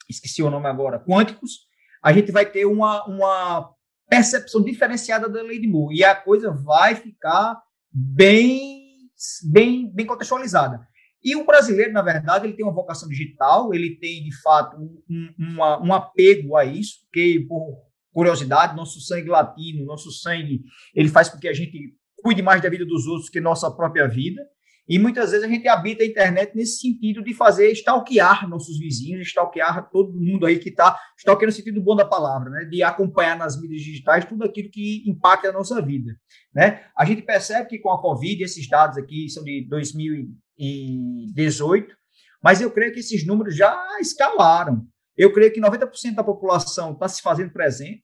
esqueci 0.09 0.43
o 0.43 0.51
nome 0.51 0.67
agora, 0.67 0.99
quânticos, 0.99 1.69
a 2.03 2.13
gente 2.13 2.33
vai 2.33 2.47
ter 2.47 2.65
uma, 2.65 3.05
uma 3.07 3.71
percepção 4.09 4.63
diferenciada 4.63 5.29
da 5.29 5.43
lei 5.43 5.61
de 5.61 5.69
Moore 5.69 5.97
e 5.97 6.05
a 6.05 6.15
coisa 6.15 6.51
vai 6.51 6.95
ficar 6.95 7.61
bem, 7.93 9.09
bem, 9.51 9.93
bem 9.93 10.07
contextualizada. 10.07 10.81
E 11.23 11.37
o 11.37 11.45
brasileiro, 11.45 11.93
na 11.93 12.01
verdade, 12.01 12.47
ele 12.47 12.55
tem 12.55 12.65
uma 12.65 12.75
vocação 12.75 13.07
digital, 13.09 13.75
ele 13.75 13.97
tem, 13.97 14.25
de 14.25 14.35
fato, 14.41 14.79
um, 14.79 15.35
uma, 15.39 15.83
um 15.83 15.93
apego 15.93 16.57
a 16.57 16.65
isso, 16.65 17.01
que, 17.13 17.41
por 17.41 17.77
curiosidade, 18.13 18.75
nosso 18.75 19.01
sangue 19.01 19.29
latino, 19.29 19.85
nosso 19.85 20.11
sangue, 20.11 20.63
ele 20.95 21.09
faz 21.09 21.29
com 21.29 21.39
que 21.39 21.47
a 21.47 21.53
gente 21.53 21.95
cuide 22.23 22.43
mais 22.43 22.63
da 22.63 22.71
vida 22.71 22.87
dos 22.87 23.07
outros 23.07 23.29
que 23.29 23.41
nossa 23.41 23.71
própria 23.71 24.09
vida. 24.09 24.43
E 24.91 24.99
muitas 24.99 25.31
vezes 25.31 25.47
a 25.47 25.49
gente 25.49 25.69
habita 25.69 26.03
a 26.03 26.07
internet 26.07 26.53
nesse 26.53 26.81
sentido 26.81 27.23
de 27.23 27.33
fazer 27.33 27.71
stalkear 27.71 28.49
nossos 28.49 28.77
vizinhos, 28.77 29.29
stalkear 29.29 29.89
todo 29.89 30.21
mundo 30.21 30.45
aí 30.45 30.59
que 30.59 30.71
está, 30.71 30.99
stalkear 31.17 31.49
no 31.49 31.53
sentido 31.53 31.81
bom 31.81 31.95
da 31.95 32.05
palavra, 32.05 32.51
né? 32.51 32.65
de 32.65 32.83
acompanhar 32.83 33.39
nas 33.39 33.57
mídias 33.61 33.83
digitais 33.83 34.25
tudo 34.25 34.43
aquilo 34.43 34.69
que 34.69 35.09
impacta 35.09 35.51
a 35.51 35.53
nossa 35.53 35.81
vida. 35.81 36.17
Né? 36.53 36.85
A 36.99 37.05
gente 37.05 37.23
percebe 37.23 37.69
que 37.69 37.79
com 37.79 37.93
a 37.93 38.03
Covid, 38.03 38.43
esses 38.43 38.69
dados 38.69 38.99
aqui 38.99 39.29
são 39.29 39.45
de 39.45 39.65
2018, 39.71 41.95
mas 42.43 42.61
eu 42.61 42.73
creio 42.73 42.93
que 42.93 42.99
esses 42.99 43.25
números 43.25 43.55
já 43.55 43.81
escalaram. 44.01 44.85
Eu 45.17 45.33
creio 45.33 45.53
que 45.53 45.61
90% 45.61 46.17
da 46.17 46.25
população 46.25 46.95
está 46.95 47.07
se 47.07 47.23
fazendo 47.23 47.53
presente. 47.53 48.03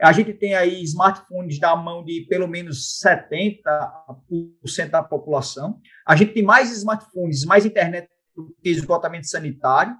A 0.00 0.12
gente 0.12 0.32
tem 0.32 0.54
aí 0.54 0.82
smartphones 0.82 1.58
da 1.58 1.74
mão 1.76 2.04
de 2.04 2.26
pelo 2.28 2.48
menos 2.48 3.00
70% 3.04 4.90
da 4.90 5.02
população. 5.02 5.80
A 6.06 6.16
gente 6.16 6.32
tem 6.32 6.42
mais 6.42 6.70
smartphones, 6.76 7.44
mais 7.44 7.64
internet 7.64 8.08
do 8.34 8.54
que 8.62 8.70
esgotamento 8.70 9.28
sanitário. 9.28 9.96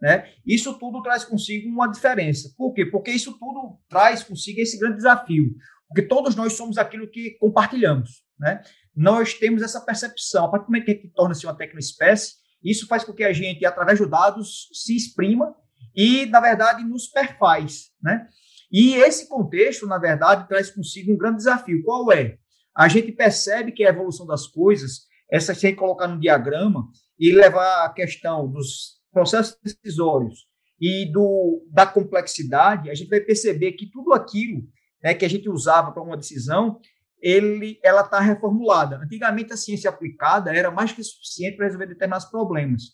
Né? 0.00 0.28
Isso 0.44 0.78
tudo 0.78 1.02
traz 1.02 1.24
consigo 1.24 1.68
uma 1.68 1.86
diferença. 1.86 2.52
Por 2.56 2.72
quê? 2.72 2.84
Porque 2.84 3.10
isso 3.10 3.38
tudo 3.38 3.78
traz 3.88 4.22
consigo 4.22 4.60
esse 4.60 4.78
grande 4.78 4.96
desafio. 4.96 5.54
Porque 5.88 6.02
todos 6.02 6.34
nós 6.34 6.54
somos 6.54 6.78
aquilo 6.78 7.08
que 7.08 7.32
compartilhamos. 7.38 8.24
Né? 8.38 8.62
Nós 8.94 9.34
temos 9.34 9.62
essa 9.62 9.80
percepção. 9.80 10.46
A 10.46 10.48
partir 10.50 10.66
do 10.66 10.70
momento 10.70 10.84
que 10.84 10.90
a 10.90 10.94
gente 10.94 11.08
torna-se 11.08 11.46
uma 11.46 11.56
tecnoespécie, 11.56 12.34
isso 12.64 12.86
faz 12.86 13.04
com 13.04 13.12
que 13.12 13.24
a 13.24 13.32
gente, 13.32 13.64
através 13.64 13.98
dos 13.98 14.10
dados, 14.10 14.68
se 14.72 14.96
exprima 14.96 15.54
e, 15.94 16.26
na 16.26 16.40
verdade, 16.40 16.84
nos 16.84 17.08
perfaz. 17.08 17.90
Né? 18.02 18.26
E 18.72 18.94
esse 18.94 19.28
contexto, 19.28 19.86
na 19.86 19.98
verdade, 19.98 20.48
traz 20.48 20.70
consigo 20.70 21.12
um 21.12 21.16
grande 21.16 21.38
desafio. 21.38 21.82
Qual 21.84 22.10
é? 22.10 22.38
A 22.74 22.88
gente 22.88 23.12
percebe 23.12 23.70
que 23.70 23.84
a 23.84 23.90
evolução 23.90 24.26
das 24.26 24.46
coisas, 24.46 25.02
essa 25.30 25.52
gente 25.52 25.76
colocar 25.76 26.08
no 26.08 26.18
diagrama 26.18 26.88
e 27.18 27.32
levar 27.32 27.84
a 27.84 27.92
questão 27.92 28.50
dos 28.50 29.00
processos 29.12 29.58
decisórios 29.62 30.46
e 30.80 31.04
do, 31.12 31.64
da 31.70 31.86
complexidade, 31.86 32.88
a 32.88 32.94
gente 32.94 33.10
vai 33.10 33.20
perceber 33.20 33.72
que 33.72 33.90
tudo 33.90 34.14
aquilo 34.14 34.66
né, 35.02 35.14
que 35.14 35.24
a 35.24 35.28
gente 35.28 35.50
usava 35.50 35.92
para 35.92 36.02
uma 36.02 36.16
decisão, 36.16 36.80
ele, 37.20 37.78
ela 37.84 38.00
está 38.00 38.20
reformulada. 38.20 38.96
Antigamente, 38.96 39.52
a 39.52 39.56
ciência 39.56 39.90
aplicada 39.90 40.50
era 40.50 40.70
mais 40.70 40.92
que 40.92 41.04
suficiente 41.04 41.56
para 41.56 41.66
resolver 41.66 41.86
determinados 41.86 42.26
problemas. 42.26 42.84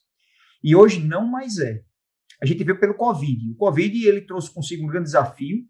E 0.63 0.75
hoje 0.75 1.01
não 1.01 1.25
mais 1.25 1.59
é 1.59 1.83
a 2.41 2.47
gente 2.47 2.65
viu 2.65 2.79
pelo 2.79 2.95
Covid. 2.95 3.51
O 3.51 3.57
Covid 3.57 4.07
ele 4.07 4.23
trouxe 4.23 4.53
consigo 4.53 4.85
um 4.85 4.89
grande 4.89 5.07
desafio, 5.07 5.65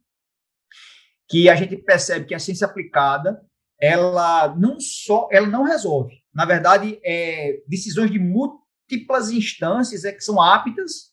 que 1.28 1.48
a 1.48 1.54
gente 1.54 1.76
percebe 1.76 2.26
que 2.26 2.35
a 2.35 2.38
ciência 2.38 2.66
aplicada 2.66 3.40
ela 3.81 4.54
não 4.57 4.81
só 4.81 5.28
ela 5.31 5.46
não 5.46 5.62
resolve. 5.62 6.14
Na 6.35 6.44
verdade, 6.44 6.98
é, 7.04 7.62
decisões 7.68 8.11
de 8.11 8.18
múltiplas 8.18 9.31
instâncias 9.31 10.04
é 10.04 10.12
que 10.12 10.20
são 10.20 10.40
aptas 10.40 11.09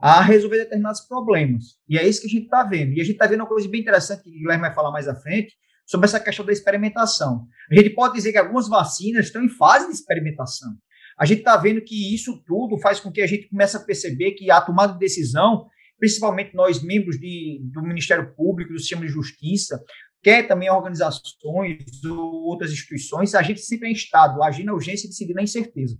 a 0.00 0.20
resolver 0.20 0.58
determinados 0.58 1.00
problemas. 1.02 1.76
E 1.88 1.98
é 1.98 2.06
isso 2.06 2.20
que 2.20 2.26
a 2.26 2.30
gente 2.30 2.44
está 2.44 2.62
vendo. 2.62 2.92
E 2.92 3.00
a 3.00 3.04
gente 3.04 3.14
está 3.14 3.26
vendo 3.26 3.40
uma 3.40 3.48
coisa 3.48 3.68
bem 3.68 3.80
interessante 3.80 4.22
que 4.22 4.30
o 4.30 4.32
Guilherme 4.32 4.62
vai 4.62 4.74
falar 4.74 4.90
mais 4.90 5.08
à 5.08 5.14
frente 5.14 5.54
sobre 5.86 6.06
essa 6.06 6.20
questão 6.20 6.44
da 6.44 6.52
experimentação. 6.52 7.46
A 7.70 7.74
gente 7.74 7.90
pode 7.90 8.14
dizer 8.14 8.32
que 8.32 8.38
algumas 8.38 8.68
vacinas 8.68 9.26
estão 9.26 9.42
em 9.42 9.48
fase 9.48 9.86
de 9.86 9.94
experimentação. 9.94 10.70
A 11.18 11.24
gente 11.24 11.38
está 11.38 11.56
vendo 11.56 11.82
que 11.82 12.14
isso 12.14 12.42
tudo 12.46 12.78
faz 12.78 13.00
com 13.00 13.10
que 13.10 13.20
a 13.20 13.26
gente 13.26 13.48
comece 13.48 13.76
a 13.76 13.80
perceber 13.80 14.32
que 14.32 14.50
a 14.50 14.60
tomada 14.60 14.92
de 14.92 14.98
decisão, 15.00 15.66
principalmente 15.98 16.54
nós, 16.54 16.82
membros 16.82 17.18
de, 17.18 17.60
do 17.72 17.82
Ministério 17.82 18.32
Público, 18.34 18.72
do 18.72 18.78
sistema 18.78 19.02
de 19.02 19.08
justiça, 19.08 19.82
quer 20.22 20.46
também 20.46 20.70
organizações 20.70 22.04
ou 22.04 22.44
outras 22.44 22.72
instituições, 22.72 23.34
a 23.34 23.42
gente 23.42 23.60
sempre 23.60 23.88
é 23.88 23.92
estado, 23.92 24.42
agir 24.42 24.64
na 24.64 24.74
urgência 24.74 25.06
e 25.06 25.10
decidir 25.10 25.34
na 25.34 25.42
incerteza. 25.42 25.98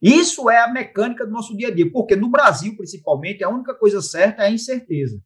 Isso 0.00 0.50
é 0.50 0.58
a 0.58 0.72
mecânica 0.72 1.24
do 1.24 1.30
nosso 1.30 1.56
dia 1.56 1.68
a 1.68 1.70
dia, 1.70 1.88
porque 1.90 2.16
no 2.16 2.28
Brasil, 2.28 2.76
principalmente, 2.76 3.44
a 3.44 3.48
única 3.48 3.72
coisa 3.74 4.02
certa 4.02 4.42
é 4.42 4.46
a 4.48 4.50
incerteza. 4.50 5.22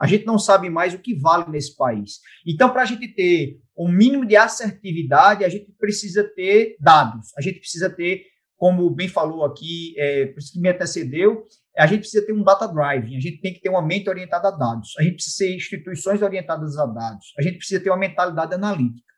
A 0.00 0.06
gente 0.06 0.24
não 0.24 0.38
sabe 0.38 0.70
mais 0.70 0.94
o 0.94 0.98
que 0.98 1.14
vale 1.14 1.50
nesse 1.50 1.76
país. 1.76 2.20
Então, 2.46 2.70
para 2.70 2.82
a 2.82 2.84
gente 2.86 3.08
ter 3.08 3.58
um 3.76 3.90
mínimo 3.90 4.24
de 4.24 4.36
assertividade, 4.36 5.44
a 5.44 5.48
gente 5.48 5.72
precisa 5.78 6.22
ter 6.22 6.76
dados, 6.80 7.36
a 7.36 7.42
gente 7.42 7.58
precisa 7.58 7.90
ter 7.90 8.24
como 8.60 8.90
bem 8.90 9.08
falou 9.08 9.42
aqui, 9.42 9.94
é, 9.96 10.26
por 10.26 10.38
isso 10.38 10.52
que 10.52 10.60
me 10.60 10.68
antecedeu, 10.68 11.46
a 11.78 11.86
gente 11.86 12.00
precisa 12.00 12.26
ter 12.26 12.34
um 12.34 12.44
data 12.44 12.68
driving, 12.68 13.16
a 13.16 13.20
gente 13.20 13.40
tem 13.40 13.54
que 13.54 13.60
ter 13.62 13.70
uma 13.70 13.80
mente 13.80 14.10
orientada 14.10 14.48
a 14.48 14.50
dados, 14.50 14.90
a 14.98 15.02
gente 15.02 15.14
precisa 15.14 15.36
ser 15.36 15.56
instituições 15.56 16.20
orientadas 16.20 16.76
a 16.76 16.84
dados, 16.84 17.32
a 17.38 17.42
gente 17.42 17.56
precisa 17.56 17.82
ter 17.82 17.88
uma 17.88 17.96
mentalidade 17.96 18.52
analítica. 18.52 19.10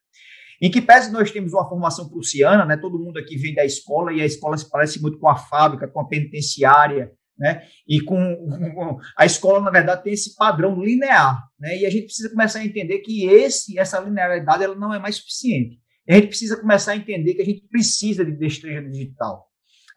Em 0.63 0.71
que 0.71 0.81
pese 0.81 1.11
nós 1.11 1.33
temos 1.33 1.53
uma 1.53 1.69
formação 1.69 2.09
prussiana, 2.09 2.65
né, 2.65 2.77
todo 2.77 3.01
mundo 3.01 3.19
aqui 3.19 3.37
vem 3.37 3.53
da 3.53 3.65
escola 3.65 4.13
e 4.13 4.21
a 4.21 4.25
escola 4.25 4.57
se 4.57 4.71
parece 4.71 5.03
muito 5.03 5.19
com 5.19 5.29
a 5.29 5.35
fábrica, 5.35 5.89
com 5.89 5.99
a 5.99 6.07
penitenciária, 6.07 7.11
né, 7.37 7.67
e 7.89 8.01
com, 8.01 8.37
com 8.77 9.01
a 9.19 9.27
escola, 9.27 9.61
na 9.61 9.73
verdade, 9.73 10.05
tem 10.05 10.13
esse 10.13 10.37
padrão 10.37 10.81
linear, 10.81 11.43
né, 11.59 11.79
e 11.79 11.85
a 11.85 11.91
gente 11.91 12.05
precisa 12.05 12.31
começar 12.31 12.61
a 12.61 12.65
entender 12.65 13.01
que 13.01 13.27
esse, 13.27 13.77
essa 13.77 13.99
linearidade 13.99 14.63
ela 14.63 14.77
não 14.77 14.95
é 14.95 15.01
mais 15.01 15.17
suficiente. 15.17 15.82
A 16.09 16.15
gente 16.15 16.29
precisa 16.29 16.61
começar 16.61 16.93
a 16.93 16.97
entender 16.97 17.35
que 17.35 17.43
a 17.43 17.45
gente 17.45 17.67
precisa 17.69 18.25
de 18.25 18.33
destreza 18.33 18.89
digital. 18.89 19.47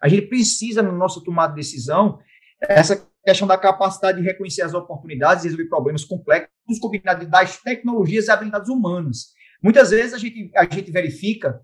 A 0.00 0.08
gente 0.08 0.26
precisa, 0.26 0.82
na 0.82 0.92
nossa 0.92 1.22
tomada 1.24 1.54
de 1.54 1.60
decisão, 1.60 2.18
essa 2.62 3.08
questão 3.24 3.48
da 3.48 3.58
capacidade 3.58 4.20
de 4.20 4.24
reconhecer 4.24 4.62
as 4.62 4.72
oportunidades 4.72 5.44
e 5.44 5.48
resolver 5.48 5.68
problemas 5.68 6.04
complexos, 6.04 6.78
combinados 6.80 7.28
das 7.28 7.60
tecnologias 7.60 8.26
e 8.26 8.30
habilidades 8.30 8.68
humanas. 8.68 9.32
Muitas 9.62 9.90
vezes 9.90 10.14
a 10.14 10.18
gente, 10.18 10.50
a 10.54 10.62
gente 10.62 10.90
verifica 10.90 11.60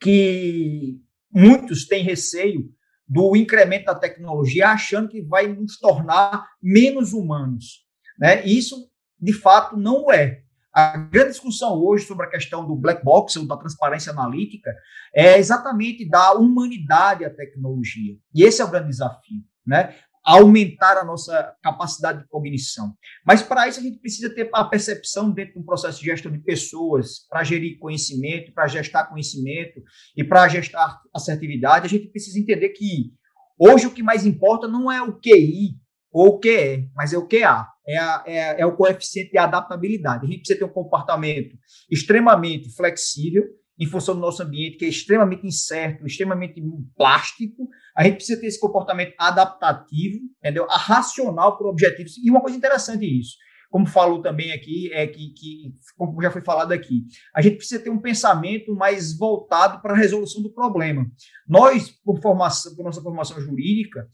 que 0.00 1.00
muitos 1.32 1.86
têm 1.86 2.04
receio 2.04 2.70
do 3.08 3.36
incremento 3.36 3.86
da 3.86 3.94
tecnologia, 3.94 4.68
achando 4.68 5.08
que 5.08 5.22
vai 5.22 5.46
nos 5.48 5.78
tornar 5.78 6.46
menos 6.62 7.12
humanos. 7.12 7.84
Né? 8.18 8.44
Isso, 8.44 8.90
de 9.20 9.32
fato, 9.32 9.76
não 9.76 10.12
é. 10.12 10.42
A 10.76 10.94
grande 10.98 11.30
discussão 11.30 11.82
hoje 11.82 12.04
sobre 12.04 12.26
a 12.26 12.28
questão 12.28 12.66
do 12.66 12.76
black 12.76 13.02
box, 13.02 13.38
ou 13.38 13.46
da 13.46 13.56
transparência 13.56 14.12
analítica, 14.12 14.70
é 15.14 15.38
exatamente 15.38 16.06
da 16.06 16.34
humanidade 16.34 17.24
à 17.24 17.30
tecnologia. 17.30 18.14
E 18.34 18.42
esse 18.42 18.60
é 18.60 18.64
o 18.66 18.70
grande 18.70 18.88
desafio, 18.88 19.40
né? 19.66 19.96
Aumentar 20.22 20.98
a 20.98 21.04
nossa 21.04 21.56
capacidade 21.62 22.18
de 22.20 22.28
cognição. 22.28 22.92
Mas 23.24 23.40
para 23.40 23.66
isso 23.66 23.80
a 23.80 23.82
gente 23.82 23.98
precisa 24.00 24.28
ter 24.28 24.50
a 24.52 24.64
percepção 24.64 25.30
dentro 25.30 25.54
de 25.54 25.60
um 25.60 25.64
processo 25.64 25.98
de 25.98 26.04
gestão 26.04 26.30
de 26.30 26.40
pessoas, 26.40 27.26
para 27.26 27.42
gerir 27.42 27.78
conhecimento, 27.78 28.52
para 28.52 28.66
gestar 28.66 29.08
conhecimento 29.08 29.80
e 30.14 30.22
para 30.22 30.46
gestar 30.46 31.00
assertividade, 31.14 31.86
a 31.86 31.88
gente 31.88 32.08
precisa 32.08 32.38
entender 32.38 32.68
que 32.70 33.14
hoje 33.58 33.86
o 33.86 33.94
que 33.94 34.02
mais 34.02 34.26
importa 34.26 34.68
não 34.68 34.92
é 34.92 35.00
o 35.00 35.18
QI 35.18 35.70
ou 36.12 36.34
o 36.34 36.38
QE, 36.38 36.90
mas 36.94 37.14
é 37.14 37.16
o 37.16 37.26
QA 37.26 37.66
é, 37.86 37.98
a, 37.98 38.24
é, 38.26 38.60
é 38.60 38.66
o 38.66 38.76
coeficiente 38.76 39.30
de 39.30 39.38
adaptabilidade. 39.38 40.24
A 40.24 40.28
gente 40.28 40.38
precisa 40.38 40.58
ter 40.58 40.64
um 40.64 40.72
comportamento 40.72 41.56
extremamente 41.90 42.74
flexível 42.74 43.44
em 43.78 43.86
função 43.86 44.14
do 44.14 44.20
nosso 44.20 44.42
ambiente, 44.42 44.78
que 44.78 44.86
é 44.86 44.88
extremamente 44.88 45.46
incerto, 45.46 46.06
extremamente 46.06 46.62
plástico. 46.96 47.68
A 47.94 48.04
gente 48.04 48.16
precisa 48.16 48.40
ter 48.40 48.46
esse 48.46 48.60
comportamento 48.60 49.14
adaptativo, 49.18 50.18
entendeu? 50.38 50.66
A 50.70 50.78
racional 50.78 51.58
por 51.58 51.66
objetivos. 51.66 52.16
E 52.18 52.30
uma 52.30 52.40
coisa 52.40 52.56
interessante 52.56 53.04
isso, 53.04 53.36
como 53.70 53.86
falou 53.86 54.22
também 54.22 54.52
aqui, 54.52 54.90
é 54.92 55.06
que, 55.06 55.28
que, 55.34 55.74
como 55.96 56.20
já 56.22 56.30
foi 56.30 56.40
falado 56.40 56.72
aqui, 56.72 57.04
a 57.34 57.42
gente 57.42 57.56
precisa 57.56 57.82
ter 57.82 57.90
um 57.90 58.00
pensamento 58.00 58.74
mais 58.74 59.16
voltado 59.16 59.82
para 59.82 59.92
a 59.92 59.96
resolução 59.96 60.42
do 60.42 60.52
problema. 60.52 61.06
Nós, 61.46 61.90
por, 62.02 62.20
formação, 62.22 62.74
por 62.74 62.84
nossa 62.84 63.02
formação 63.02 63.38
jurídica, 63.40 64.08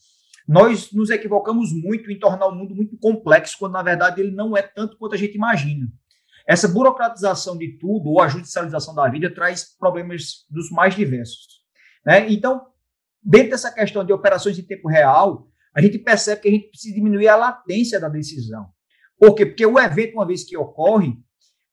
nós 0.46 0.92
nos 0.92 1.10
equivocamos 1.10 1.72
muito 1.72 2.10
em 2.10 2.18
tornar 2.18 2.46
o 2.46 2.54
mundo 2.54 2.74
muito 2.74 2.96
complexo, 2.98 3.56
quando 3.58 3.72
na 3.72 3.82
verdade 3.82 4.20
ele 4.20 4.32
não 4.32 4.56
é 4.56 4.62
tanto 4.62 4.96
quanto 4.98 5.14
a 5.14 5.18
gente 5.18 5.34
imagina. 5.34 5.86
Essa 6.46 6.68
burocratização 6.68 7.56
de 7.56 7.78
tudo, 7.78 8.10
ou 8.10 8.20
a 8.20 8.28
judicialização 8.28 8.94
da 8.94 9.08
vida, 9.08 9.32
traz 9.32 9.76
problemas 9.78 10.44
dos 10.50 10.70
mais 10.70 10.94
diversos. 10.94 11.62
Né? 12.04 12.30
Então, 12.32 12.66
dentro 13.22 13.50
dessa 13.50 13.72
questão 13.72 14.04
de 14.04 14.12
operações 14.12 14.58
em 14.58 14.66
tempo 14.66 14.88
real, 14.88 15.48
a 15.74 15.80
gente 15.80 15.98
percebe 15.98 16.42
que 16.42 16.48
a 16.48 16.50
gente 16.50 16.68
precisa 16.68 16.94
diminuir 16.94 17.28
a 17.28 17.36
latência 17.36 18.00
da 18.00 18.08
decisão. 18.08 18.66
Por 19.18 19.34
quê? 19.34 19.46
Porque 19.46 19.64
o 19.64 19.78
evento, 19.78 20.14
uma 20.14 20.26
vez 20.26 20.44
que 20.44 20.56
ocorre, 20.56 21.14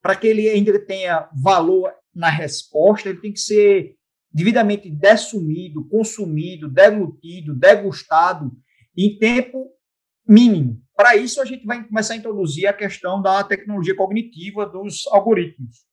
para 0.01 0.15
que 0.15 0.28
ele 0.28 0.47
ainda 0.47 0.78
tenha 0.86 1.28
valor 1.34 1.91
na 2.13 2.30
resposta, 2.30 3.09
ele 3.09 3.20
tem 3.20 3.34
que 3.34 3.39
ser 3.39 3.95
devidamente 4.32 4.89
dessumido, 4.89 5.88
consumido, 5.88 6.69
deglutido, 6.69 7.55
degustado 7.55 8.51
em 8.95 9.17
tempo 9.17 9.71
mínimo. 10.27 10.82
Para 10.95 11.15
isso, 11.15 11.41
a 11.41 11.45
gente 11.45 11.65
vai 11.65 11.84
começar 11.88 12.13
a 12.13 12.17
introduzir 12.17 12.67
a 12.67 12.73
questão 12.73 13.21
da 13.21 13.43
tecnologia 13.43 13.95
cognitiva 13.95 14.65
dos 14.65 15.07
algoritmos, 15.07 15.86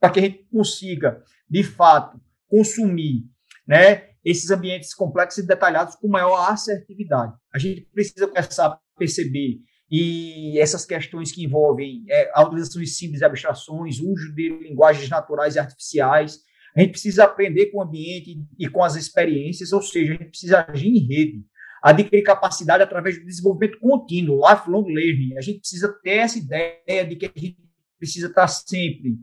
para 0.00 0.10
que 0.10 0.20
a 0.20 0.22
gente 0.22 0.44
consiga, 0.50 1.22
de 1.48 1.62
fato, 1.64 2.20
consumir 2.48 3.24
né, 3.66 4.10
esses 4.24 4.50
ambientes 4.50 4.94
complexos 4.94 5.42
e 5.42 5.46
detalhados 5.46 5.96
com 5.96 6.08
maior 6.08 6.50
assertividade. 6.50 7.32
A 7.52 7.58
gente 7.58 7.82
precisa 7.92 8.28
começar 8.28 8.66
a 8.66 8.78
perceber 8.98 9.60
e 9.90 10.58
essas 10.58 10.84
questões 10.84 11.30
que 11.30 11.44
envolvem 11.44 12.04
é, 12.08 12.30
a 12.34 12.42
utilização 12.42 12.80
de 12.80 12.88
simples 12.88 13.22
abstrações, 13.22 14.00
uso 14.00 14.34
de 14.34 14.48
linguagens 14.48 15.08
naturais 15.08 15.54
e 15.56 15.58
artificiais. 15.58 16.38
A 16.76 16.80
gente 16.80 16.90
precisa 16.90 17.24
aprender 17.24 17.66
com 17.66 17.78
o 17.78 17.82
ambiente 17.82 18.36
e 18.58 18.68
com 18.68 18.82
as 18.82 18.96
experiências, 18.96 19.72
ou 19.72 19.80
seja, 19.80 20.12
a 20.12 20.16
gente 20.16 20.30
precisa 20.30 20.66
agir 20.68 20.88
em 20.88 21.06
rede, 21.06 21.44
adquirir 21.82 22.22
capacidade 22.22 22.82
através 22.82 23.18
do 23.18 23.24
desenvolvimento 23.24 23.78
contínuo, 23.78 24.40
lifelong 24.48 24.86
learning. 24.86 25.36
A 25.36 25.40
gente 25.40 25.60
precisa 25.60 25.92
ter 26.02 26.18
essa 26.18 26.38
ideia 26.38 27.06
de 27.06 27.16
que 27.16 27.26
a 27.26 27.32
gente 27.34 27.58
precisa 27.98 28.26
estar 28.26 28.48
sempre 28.48 29.16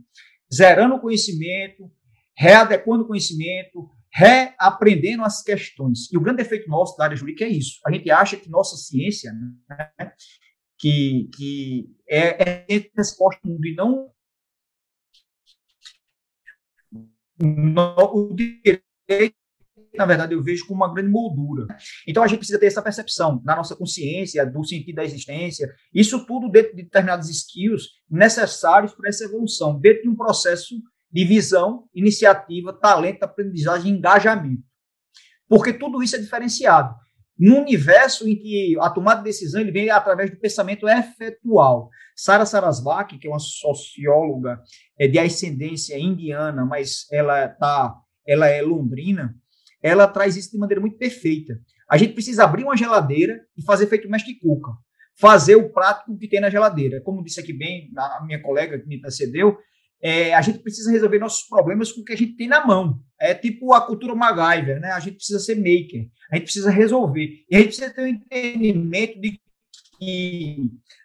zerando 0.53 0.95
o 0.95 0.99
conhecimento, 0.99 1.91
readequando 2.37 3.03
o 3.03 3.07
conhecimento, 3.07 3.89
reaprendendo 4.13 5.23
as 5.23 5.41
questões. 5.41 6.11
E 6.11 6.17
o 6.17 6.21
grande 6.21 6.41
efeito 6.41 6.69
nosso 6.69 6.97
da 6.97 7.05
área 7.05 7.15
jurídica 7.15 7.45
é 7.45 7.49
isso. 7.49 7.79
A 7.85 7.91
gente 7.91 8.09
acha 8.11 8.37
que 8.37 8.49
nossa 8.49 8.75
ciência, 8.75 9.31
né, 9.69 10.11
que, 10.77 11.29
que 11.35 11.95
é, 12.09 12.65
é 12.67 12.89
resposta 12.95 13.39
ao 13.43 13.51
mundo 13.51 13.65
e 13.65 13.75
não, 13.75 14.11
não 16.91 17.09
o 17.41 18.33
direito 18.33 18.85
na 19.93 20.05
verdade, 20.05 20.33
eu 20.33 20.41
vejo 20.41 20.65
como 20.65 20.83
uma 20.83 20.93
grande 20.93 21.09
moldura. 21.09 21.67
Então, 22.07 22.23
a 22.23 22.27
gente 22.27 22.37
precisa 22.37 22.57
ter 22.57 22.67
essa 22.67 22.81
percepção 22.81 23.41
na 23.43 23.57
nossa 23.57 23.75
consciência, 23.75 24.45
do 24.45 24.63
sentido 24.63 24.95
da 24.95 25.03
existência, 25.03 25.69
isso 25.93 26.25
tudo 26.25 26.49
dentro 26.49 26.75
de 26.75 26.83
determinados 26.83 27.29
skills 27.29 27.89
necessários 28.09 28.93
para 28.93 29.09
essa 29.09 29.25
evolução, 29.25 29.77
dentro 29.77 30.03
de 30.03 30.09
um 30.09 30.15
processo 30.15 30.75
de 31.11 31.25
visão, 31.25 31.89
iniciativa, 31.93 32.71
talento, 32.71 33.23
aprendizagem 33.23 33.91
engajamento. 33.91 34.63
Porque 35.47 35.73
tudo 35.73 36.01
isso 36.01 36.15
é 36.15 36.19
diferenciado 36.19 36.95
num 37.41 37.61
universo 37.61 38.29
em 38.29 38.35
que 38.35 38.77
a 38.79 38.87
tomada 38.91 39.17
de 39.17 39.23
decisão 39.23 39.59
ele 39.59 39.71
vem 39.71 39.89
através 39.89 40.29
do 40.29 40.37
pensamento 40.37 40.87
efetual. 40.87 41.89
Sara 42.15 42.45
Sarasvati, 42.45 43.17
que 43.17 43.25
é 43.27 43.31
uma 43.31 43.39
socióloga 43.39 44.61
é, 44.99 45.07
de 45.07 45.17
ascendência 45.17 45.97
indiana, 45.97 46.63
mas 46.63 47.07
ela 47.11 47.47
tá, 47.47 47.95
ela 48.27 48.47
é 48.47 48.61
londrina, 48.61 49.33
ela 49.81 50.07
traz 50.07 50.37
isso 50.37 50.51
de 50.51 50.59
maneira 50.59 50.79
muito 50.79 50.99
perfeita. 50.99 51.59
A 51.89 51.97
gente 51.97 52.13
precisa 52.13 52.43
abrir 52.43 52.63
uma 52.63 52.77
geladeira 52.77 53.41
e 53.57 53.63
fazer 53.63 53.87
feito 53.87 54.07
mestre 54.07 54.37
cuca. 54.37 54.69
Fazer 55.19 55.55
o 55.55 55.73
prato 55.73 56.15
que 56.15 56.27
tem 56.27 56.39
na 56.39 56.49
geladeira. 56.49 57.01
Como 57.01 57.23
disse 57.23 57.39
aqui 57.39 57.53
bem 57.53 57.89
a 57.97 58.23
minha 58.23 58.39
colega 58.39 58.79
que 58.79 58.87
me 58.87 58.97
antecedeu, 58.97 59.57
é, 60.01 60.33
a 60.33 60.41
gente 60.41 60.59
precisa 60.59 60.91
resolver 60.91 61.19
nossos 61.19 61.47
problemas 61.47 61.91
com 61.91 62.01
o 62.01 62.03
que 62.03 62.13
a 62.13 62.17
gente 62.17 62.35
tem 62.35 62.47
na 62.47 62.65
mão. 62.65 62.99
É 63.19 63.35
tipo 63.35 63.73
a 63.73 63.85
cultura 63.85 64.15
MacGyver, 64.15 64.79
né? 64.79 64.91
A 64.91 64.99
gente 64.99 65.17
precisa 65.17 65.39
ser 65.39 65.55
maker, 65.55 66.09
a 66.31 66.35
gente 66.35 66.45
precisa 66.45 66.71
resolver. 66.71 67.45
E 67.49 67.55
a 67.55 67.59
gente 67.59 67.67
precisa 67.67 67.93
ter 67.93 68.01
um 68.01 68.07
entendimento 68.07 69.21
de 69.21 69.39
que 69.99 70.57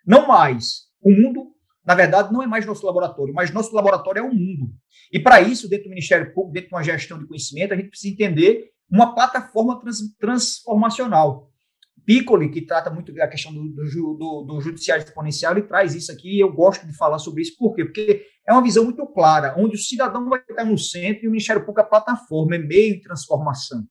não 0.06 0.26
mais 0.26 0.86
o 1.02 1.12
mundo, 1.12 1.52
na 1.84 1.94
verdade, 1.94 2.32
não 2.32 2.42
é 2.42 2.46
mais 2.46 2.64
nosso 2.64 2.86
laboratório, 2.86 3.34
mas 3.34 3.52
nosso 3.52 3.74
laboratório 3.74 4.20
é 4.20 4.22
o 4.22 4.34
mundo. 4.34 4.72
E 5.12 5.20
para 5.20 5.40
isso, 5.40 5.68
dentro 5.68 5.84
do 5.84 5.90
Ministério 5.90 6.32
Público, 6.32 6.54
dentro 6.54 6.70
de 6.70 6.74
uma 6.74 6.82
gestão 6.82 7.18
de 7.18 7.26
conhecimento, 7.26 7.74
a 7.74 7.76
gente 7.76 7.90
precisa 7.90 8.14
entender 8.14 8.70
uma 8.90 9.14
plataforma 9.14 9.78
trans, 9.78 9.98
transformacional. 10.18 11.50
Piccoli, 12.04 12.50
que 12.50 12.62
trata 12.62 12.88
muito 12.88 13.12
da 13.12 13.26
questão 13.26 13.52
do, 13.52 13.68
do, 13.68 14.14
do, 14.14 14.42
do, 14.42 14.60
judiciário 14.60 15.04
exponencial, 15.04 15.52
ele 15.52 15.66
traz 15.66 15.94
isso 15.94 16.12
aqui 16.12 16.36
e 16.36 16.40
eu 16.40 16.52
gosto 16.52 16.86
de 16.86 16.96
falar 16.96 17.18
sobre 17.18 17.42
isso. 17.42 17.56
Por 17.58 17.74
quê? 17.74 17.84
Porque 17.84 18.24
é 18.46 18.52
uma 18.52 18.62
visão 18.62 18.84
muito 18.84 19.04
clara, 19.06 19.54
onde 19.58 19.76
o 19.76 19.78
cidadão 19.78 20.28
vai 20.28 20.40
estar 20.40 20.64
no 20.64 20.78
centro 20.78 21.24
e 21.24 21.28
o 21.28 21.30
Ministério 21.30 21.62
Público 21.62 21.80
é 21.80 21.90
plataforma, 21.90 22.54
é 22.54 22.58
meio 22.58 22.94
de 22.94 23.02
transformação. 23.02 23.84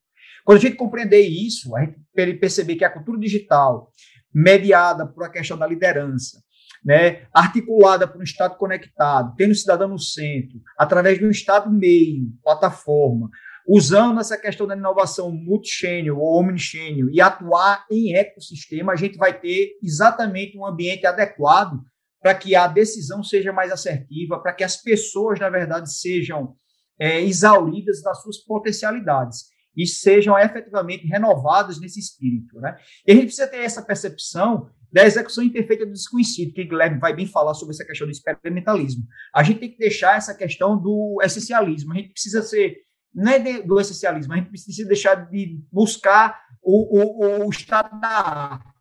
Quando 0.44 0.58
a 0.58 0.60
gente 0.60 0.76
compreender 0.76 1.20
isso, 1.20 1.76
a 1.76 1.80
gente 1.80 1.98
perceber 2.38 2.76
que 2.76 2.84
a 2.84 2.90
cultura 2.90 3.18
digital, 3.18 3.92
mediada 4.32 5.06
por 5.06 5.24
a 5.24 5.30
questão 5.30 5.58
da 5.58 5.66
liderança, 5.66 6.40
né, 6.84 7.26
articulada 7.34 8.06
por 8.06 8.20
um 8.20 8.24
Estado 8.24 8.56
conectado, 8.56 9.34
tendo 9.36 9.50
o 9.50 9.54
cidadão 9.56 9.88
no 9.88 9.98
centro, 9.98 10.60
através 10.78 11.18
de 11.18 11.26
um 11.26 11.30
Estado 11.30 11.70
meio, 11.70 12.32
plataforma, 12.42 13.28
usando 13.68 14.20
essa 14.20 14.38
questão 14.38 14.66
da 14.66 14.76
inovação 14.76 15.30
multichannel 15.32 16.18
ou 16.18 16.38
omnichannel 16.38 17.10
e 17.10 17.20
atuar 17.20 17.84
em 17.90 18.14
ecossistema, 18.14 18.92
a 18.92 18.96
gente 18.96 19.18
vai 19.18 19.38
ter 19.38 19.72
exatamente 19.82 20.56
um 20.56 20.64
ambiente 20.64 21.04
adequado 21.04 21.80
para 22.26 22.34
que 22.34 22.56
a 22.56 22.66
decisão 22.66 23.22
seja 23.22 23.52
mais 23.52 23.70
assertiva, 23.70 24.40
para 24.40 24.52
que 24.52 24.64
as 24.64 24.76
pessoas, 24.76 25.38
na 25.38 25.48
verdade, 25.48 25.96
sejam 25.96 26.56
é, 26.98 27.20
exauridas 27.20 28.02
das 28.02 28.20
suas 28.20 28.38
potencialidades 28.38 29.44
e 29.76 29.86
sejam 29.86 30.36
efetivamente 30.36 31.06
renovadas 31.06 31.78
nesse 31.78 32.00
espírito. 32.00 32.58
Né? 32.58 32.76
E 33.06 33.12
a 33.12 33.14
gente 33.14 33.26
precisa 33.26 33.46
ter 33.46 33.58
essa 33.58 33.80
percepção 33.80 34.68
da 34.92 35.06
execução 35.06 35.44
imperfeita 35.44 35.86
do 35.86 35.92
desconhecido, 35.92 36.52
que 36.52 36.64
Guilherme 36.64 36.98
vai 36.98 37.14
bem 37.14 37.28
falar 37.28 37.54
sobre 37.54 37.76
essa 37.76 37.84
questão 37.84 38.08
do 38.08 38.12
experimentalismo. 38.12 39.04
A 39.32 39.44
gente 39.44 39.60
tem 39.60 39.70
que 39.70 39.78
deixar 39.78 40.16
essa 40.16 40.34
questão 40.34 40.76
do 40.76 41.20
essencialismo, 41.22 41.92
a 41.92 41.96
gente 41.96 42.10
precisa 42.10 42.42
ser 42.42 42.78
não 43.14 43.30
é 43.30 43.62
do 43.62 43.78
essencialismo, 43.78 44.32
a 44.32 44.36
gente 44.36 44.48
precisa 44.48 44.84
deixar 44.88 45.14
de 45.30 45.64
buscar 45.70 46.36
o, 46.60 47.44
o, 47.44 47.46
o 47.46 47.50
estado 47.50 48.00
da 48.00 48.08
arte. 48.08 48.75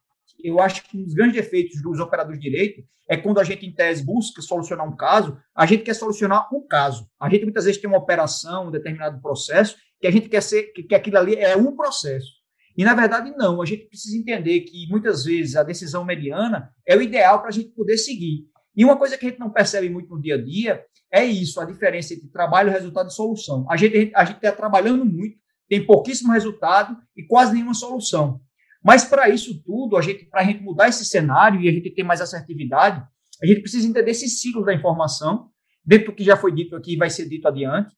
Eu 0.46 0.60
acho 0.60 0.84
que 0.84 0.98
um 0.98 1.04
dos 1.04 1.14
grandes 1.14 1.36
defeitos 1.36 1.82
dos 1.82 2.00
operadores 2.00 2.40
de 2.40 2.50
direito 2.50 2.84
é 3.10 3.18
quando 3.18 3.40
a 3.40 3.44
gente, 3.44 3.66
em 3.66 3.74
tese, 3.74 4.06
busca 4.06 4.42
solucionar 4.42 4.88
um 4.88 4.96
caso, 4.96 5.38
a 5.56 5.66
gente 5.66 5.84
quer 5.84 5.94
solucionar 5.94 6.48
um 6.54 6.66
caso. 6.68 7.08
A 7.20 7.30
gente 7.30 7.44
muitas 7.44 7.66
vezes 7.66 7.82
tem 7.82 7.90
uma 7.90 8.00
operação, 8.00 8.68
um 8.68 8.72
determinado 8.72 9.22
processo, 9.22 9.76
que 10.00 10.08
a 10.08 10.12
gente 10.12 10.30
quer 10.30 10.42
ser, 10.42 10.74
que, 10.74 10.84
que 10.84 10.96
aquilo 10.96 11.18
ali 11.18 11.36
é 11.36 11.56
um 11.56 11.76
processo. 11.76 12.32
E, 12.78 12.84
na 12.84 12.94
verdade, 12.94 13.34
não. 13.38 13.62
A 13.62 13.66
gente 13.66 13.86
precisa 13.86 14.18
entender 14.18 14.62
que, 14.62 14.88
muitas 14.90 15.24
vezes, 15.24 15.56
a 15.56 15.64
decisão 15.64 16.04
mediana 16.04 16.70
é 16.86 16.96
o 16.96 17.02
ideal 17.02 17.40
para 17.40 17.50
a 17.50 17.52
gente 17.52 17.70
poder 17.70 17.98
seguir. 17.98 18.46
E 18.76 18.84
uma 18.84 18.98
coisa 18.98 19.18
que 19.18 19.26
a 19.26 19.30
gente 19.30 19.40
não 19.40 19.50
percebe 19.50 19.90
muito 19.90 20.10
no 20.10 20.22
dia 20.22 20.36
a 20.36 20.42
dia 20.42 20.84
é 21.12 21.24
isso, 21.24 21.62
a 21.62 21.66
diferença 21.66 22.14
entre 22.14 22.28
trabalho, 22.28 22.72
resultado 22.72 23.08
e 23.08 23.14
solução. 23.14 23.66
A 23.70 23.78
gente 23.78 24.12
a 24.14 24.26
gente 24.26 24.36
está 24.36 24.52
trabalhando 24.52 25.06
muito, 25.06 25.38
tem 25.70 25.86
pouquíssimo 25.86 26.34
resultado 26.34 26.98
e 27.16 27.24
quase 27.24 27.54
nenhuma 27.54 27.74
solução. 27.74 28.42
Mas 28.86 29.04
para 29.04 29.28
isso 29.30 29.64
tudo, 29.64 29.98
a 29.98 30.02
gente 30.02 30.26
para 30.26 30.42
a 30.42 30.44
gente 30.44 30.62
mudar 30.62 30.88
esse 30.88 31.04
cenário 31.04 31.60
e 31.60 31.68
a 31.68 31.72
gente 31.72 31.90
ter 31.90 32.04
mais 32.04 32.22
assertividade, 32.22 33.04
a 33.42 33.46
gente 33.48 33.62
precisa 33.62 33.88
entender 33.88 34.12
esse 34.12 34.30
ciclo 34.30 34.64
da 34.64 34.76
informação, 34.76 35.50
dentro 35.84 36.12
do 36.12 36.16
que 36.16 36.24
já 36.24 36.38
foi 36.38 36.54
dito 36.54 36.76
aqui 36.76 36.94
e 36.94 36.98
vai 36.98 37.10
ser 37.10 37.28
dito 37.28 37.48
adiante, 37.48 37.92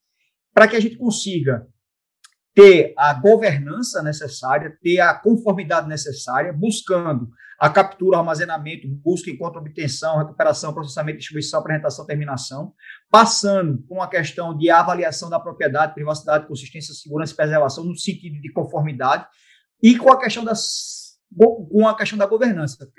para 0.53 0.65
que 0.65 0.77
a 0.77 0.79
gente 0.79 0.95
consiga 0.95 1.67
ter 2.55 2.93
a 2.97 3.13
governança 3.13 4.01
necessária, 4.01 4.77
ter 4.81 5.01
a 5.01 5.13
conformidade 5.13 5.89
necessária, 5.89 6.53
buscando 6.53 7.27
a 7.59 7.69
captura, 7.69 8.19
armazenamento, 8.19 8.87
busca 8.87 9.29
encontro, 9.29 9.59
obtenção, 9.59 10.19
recuperação, 10.19 10.73
processamento, 10.73 11.17
distribuição, 11.17 11.59
apresentação, 11.59 12.05
terminação, 12.05 12.73
passando 13.11 13.83
com 13.89 14.01
a 14.01 14.07
questão 14.07 14.57
de 14.57 14.69
avaliação 14.69 15.29
da 15.29 15.39
propriedade, 15.39 15.93
privacidade, 15.93 16.47
consistência, 16.47 16.93
segurança 16.93 17.33
e 17.33 17.35
preservação 17.35 17.83
no 17.83 17.95
sentido 17.97 18.39
de 18.39 18.51
conformidade 18.53 19.27
e 19.81 19.97
com 19.97 20.11
a 20.11 20.19
questão 20.19 20.43
das 20.43 21.07
com 21.35 21.85
a 21.87 21.95
questão 21.95 22.17
da 22.17 22.25
governança, 22.25 22.89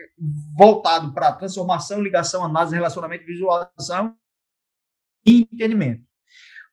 voltado 0.56 1.12
para 1.14 1.32
transformação, 1.32 2.02
ligação, 2.02 2.44
análise, 2.44 2.74
relacionamento, 2.74 3.24
visualização 3.24 4.14
e 5.26 5.40
entendimento. 5.50 6.02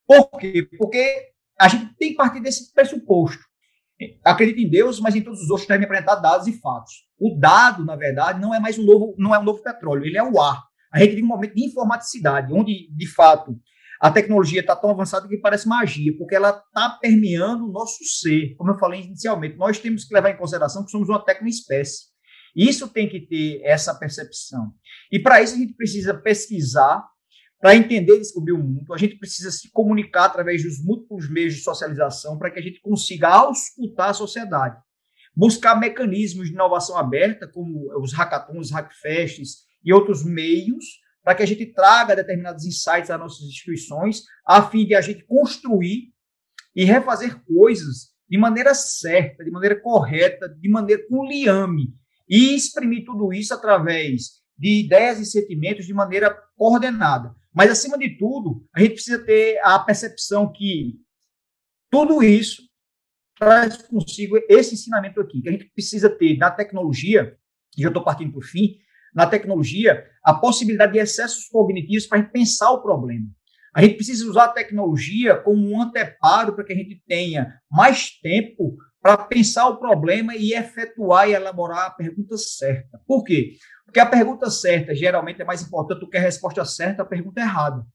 Por 0.05 0.29
quê? 0.37 0.67
Porque 0.77 1.31
a 1.59 1.67
gente 1.69 1.95
tem 1.95 2.09
que 2.09 2.17
partir 2.17 2.41
desse 2.41 2.71
pressuposto. 2.73 3.41
Acredito 4.23 4.59
em 4.59 4.69
Deus, 4.69 4.99
mas 4.99 5.15
em 5.15 5.21
todos 5.21 5.41
os 5.41 5.49
outros 5.49 5.67
devem 5.67 5.85
apresentar 5.85 6.15
dados 6.15 6.47
e 6.47 6.59
fatos. 6.59 7.07
O 7.17 7.37
dado, 7.39 7.85
na 7.85 7.95
verdade, 7.95 8.41
não 8.41 8.53
é 8.53 8.59
mais 8.59 8.77
um 8.77 8.83
novo, 8.83 9.15
não 9.17 9.33
é 9.33 9.39
um 9.39 9.43
novo 9.43 9.63
petróleo, 9.63 10.05
ele 10.05 10.17
é 10.17 10.23
o 10.23 10.39
ar. 10.39 10.61
A 10.91 10.99
gente 10.99 11.11
vive 11.11 11.23
um 11.23 11.27
momento 11.27 11.55
de 11.55 11.65
informaticidade, 11.65 12.53
onde, 12.53 12.89
de 12.91 13.07
fato, 13.07 13.57
a 14.05 14.11
tecnologia 14.11 14.59
está 14.61 14.75
tão 14.75 14.91
avançada 14.91 15.27
que 15.27 15.35
parece 15.35 15.67
magia, 15.67 16.15
porque 16.15 16.35
ela 16.35 16.51
está 16.51 16.91
permeando 17.01 17.65
o 17.65 17.71
nosso 17.71 18.03
ser. 18.03 18.53
Como 18.55 18.69
eu 18.69 18.77
falei 18.77 19.01
inicialmente, 19.01 19.57
nós 19.57 19.79
temos 19.79 20.05
que 20.05 20.13
levar 20.13 20.29
em 20.29 20.37
consideração 20.37 20.85
que 20.85 20.91
somos 20.91 21.09
uma 21.09 21.25
tecnoespécie. 21.25 22.03
Isso 22.55 22.87
tem 22.87 23.09
que 23.09 23.19
ter 23.19 23.61
essa 23.63 23.95
percepção. 23.95 24.71
E 25.11 25.17
para 25.17 25.41
isso 25.41 25.55
a 25.55 25.57
gente 25.57 25.73
precisa 25.73 26.13
pesquisar 26.13 27.03
para 27.59 27.75
entender 27.75 28.17
e 28.17 28.19
descobrir 28.19 28.51
o 28.51 28.59
mundo, 28.59 28.93
a 28.93 28.97
gente 28.97 29.17
precisa 29.17 29.49
se 29.49 29.71
comunicar 29.71 30.25
através 30.25 30.61
dos 30.61 30.85
múltiplos 30.85 31.27
meios 31.27 31.55
de 31.55 31.61
socialização 31.61 32.37
para 32.37 32.51
que 32.51 32.59
a 32.59 32.61
gente 32.61 32.79
consiga 32.81 33.29
auscultar 33.29 34.09
a 34.09 34.13
sociedade. 34.13 34.79
Buscar 35.35 35.79
mecanismos 35.79 36.47
de 36.47 36.53
inovação 36.53 36.95
aberta, 36.95 37.47
como 37.47 37.91
os 37.99 38.13
hackathons, 38.13 38.69
hackfests 38.69 39.63
e 39.83 39.91
outros 39.91 40.23
meios, 40.23 40.85
para 41.26 41.34
que 41.34 41.41
a 41.41 41.45
gente 41.45 41.65
traga 41.65 42.15
determinados 42.15 42.65
insights 42.65 43.09
às 43.09 43.19
nossas 43.19 43.41
instituições, 43.47 44.21
a 44.45 44.61
fim 44.69 44.86
de 44.86 44.93
a 44.93 45.01
gente 45.01 45.26
construir 45.26 46.13
e 46.76 46.86
refazer 46.86 47.43
coisas 47.43 48.13
de 48.30 48.38
maneira 48.38 48.76
certa, 48.76 49.43
de 49.43 49.49
maneira 49.49 49.82
correta, 49.82 50.47
de 50.47 50.69
maneira 50.69 51.01
com 51.09 51.26
liame, 51.26 51.95
e 52.30 52.55
exprimir 52.55 53.03
tudo 53.05 53.34
isso 53.34 53.55
através 53.55 54.43
de 54.55 54.82
ideias 54.82 55.19
e 55.19 55.26
sentimentos 55.26 55.88
de 55.88 55.95
maneira 55.95 56.30
coordenada. 56.55 57.34
Mas, 57.51 57.71
acima 57.71 57.97
de 57.97 58.17
tudo, 58.19 58.63
a 58.73 58.80
gente 58.80 58.93
precisa 58.93 59.17
ter 59.17 59.59
a 59.63 59.80
percepção 59.80 60.51
que 60.51 60.99
tudo 61.89 62.21
isso 62.21 62.61
traz 63.36 63.82
consigo 63.82 64.38
esse 64.47 64.76
ensinamento 64.76 65.19
aqui, 65.19 65.41
que 65.41 65.49
a 65.49 65.51
gente 65.51 65.65
precisa 65.73 66.07
ter 66.07 66.38
na 66.38 66.51
tecnologia, 66.51 67.36
e 67.76 67.82
já 67.82 67.88
estou 67.88 68.03
partindo 68.03 68.32
para 68.32 68.39
o 68.39 68.43
fim, 68.43 68.78
na 69.16 69.26
tecnologia, 69.26 70.05
a 70.24 70.34
possibilidade 70.34 70.93
de 70.93 70.99
excessos 70.99 71.47
cognitivos 71.47 72.05
para 72.05 72.20
a 72.20 72.22
gente 72.22 72.32
pensar 72.32 72.72
o 72.72 72.82
problema. 72.82 73.28
A 73.74 73.82
gente 73.82 73.95
precisa 73.95 74.30
usar 74.30 74.45
a 74.45 74.53
tecnologia 74.53 75.36
como 75.38 75.70
um 75.70 75.82
anteparo 75.82 76.53
para 76.53 76.63
que 76.63 76.74
a 76.74 76.76
gente 76.76 77.01
tenha 77.07 77.59
mais 77.72 78.09
tempo 78.22 78.76
para 79.01 79.18
pensar 79.18 79.68
o 79.68 79.78
problema 79.78 80.36
e 80.36 80.53
efetuar 80.53 81.30
e 81.30 81.34
elaborar 81.34 81.86
a 81.86 81.91
pergunta 81.91 82.38
certa. 82.38 82.99
Por 83.05 83.24
quê? 83.24 83.53
Porque 83.86 83.99
a 83.99 84.05
pergunta 84.05 84.49
certa 84.49 84.95
geralmente 84.95 85.41
é 85.41 85.45
mais 85.45 85.61
importante 85.61 85.99
do 85.99 86.09
que 86.09 86.18
a 86.18 86.22
resposta 86.22 86.66
certa 86.66 87.03
à 87.03 87.05
pergunta 87.05 87.39
errada. 87.39 87.86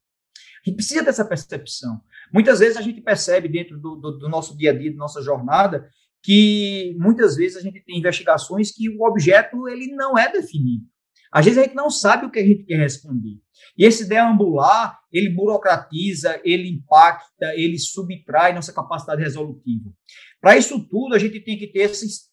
A 0.64 0.68
gente 0.68 0.76
precisa 0.76 1.02
dessa 1.02 1.24
percepção. 1.24 2.00
Muitas 2.32 2.60
vezes 2.60 2.76
a 2.76 2.82
gente 2.82 3.00
percebe 3.00 3.48
dentro 3.48 3.78
do, 3.78 3.96
do, 3.96 4.18
do 4.18 4.28
nosso 4.28 4.56
dia 4.56 4.70
a 4.70 4.74
dia, 4.74 4.92
da 4.92 4.98
nossa 4.98 5.22
jornada, 5.22 5.88
que 6.22 6.94
muitas 6.98 7.36
vezes 7.36 7.56
a 7.56 7.60
gente 7.60 7.82
tem 7.82 7.98
investigações 7.98 8.70
que 8.70 8.88
o 8.88 9.02
objeto 9.02 9.66
ele 9.68 9.88
não 9.94 10.16
é 10.16 10.30
definido. 10.30 10.84
Às 11.32 11.44
vezes 11.44 11.58
a 11.58 11.62
gente 11.62 11.74
não 11.74 11.90
sabe 11.90 12.26
o 12.26 12.30
que 12.30 12.38
a 12.38 12.44
gente 12.44 12.64
quer 12.64 12.78
responder. 12.78 13.38
E 13.76 13.84
esse 13.84 14.08
deambular, 14.08 14.98
ele 15.12 15.30
burocratiza, 15.30 16.40
ele 16.44 16.68
impacta, 16.68 17.54
ele 17.54 17.78
subtrai 17.78 18.52
nossa 18.52 18.72
capacidade 18.72 19.22
resolutiva. 19.22 19.90
Para 20.40 20.56
isso 20.56 20.86
tudo, 20.88 21.14
a 21.14 21.18
gente 21.18 21.38
tem 21.40 21.58
que 21.58 21.66
ter 21.66 21.90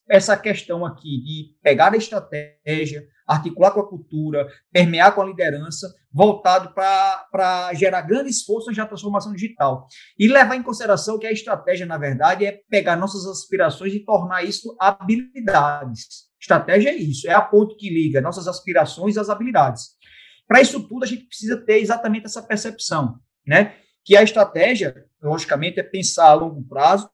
essa 0.10 0.38
questão 0.38 0.86
aqui 0.86 1.22
de 1.22 1.56
pegar 1.62 1.94
a 1.94 1.98
estratégia, 1.98 3.06
articular 3.28 3.72
com 3.72 3.82
a 3.82 3.90
cultura, 3.90 4.48
permear 4.72 5.14
com 5.14 5.22
a 5.22 5.26
liderança, 5.26 5.94
voltado 6.12 6.74
para 6.74 7.74
gerar 7.74 8.02
grandes 8.02 8.44
forças 8.44 8.74
de 8.74 8.88
transformação 8.88 9.34
digital. 9.34 9.86
E 10.18 10.28
levar 10.28 10.56
em 10.56 10.64
consideração 10.64 11.20
que 11.20 11.28
a 11.28 11.32
estratégia, 11.32 11.86
na 11.86 11.98
verdade, 11.98 12.46
é 12.46 12.62
pegar 12.70 12.96
nossas 12.96 13.26
aspirações 13.26 13.94
e 13.94 14.06
tornar 14.06 14.44
isso 14.44 14.76
habilidades. 14.80 16.27
Estratégia 16.40 16.90
é 16.90 16.96
isso, 16.96 17.28
é 17.28 17.34
a 17.34 17.42
ponte 17.42 17.76
que 17.76 17.90
liga 17.90 18.22
nossas 18.22 18.48
aspirações 18.48 19.18
às 19.18 19.30
habilidades. 19.30 19.98
Para 20.48 20.62
isso 20.62 20.88
tudo, 20.88 21.04
a 21.04 21.08
gente 21.08 21.26
precisa 21.26 21.58
ter 21.58 21.80
exatamente 21.80 22.26
essa 22.26 22.42
percepção, 22.42 23.20
né? 23.46 23.76
Que 24.06 24.16
a 24.16 24.24
estratégia, 24.24 25.06
logicamente, 25.22 25.80
é 25.80 25.84
pensar 25.84 26.30
a 26.30 26.34
longo 26.34 26.64
prazo, 26.64 27.10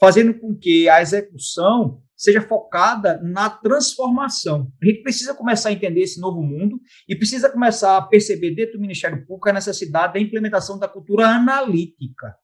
fazendo 0.00 0.34
com 0.34 0.56
que 0.56 0.88
a 0.88 1.00
execução 1.00 2.02
seja 2.16 2.40
focada 2.40 3.20
na 3.22 3.50
transformação. 3.50 4.72
A 4.82 4.86
gente 4.86 5.02
precisa 5.02 5.34
começar 5.34 5.68
a 5.68 5.72
entender 5.72 6.00
esse 6.00 6.18
novo 6.18 6.42
mundo 6.42 6.80
e 7.06 7.14
precisa 7.14 7.50
começar 7.50 7.98
a 7.98 8.02
perceber 8.02 8.54
dentro 8.54 8.74
do 8.74 8.80
Ministério 8.80 9.24
Público 9.26 9.50
a 9.50 9.52
necessidade 9.52 10.14
da 10.14 10.20
implementação 10.20 10.78
da 10.78 10.88
cultura 10.88 11.28
analítica. 11.28 12.34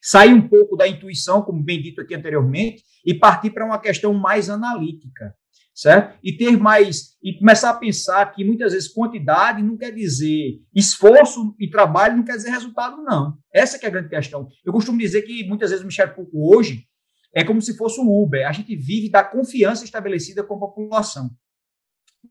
Sair 0.00 0.32
um 0.32 0.48
pouco 0.48 0.76
da 0.76 0.86
intuição, 0.86 1.42
como 1.42 1.62
bem 1.62 1.82
dito 1.82 2.00
aqui 2.00 2.14
anteriormente, 2.14 2.84
e 3.04 3.12
partir 3.12 3.50
para 3.50 3.66
uma 3.66 3.80
questão 3.80 4.14
mais 4.14 4.48
analítica 4.48 5.34
certo? 5.78 6.18
E 6.24 6.36
ter 6.36 6.56
mais 6.56 7.16
e 7.22 7.38
começar 7.38 7.70
a 7.70 7.74
pensar 7.74 8.26
que 8.34 8.44
muitas 8.44 8.72
vezes 8.72 8.88
quantidade 8.88 9.62
não 9.62 9.76
quer 9.76 9.92
dizer 9.92 10.60
esforço 10.74 11.54
e 11.56 11.70
trabalho 11.70 12.16
não 12.16 12.24
quer 12.24 12.36
dizer 12.36 12.50
resultado 12.50 12.96
não. 13.04 13.38
Essa 13.54 13.76
é 13.76 13.86
a 13.86 13.90
grande 13.90 14.08
questão. 14.08 14.48
Eu 14.64 14.72
costumo 14.72 14.98
dizer 14.98 15.22
que 15.22 15.46
muitas 15.46 15.70
vezes 15.70 15.84
o 15.84 15.86
Michel 15.86 16.12
Foucault 16.12 16.56
hoje 16.56 16.84
é 17.32 17.44
como 17.44 17.62
se 17.62 17.76
fosse 17.76 18.00
um 18.00 18.10
Uber. 18.10 18.48
A 18.48 18.50
gente 18.50 18.74
vive 18.74 19.08
da 19.08 19.22
confiança 19.22 19.84
estabelecida 19.84 20.42
com 20.42 20.56
a 20.56 20.58
população. 20.58 21.30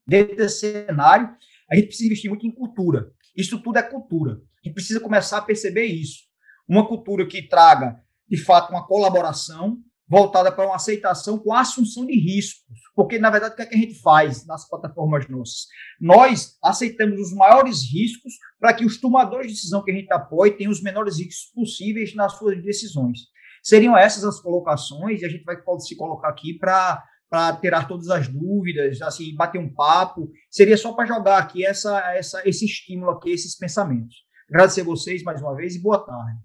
Dentro 0.05 0.35
desse 0.35 0.59
cenário, 0.59 1.33
a 1.71 1.75
gente 1.75 1.87
precisa 1.87 2.07
investir 2.07 2.29
muito 2.29 2.45
em 2.45 2.51
cultura. 2.51 3.13
Isso 3.33 3.61
tudo 3.63 3.77
é 3.77 3.81
cultura. 3.81 4.33
A 4.33 4.67
gente 4.67 4.73
precisa 4.73 4.99
começar 4.99 5.37
a 5.37 5.41
perceber 5.41 5.85
isso. 5.85 6.23
Uma 6.67 6.85
cultura 6.85 7.25
que 7.25 7.47
traga, 7.47 7.97
de 8.27 8.35
fato, 8.35 8.71
uma 8.71 8.85
colaboração, 8.85 9.77
voltada 10.09 10.51
para 10.51 10.65
uma 10.65 10.75
aceitação 10.75 11.37
com 11.37 11.53
a 11.53 11.61
assunção 11.61 12.05
de 12.05 12.17
riscos. 12.17 12.63
Porque, 12.95 13.19
na 13.19 13.29
verdade, 13.29 13.53
o 13.53 13.55
que, 13.57 13.61
é 13.63 13.65
que 13.65 13.75
a 13.75 13.77
gente 13.77 14.01
faz 14.01 14.45
nas 14.45 14.67
plataformas 14.67 15.27
nossas? 15.27 15.67
Nós 15.99 16.57
aceitamos 16.63 17.19
os 17.19 17.33
maiores 17.33 17.83
riscos 17.83 18.33
para 18.59 18.73
que 18.73 18.85
os 18.85 18.99
tomadores 18.99 19.47
de 19.47 19.53
decisão 19.53 19.83
que 19.83 19.91
a 19.91 19.93
gente 19.93 20.11
apoie 20.11 20.51
tenham 20.51 20.71
os 20.71 20.81
menores 20.81 21.19
riscos 21.19 21.51
possíveis 21.53 22.15
nas 22.15 22.37
suas 22.37 22.61
decisões. 22.63 23.19
Seriam 23.61 23.97
essas 23.97 24.23
as 24.23 24.39
colocações, 24.39 25.21
e 25.21 25.25
a 25.25 25.29
gente 25.29 25.43
vai 25.43 25.57
se 25.79 25.95
colocar 25.95 26.29
aqui 26.29 26.57
para 26.57 27.03
para 27.29 27.57
tirar 27.57 27.89
todas 27.89 28.09
as 28.09 28.29
dúvidas, 28.29 29.01
assim, 29.01 29.35
bater 29.35 29.59
um 29.59 29.73
papo. 29.73 30.31
Seria 30.49 30.77
só 30.77 30.93
para 30.93 31.05
jogar 31.05 31.39
aqui 31.39 31.65
essa, 31.65 31.99
essa, 32.13 32.41
esse 32.47 32.63
estímulo 32.63 33.11
aqui, 33.11 33.31
esses 33.31 33.53
pensamentos. 33.57 34.15
Agradecer 34.49 34.79
a 34.79 34.85
vocês 34.85 35.23
mais 35.23 35.41
uma 35.41 35.53
vez 35.53 35.75
e 35.75 35.81
boa 35.81 35.99
tarde. 35.99 36.39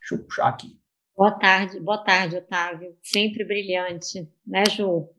Deixa 0.00 0.14
eu 0.16 0.24
puxar 0.24 0.48
aqui. 0.48 0.78
Boa 1.18 1.32
tarde, 1.32 1.80
boa 1.80 1.98
tarde, 1.98 2.36
Otávio. 2.36 2.96
Sempre 3.02 3.44
brilhante, 3.44 4.30
né, 4.46 4.62
Ju? 4.70 5.12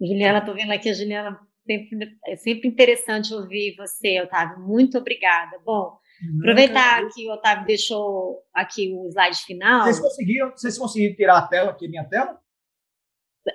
Juliana, 0.00 0.40
estou 0.40 0.52
vendo 0.52 0.72
aqui 0.72 0.90
a 0.90 0.94
Juliana, 0.94 1.38
sempre, 1.64 2.18
é 2.26 2.34
sempre 2.34 2.68
interessante 2.68 3.32
ouvir 3.32 3.76
você, 3.76 4.20
Otávio. 4.20 4.58
Muito 4.58 4.98
obrigada. 4.98 5.60
Bom, 5.64 5.96
aproveitar 6.40 7.08
que 7.14 7.28
o 7.28 7.34
Otávio 7.34 7.66
deixou 7.66 8.42
aqui 8.52 8.92
o 8.92 9.06
slide 9.10 9.44
final. 9.44 9.84
Vocês 9.84 10.00
conseguiram, 10.00 10.50
vocês 10.50 10.76
conseguiram 10.76 11.14
tirar 11.14 11.38
a 11.38 11.46
tela 11.46 11.70
aqui, 11.70 11.86
minha 11.86 12.04
tela? 12.04 12.40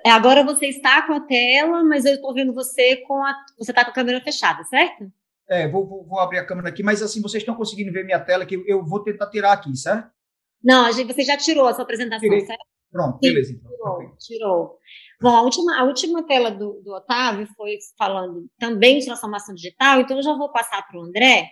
É, 0.06 0.10
agora 0.10 0.42
você 0.42 0.68
está 0.68 1.06
com 1.06 1.12
a 1.12 1.20
tela, 1.20 1.84
mas 1.84 2.06
eu 2.06 2.14
estou 2.14 2.32
vendo 2.32 2.54
você 2.54 2.96
com 2.96 3.22
a. 3.22 3.34
Você 3.58 3.72
está 3.72 3.84
com 3.84 3.90
a 3.90 3.94
câmera 3.94 4.22
fechada, 4.22 4.64
certo? 4.64 5.12
É, 5.46 5.68
vou, 5.68 5.86
vou, 5.86 6.02
vou, 6.02 6.18
abrir 6.18 6.38
a 6.38 6.46
câmera 6.46 6.70
aqui, 6.70 6.82
mas 6.82 7.02
assim, 7.02 7.20
vocês 7.20 7.42
estão 7.42 7.54
conseguindo 7.54 7.92
ver 7.92 8.06
minha 8.06 8.20
tela, 8.20 8.46
que 8.46 8.54
eu 8.66 8.82
vou 8.82 9.04
tentar 9.04 9.28
tirar 9.28 9.52
aqui, 9.52 9.76
certo? 9.76 10.16
Não, 10.62 10.86
a 10.86 10.92
gente, 10.92 11.12
você 11.12 11.22
já 11.22 11.36
tirou 11.36 11.66
a 11.66 11.74
sua 11.74 11.84
apresentação, 11.84 12.28
Tirei. 12.28 12.44
certo? 12.44 12.66
Pronto, 12.90 13.18
Sim, 13.22 13.32
beleza. 13.32 13.52
Então. 13.52 13.70
Tirou, 13.70 14.16
tirou. 14.18 14.78
Bom, 15.20 15.36
a 15.36 15.42
última, 15.42 15.78
a 15.78 15.84
última 15.84 16.26
tela 16.26 16.50
do, 16.50 16.80
do 16.82 16.92
Otávio 16.94 17.46
foi 17.56 17.76
falando 17.96 18.48
também 18.58 18.98
de 18.98 19.06
transformação 19.06 19.54
digital, 19.54 20.00
então 20.00 20.16
eu 20.16 20.22
já 20.22 20.34
vou 20.34 20.50
passar 20.50 20.86
para 20.86 20.98
o 20.98 21.02
André, 21.02 21.50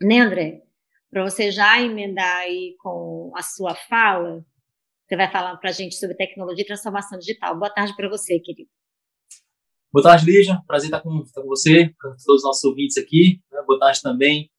né, 0.00 0.20
André? 0.20 0.62
Para 1.10 1.22
você 1.22 1.50
já 1.50 1.80
emendar 1.80 2.38
aí 2.38 2.74
com 2.78 3.30
a 3.36 3.42
sua 3.42 3.74
fala, 3.74 4.44
você 5.06 5.16
vai 5.16 5.30
falar 5.30 5.56
para 5.58 5.70
a 5.70 5.72
gente 5.72 5.94
sobre 5.94 6.16
tecnologia 6.16 6.64
e 6.64 6.66
transformação 6.66 7.18
digital. 7.18 7.56
Boa 7.58 7.70
tarde 7.70 7.94
para 7.94 8.08
você, 8.08 8.40
querido. 8.40 8.70
Boa 9.92 10.02
tarde, 10.02 10.24
Lígia. 10.24 10.58
Prazer 10.66 10.86
estar 10.86 11.02
com, 11.02 11.20
estar 11.20 11.42
com 11.42 11.48
você, 11.48 11.90
com 12.00 12.08
todos 12.24 12.40
os 12.40 12.44
nossos 12.44 12.64
ouvintes 12.64 12.96
aqui. 12.96 13.42
Né? 13.52 13.62
Boa 13.66 13.78
tarde 13.78 14.00
também 14.00 14.50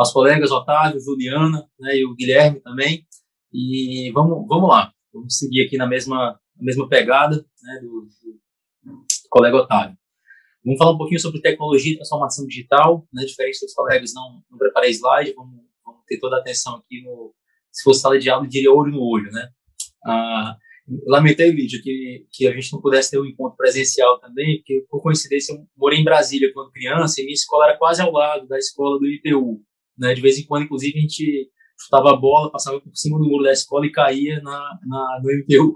aos 0.00 0.12
colegas 0.14 0.50
Otávio, 0.50 0.98
Juliana 0.98 1.68
né, 1.78 1.98
e 1.98 2.06
o 2.06 2.14
Guilherme 2.14 2.58
também. 2.60 3.06
E 3.52 4.10
vamos, 4.12 4.48
vamos 4.48 4.70
lá, 4.70 4.90
vamos 5.12 5.36
seguir 5.36 5.66
aqui 5.66 5.76
na 5.76 5.86
mesma, 5.86 6.40
na 6.56 6.64
mesma 6.64 6.88
pegada 6.88 7.36
né, 7.36 7.80
do, 7.82 8.08
do, 8.82 9.04
colega 9.28 9.58
Otávio. 9.58 9.98
Vamos 10.64 10.78
falar 10.78 10.92
um 10.92 10.96
pouquinho 10.96 11.20
sobre 11.20 11.42
tecnologia 11.42 11.92
e 11.92 11.96
transformação 11.96 12.46
digital, 12.46 13.06
né, 13.12 13.26
diferente 13.26 13.60
dos 13.60 13.74
colegas, 13.74 14.14
não, 14.14 14.42
não 14.50 14.58
preparei 14.58 14.90
slide, 14.90 15.34
vamos, 15.34 15.60
vamos 15.84 16.00
ter 16.06 16.18
toda 16.18 16.36
a 16.36 16.40
atenção 16.40 16.76
aqui 16.76 17.02
no, 17.02 17.34
se 17.70 17.82
fosse 17.82 18.00
sala 18.00 18.18
de 18.18 18.30
aula, 18.30 18.48
diria 18.48 18.72
olho 18.72 18.92
no 18.92 19.02
olho, 19.02 19.30
né? 19.30 19.50
Ah, 20.06 20.56
lamentei, 21.06 21.50
Lídia, 21.50 21.78
que, 21.82 22.26
que 22.32 22.48
a 22.48 22.52
gente 22.52 22.72
não 22.72 22.80
pudesse 22.80 23.10
ter 23.10 23.20
um 23.20 23.26
encontro 23.26 23.56
presencial 23.56 24.18
também, 24.18 24.58
porque, 24.58 24.86
por 24.88 25.02
coincidência, 25.02 25.52
eu 25.52 25.66
morei 25.76 25.98
em 25.98 26.04
Brasília 26.04 26.50
quando 26.54 26.72
criança 26.72 27.20
e 27.20 27.24
minha 27.24 27.34
escola 27.34 27.66
era 27.66 27.78
quase 27.78 28.00
ao 28.00 28.10
lado 28.10 28.48
da 28.48 28.56
escola 28.56 28.98
do 28.98 29.06
IPU. 29.06 29.62
Né? 30.00 30.14
De 30.14 30.20
vez 30.22 30.38
em 30.38 30.46
quando, 30.46 30.64
inclusive, 30.64 30.98
a 30.98 31.02
gente 31.02 31.50
chutava 31.78 32.10
a 32.10 32.16
bola, 32.16 32.50
passava 32.50 32.80
por 32.80 32.90
cima 32.94 33.18
do 33.18 33.24
muro 33.24 33.44
da 33.44 33.52
escola 33.52 33.86
e 33.86 33.92
caía 33.92 34.40
na, 34.40 34.78
na, 34.86 35.20
no 35.22 35.30
MPU, 35.30 35.74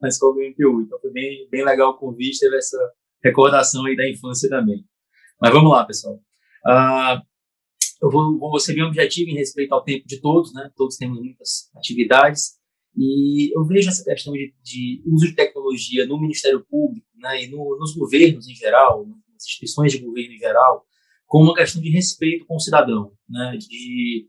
na 0.00 0.08
escola 0.08 0.34
do 0.34 0.40
MPU. 0.40 0.82
Então 0.82 0.98
foi 1.00 1.10
bem, 1.10 1.48
bem 1.50 1.64
legal 1.64 1.90
o 1.90 1.98
convite, 1.98 2.40
teve 2.40 2.56
essa 2.56 2.78
recordação 3.22 3.84
aí 3.86 3.96
da 3.96 4.08
infância 4.08 4.48
também. 4.48 4.84
Mas 5.40 5.52
vamos 5.52 5.70
lá, 5.70 5.84
pessoal. 5.84 6.14
Uh, 6.66 7.22
eu 8.02 8.10
vou, 8.10 8.38
vou 8.38 8.58
ser 8.58 8.74
bem 8.74 8.84
objetivo 8.84 9.30
em 9.30 9.36
respeito 9.36 9.72
ao 9.72 9.82
tempo 9.82 10.06
de 10.06 10.20
todos, 10.20 10.52
né? 10.52 10.70
Todos 10.76 10.96
temos 10.96 11.18
muitas 11.18 11.70
atividades. 11.76 12.58
E 12.96 13.56
eu 13.56 13.64
vejo 13.64 13.88
essa 13.88 14.04
questão 14.04 14.32
de, 14.32 14.54
de 14.62 15.02
uso 15.06 15.26
de 15.26 15.34
tecnologia 15.34 16.06
no 16.06 16.20
Ministério 16.20 16.64
Público 16.68 17.06
né, 17.16 17.44
e 17.44 17.48
no, 17.48 17.76
nos 17.78 17.94
governos 17.94 18.48
em 18.48 18.54
geral, 18.54 19.06
nas 19.06 19.44
instituições 19.44 19.92
de 19.92 19.98
governo 19.98 20.34
em 20.34 20.38
geral, 20.38 20.84
como 21.28 21.44
uma 21.44 21.54
questão 21.54 21.80
de 21.80 21.90
respeito 21.90 22.46
com 22.46 22.56
o 22.56 22.60
cidadão. 22.60 23.12
Né, 23.28 23.58
de, 23.58 24.26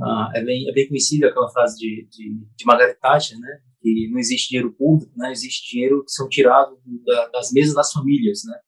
uh, 0.00 0.36
é, 0.36 0.44
bem, 0.44 0.68
é 0.68 0.72
bem 0.72 0.88
conhecida 0.88 1.28
aquela 1.28 1.48
frase 1.50 1.78
de, 1.78 2.08
de, 2.10 2.44
de 2.56 2.64
Margaret 2.66 2.96
Thatcher, 3.00 3.38
né, 3.38 3.60
que 3.80 4.08
não 4.10 4.18
existe 4.18 4.48
dinheiro 4.48 4.74
público, 4.74 5.12
né, 5.16 5.30
existe 5.30 5.70
dinheiro 5.70 6.04
que 6.04 6.10
são 6.10 6.28
tirados 6.28 6.76
da, 7.06 7.28
das 7.28 7.52
mesas 7.52 7.74
das 7.74 7.92
famílias. 7.92 8.42
Né, 8.44 8.58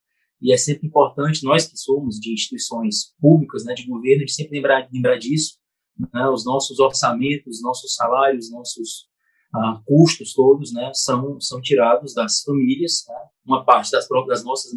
e 0.41 0.53
é 0.53 0.57
sempre 0.57 0.87
importante, 0.87 1.45
nós 1.45 1.67
que 1.67 1.77
somos 1.77 2.17
de 2.17 2.33
instituições 2.33 3.15
públicas, 3.21 3.65
né, 3.65 3.75
de 3.75 3.87
governo, 3.87 4.21
gente 4.21 4.33
sempre 4.33 4.57
lembrar, 4.57 4.89
lembrar 4.93 5.19
disso, 5.19 5.59
né, 5.99 6.29
os 6.29 6.45
nossos 6.45 6.79
orçamentos, 6.79 7.61
nossos 7.61 7.95
salários, 7.97 8.51
nossos 8.51 9.09
ah, 9.55 9.83
custos 9.85 10.33
todos, 10.33 10.73
né, 10.73 10.91
são, 10.95 11.39
são 11.41 11.61
tirados 11.61 12.15
das 12.15 12.43
famílias, 12.43 13.05
né, 13.09 13.15
uma 13.45 13.65
parte 13.65 13.91
das 13.91 14.07
próprias 14.07 14.39
das 14.39 14.47
nossas, 14.47 14.73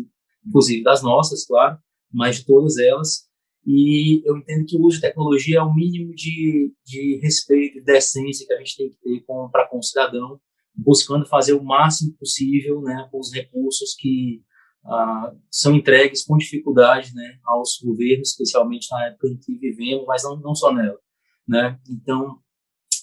inclusive 0.46 0.84
das 0.84 1.02
nossas, 1.02 1.46
claro, 1.46 1.78
mas 2.16 2.38
de 2.38 2.46
todas 2.46 2.78
elas. 2.78 3.26
E 3.66 4.22
eu 4.28 4.38
entendo 4.38 4.66
que 4.66 4.78
o 4.78 4.82
uso 4.82 4.98
de 4.98 5.02
tecnologia 5.02 5.58
é 5.58 5.62
o 5.62 5.74
mínimo 5.74 6.14
de, 6.14 6.74
de 6.86 7.20
respeito 7.22 7.80
e 7.80 7.84
decência 7.84 8.46
que 8.46 8.54
a 8.54 8.58
gente 8.58 8.78
tem 8.78 8.90
que 8.90 8.98
ter 8.98 9.26
para 9.52 9.68
com 9.68 9.80
o 9.80 9.84
cidadão, 9.84 10.40
buscando 10.74 11.26
fazer 11.26 11.54
o 11.54 11.64
máximo 11.64 12.14
possível 12.18 12.82
né, 12.82 13.08
com 13.12 13.20
os 13.20 13.34
recursos 13.34 13.96
que 13.96 14.42
ah, 14.86 15.34
são 15.50 15.76
entregues 15.76 16.24
com 16.24 16.38
dificuldade 16.38 17.14
né, 17.14 17.40
aos 17.44 17.80
governos, 17.84 18.30
especialmente 18.30 18.88
na 18.92 19.08
época 19.08 19.28
em 19.28 19.38
que 19.38 19.58
vivemos, 19.58 20.06
mas 20.06 20.24
não, 20.24 20.40
não 20.40 20.54
só 20.54 20.72
nela. 20.72 21.00
Né? 21.48 21.80
Então, 21.90 22.38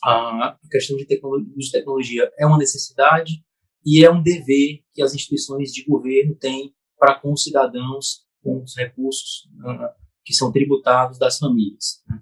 a 0.05 0.57
questão 0.71 0.97
de 0.97 1.07
tecnologia, 1.07 1.53
de 1.57 1.71
tecnologia 1.71 2.33
é 2.39 2.47
uma 2.47 2.59
necessidade 2.59 3.45
e 3.85 4.05
é 4.05 4.11
um 4.11 4.23
dever 4.23 4.81
que 4.95 5.03
as 5.03 5.15
instituições 5.15 5.73
de 5.73 5.85
governo 5.85 6.37
têm 6.37 6.73
para 6.97 7.19
com 7.19 7.33
os 7.33 7.43
cidadãos, 7.43 8.25
com 8.43 8.63
os 8.63 8.77
recursos 8.77 9.49
uh, 9.61 9.89
que 10.25 10.35
são 10.35 10.53
tributados 10.53 11.19
das 11.19 11.39
famílias. 11.39 12.03
Né? 12.09 12.21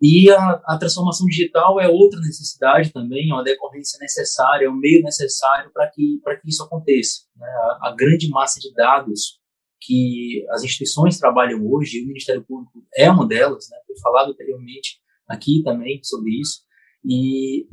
E 0.00 0.30
a, 0.30 0.62
a, 0.66 0.78
transformação 0.78 1.26
digital 1.26 1.80
é 1.80 1.88
outra 1.88 2.20
necessidade 2.20 2.92
também, 2.92 3.30
é 3.30 3.32
uma 3.32 3.42
decorrência 3.42 3.98
necessária, 4.00 4.66
é 4.66 4.70
um 4.70 4.76
meio 4.76 5.02
necessário 5.02 5.70
para 5.72 5.88
que, 5.88 6.20
que 6.42 6.48
isso 6.48 6.62
aconteça. 6.62 7.22
Né? 7.36 7.46
A, 7.46 7.88
a, 7.88 7.94
grande 7.96 8.28
massa 8.28 8.60
de 8.60 8.72
dados 8.74 9.40
que 9.80 10.44
as 10.50 10.62
instituições 10.62 11.18
trabalham 11.18 11.66
hoje, 11.66 11.98
e 11.98 12.04
o 12.04 12.06
Ministério 12.06 12.44
Público 12.44 12.84
é 12.94 13.10
uma 13.10 13.26
delas, 13.26 13.68
né? 13.70 13.78
foi 13.86 13.98
falado 14.00 14.32
anteriormente 14.32 14.98
aqui 15.28 15.62
também 15.62 16.00
sobre 16.02 16.38
isso, 16.40 16.62
e 17.04 17.66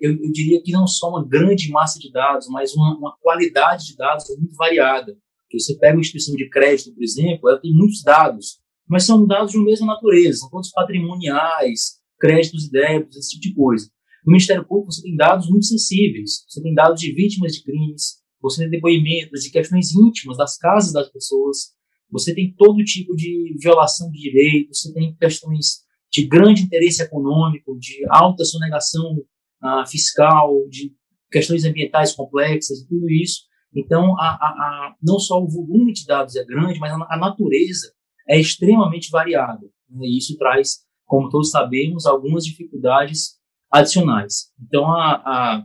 eu, 0.00 0.12
eu, 0.12 0.32
diria 0.32 0.62
que 0.62 0.72
não 0.72 0.86
só 0.86 1.10
uma 1.10 1.26
grande 1.26 1.70
massa 1.70 1.98
de 1.98 2.10
dados, 2.10 2.48
mas 2.48 2.74
uma, 2.74 2.96
uma 2.96 3.16
qualidade 3.20 3.86
de 3.86 3.96
dados 3.96 4.24
muito 4.38 4.54
variada. 4.56 5.16
Porque 5.46 5.60
você 5.60 5.78
pega 5.78 5.94
uma 5.94 6.00
instituição 6.00 6.34
de 6.34 6.48
crédito, 6.48 6.92
por 6.92 7.02
exemplo, 7.02 7.48
ela 7.48 7.60
tem 7.60 7.72
muitos 7.72 8.02
dados, 8.02 8.58
mas 8.88 9.04
são 9.04 9.26
dados 9.26 9.52
de 9.52 9.58
uma 9.58 9.66
mesma 9.66 9.86
natureza, 9.86 10.38
são 10.38 10.50
todos 10.50 10.70
patrimoniais, 10.70 12.00
créditos 12.18 12.66
e 12.66 12.70
débitos, 12.70 13.16
esse 13.16 13.30
tipo 13.30 13.42
de 13.42 13.54
coisa. 13.54 13.90
No 14.24 14.32
Ministério 14.32 14.66
Público, 14.66 14.92
você 14.92 15.02
tem 15.02 15.16
dados 15.16 15.48
muito 15.48 15.66
sensíveis, 15.66 16.44
você 16.48 16.60
tem 16.60 16.74
dados 16.74 17.00
de 17.00 17.12
vítimas 17.12 17.52
de 17.52 17.62
crimes, 17.62 18.16
você 18.40 18.62
tem 18.62 18.70
depoimentos 18.70 19.42
de 19.42 19.50
questões 19.50 19.94
íntimas 19.94 20.36
das 20.36 20.56
casas 20.56 20.92
das 20.92 21.08
pessoas, 21.10 21.74
você 22.10 22.34
tem 22.34 22.54
todo 22.56 22.84
tipo 22.84 23.14
de 23.14 23.56
violação 23.60 24.10
de 24.10 24.20
direitos, 24.20 24.80
você 24.80 24.92
tem 24.92 25.14
questões 25.16 25.84
de 26.10 26.24
grande 26.24 26.62
interesse 26.62 27.02
econômico, 27.02 27.78
de 27.78 28.04
alta 28.08 28.44
sonegação 28.44 29.16
uh, 29.62 29.86
fiscal, 29.86 30.66
de 30.68 30.92
questões 31.30 31.64
ambientais 31.64 32.12
complexas 32.12 32.84
tudo 32.88 33.10
isso. 33.10 33.42
Então, 33.76 34.18
a, 34.18 34.28
a, 34.28 34.46
a, 34.46 34.94
não 35.02 35.18
só 35.18 35.38
o 35.38 35.48
volume 35.48 35.92
de 35.92 36.06
dados 36.06 36.34
é 36.34 36.44
grande, 36.44 36.80
mas 36.80 36.92
a, 36.92 37.16
natureza 37.18 37.92
é 38.26 38.40
extremamente 38.40 39.10
variada. 39.10 39.66
Né? 39.90 40.06
E 40.06 40.18
isso 40.18 40.36
traz, 40.38 40.78
como 41.04 41.28
todos 41.28 41.50
sabemos, 41.50 42.06
algumas 42.06 42.44
dificuldades 42.44 43.36
adicionais. 43.70 44.50
Então, 44.66 44.90
a, 44.90 45.62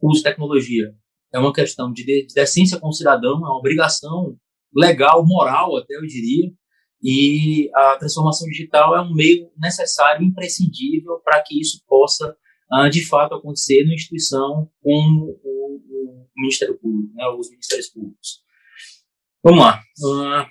o 0.00 0.10
uso 0.10 0.18
de 0.18 0.24
tecnologia 0.24 0.94
é 1.32 1.38
uma 1.38 1.52
questão 1.52 1.92
de, 1.92 2.04
de 2.04 2.34
decência 2.34 2.80
com 2.80 2.88
o 2.88 2.92
cidadão, 2.92 3.34
é 3.34 3.38
uma 3.38 3.58
obrigação 3.58 4.36
legal, 4.74 5.24
moral 5.26 5.76
até, 5.76 5.94
eu 5.96 6.02
diria, 6.02 6.50
e 7.02 7.68
a 7.74 7.96
transformação 7.98 8.48
digital 8.48 8.96
é 8.96 9.02
um 9.02 9.12
meio 9.12 9.50
necessário, 9.58 10.24
imprescindível 10.24 11.20
para 11.22 11.42
que 11.42 11.60
isso 11.60 11.82
possa, 11.86 12.34
uh, 12.72 12.88
de 12.88 13.06
fato, 13.06 13.34
acontecer 13.34 13.82
numa 13.82 13.94
instituição 13.94 14.70
como 14.82 15.38
o, 15.44 15.80
o 16.04 16.28
Ministério 16.36 16.78
Público, 16.78 17.14
né, 17.14 17.26
os 17.28 17.50
Ministérios 17.50 17.88
Públicos. 17.88 18.42
Vamos 19.42 19.60
lá. 19.60 19.80
Uh, 20.00 20.46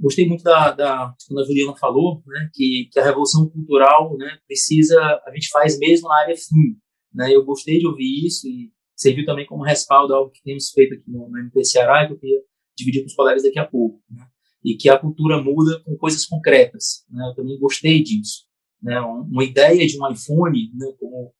gostei 0.00 0.26
muito 0.26 0.44
da, 0.44 0.70
da, 0.70 1.14
quando 1.26 1.40
a 1.40 1.44
Juliana 1.44 1.76
falou, 1.76 2.22
né, 2.26 2.50
que, 2.52 2.88
que 2.92 2.98
a 2.98 3.04
revolução 3.04 3.48
cultural, 3.48 4.16
né, 4.16 4.38
precisa, 4.46 4.98
a 5.26 5.32
gente 5.34 5.48
faz 5.48 5.78
mesmo 5.78 6.08
na 6.08 6.20
área 6.20 6.36
fim, 6.36 6.78
né, 7.12 7.34
eu 7.34 7.44
gostei 7.44 7.78
de 7.78 7.86
ouvir 7.86 8.26
isso 8.26 8.46
e 8.46 8.72
serviu 8.96 9.24
também 9.24 9.46
como 9.46 9.64
respaldo 9.64 10.14
ao 10.14 10.30
que 10.30 10.42
temos 10.42 10.70
feito 10.70 10.94
aqui 10.94 11.10
no, 11.10 11.28
no 11.28 11.38
MP 11.38 11.62
que 11.62 12.12
eu 12.12 12.18
queria 12.18 12.40
dividir 12.76 13.00
com 13.02 13.06
os 13.06 13.14
colegas 13.14 13.42
daqui 13.42 13.58
a 13.58 13.66
pouco, 13.66 14.00
né 14.10 14.26
e 14.64 14.76
que 14.76 14.88
a 14.88 14.98
cultura 14.98 15.42
muda 15.42 15.80
com 15.84 15.96
coisas 15.96 16.26
concretas. 16.26 17.04
Né? 17.10 17.26
Eu 17.28 17.34
também 17.34 17.58
gostei 17.58 18.02
disso. 18.02 18.44
Né? 18.82 19.00
Uma 19.00 19.44
ideia 19.44 19.86
de 19.86 19.98
um 20.00 20.10
iPhone, 20.10 20.70
né? 20.74 20.86
como, 20.98 21.32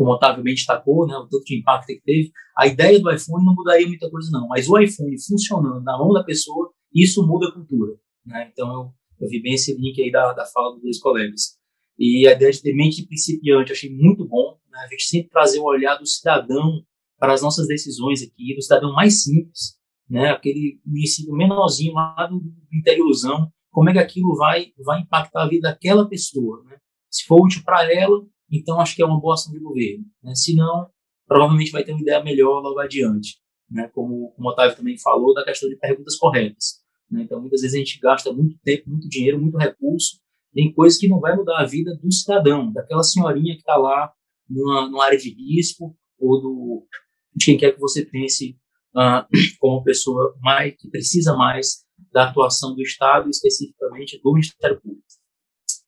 como 0.00 0.12
o 0.12 0.14
Otávio 0.14 0.42
bem 0.42 0.54
destacou, 0.54 1.06
né? 1.06 1.14
o 1.14 1.28
tanto 1.28 1.44
de 1.44 1.58
impacto 1.58 1.88
que 1.88 2.00
teve, 2.00 2.32
a 2.56 2.66
ideia 2.66 2.98
do 2.98 3.10
iPhone 3.12 3.44
não 3.44 3.54
mudaria 3.54 3.86
muita 3.86 4.08
coisa, 4.08 4.30
não. 4.32 4.48
Mas 4.48 4.66
o 4.66 4.78
iPhone 4.78 5.14
funcionando 5.20 5.82
na 5.82 5.98
mão 5.98 6.10
da 6.10 6.24
pessoa, 6.24 6.72
isso 6.94 7.26
muda 7.26 7.48
a 7.48 7.52
cultura. 7.52 7.92
Né? 8.24 8.48
Então, 8.50 8.66
eu, 8.72 8.94
eu 9.20 9.28
vi 9.28 9.42
bem 9.42 9.52
esse 9.52 9.76
link 9.76 10.00
aí 10.00 10.10
da, 10.10 10.32
da 10.32 10.46
fala 10.46 10.72
dos 10.72 10.82
dois 10.82 10.98
colegas. 10.98 11.58
E 11.98 12.26
a 12.26 12.32
ideia 12.32 12.50
de 12.50 12.62
ter 12.62 12.74
mente 12.74 13.06
principiante, 13.06 13.72
eu 13.72 13.74
achei 13.74 13.94
muito 13.94 14.26
bom. 14.26 14.58
Né? 14.70 14.78
A 14.78 14.88
gente 14.88 15.02
sempre 15.02 15.28
trazer 15.28 15.58
o 15.58 15.64
olhar 15.64 15.96
do 15.96 16.06
cidadão 16.06 16.82
para 17.18 17.34
as 17.34 17.42
nossas 17.42 17.68
decisões 17.68 18.22
aqui, 18.22 18.54
do 18.54 18.62
cidadão 18.62 18.94
mais 18.94 19.22
simples, 19.22 19.78
né, 20.08 20.30
aquele 20.30 20.80
município 20.86 21.34
menorzinho 21.34 21.92
lá 21.92 22.26
do 22.26 22.42
interiorzão, 22.72 23.52
como 23.70 23.90
é 23.90 23.92
que 23.92 23.98
aquilo 23.98 24.34
vai, 24.34 24.72
vai 24.78 25.02
impactar 25.02 25.42
a 25.42 25.48
vida 25.48 25.68
daquela 25.68 26.08
pessoa. 26.08 26.64
Né? 26.64 26.78
Se 27.10 27.26
for 27.26 27.44
útil 27.44 27.62
para 27.62 27.92
ela, 27.92 28.26
então 28.50 28.80
acho 28.80 28.96
que 28.96 29.02
é 29.02 29.06
uma 29.06 29.20
boa 29.20 29.34
ação 29.34 29.52
de 29.52 29.60
governo. 29.60 30.04
Né? 30.22 30.34
Se 30.34 30.54
não, 30.54 30.90
provavelmente 31.26 31.70
vai 31.70 31.84
ter 31.84 31.92
uma 31.92 32.00
ideia 32.00 32.22
melhor 32.22 32.60
logo 32.60 32.78
adiante. 32.80 33.38
Né? 33.70 33.88
Como, 33.94 34.32
como 34.32 34.48
o 34.48 34.52
Otávio 34.52 34.76
também 34.76 34.98
falou, 34.98 35.32
da 35.34 35.44
questão 35.44 35.68
de 35.68 35.76
perguntas 35.76 36.16
corretas. 36.16 36.80
Né? 37.10 37.22
Então, 37.22 37.40
muitas 37.40 37.60
vezes 37.60 37.76
a 37.76 37.78
gente 37.78 37.98
gasta 38.00 38.32
muito 38.32 38.58
tempo, 38.62 38.90
muito 38.90 39.08
dinheiro, 39.08 39.40
muito 39.40 39.56
recurso 39.56 40.20
em 40.56 40.72
coisas 40.72 40.98
que 40.98 41.08
não 41.08 41.20
vai 41.20 41.36
mudar 41.36 41.60
a 41.60 41.64
vida 41.64 41.96
do 41.96 42.12
cidadão, 42.12 42.72
daquela 42.72 43.02
senhorinha 43.02 43.54
que 43.54 43.60
está 43.60 43.76
lá 43.76 44.12
numa, 44.48 44.88
numa 44.88 45.04
área 45.04 45.18
de 45.18 45.30
risco, 45.30 45.96
ou 46.18 46.40
do, 46.40 46.86
de 47.34 47.46
quem 47.46 47.56
quer 47.56 47.72
que 47.72 47.80
você 47.80 48.04
pense 48.04 48.58
uh, 48.94 49.24
como 49.58 49.84
pessoa 49.84 50.36
mais 50.40 50.74
que 50.76 50.88
precisa 50.88 51.34
mais 51.34 51.84
da 52.12 52.28
atuação 52.28 52.74
do 52.74 52.82
Estado, 52.82 53.30
especificamente 53.30 54.20
do 54.22 54.32
Ministério 54.32 54.80
Público. 54.80 55.06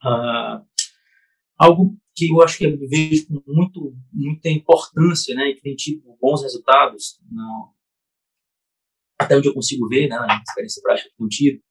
Uh, 0.05 0.65
algo 1.59 1.97
que 2.15 2.31
eu 2.31 2.43
acho 2.43 2.59
que 2.59 2.67
eu 2.67 2.79
vejo 2.89 3.27
com 3.27 3.43
muito, 3.47 3.97
muita 4.13 4.49
importância, 4.51 5.35
né, 5.35 5.51
e 5.51 5.55
que 5.55 5.63
tem 5.63 5.75
tido 5.75 6.03
bons 6.21 6.43
resultados, 6.43 7.19
até 9.19 9.37
onde 9.37 9.49
eu 9.49 9.55
consigo 9.55 9.89
ver, 9.89 10.09
né, 10.09 10.19
na 10.19 10.43
experiência 10.47 10.83
prática 10.83 11.11
que 11.17 11.23
eu 11.23 11.29
tive, 11.29 11.63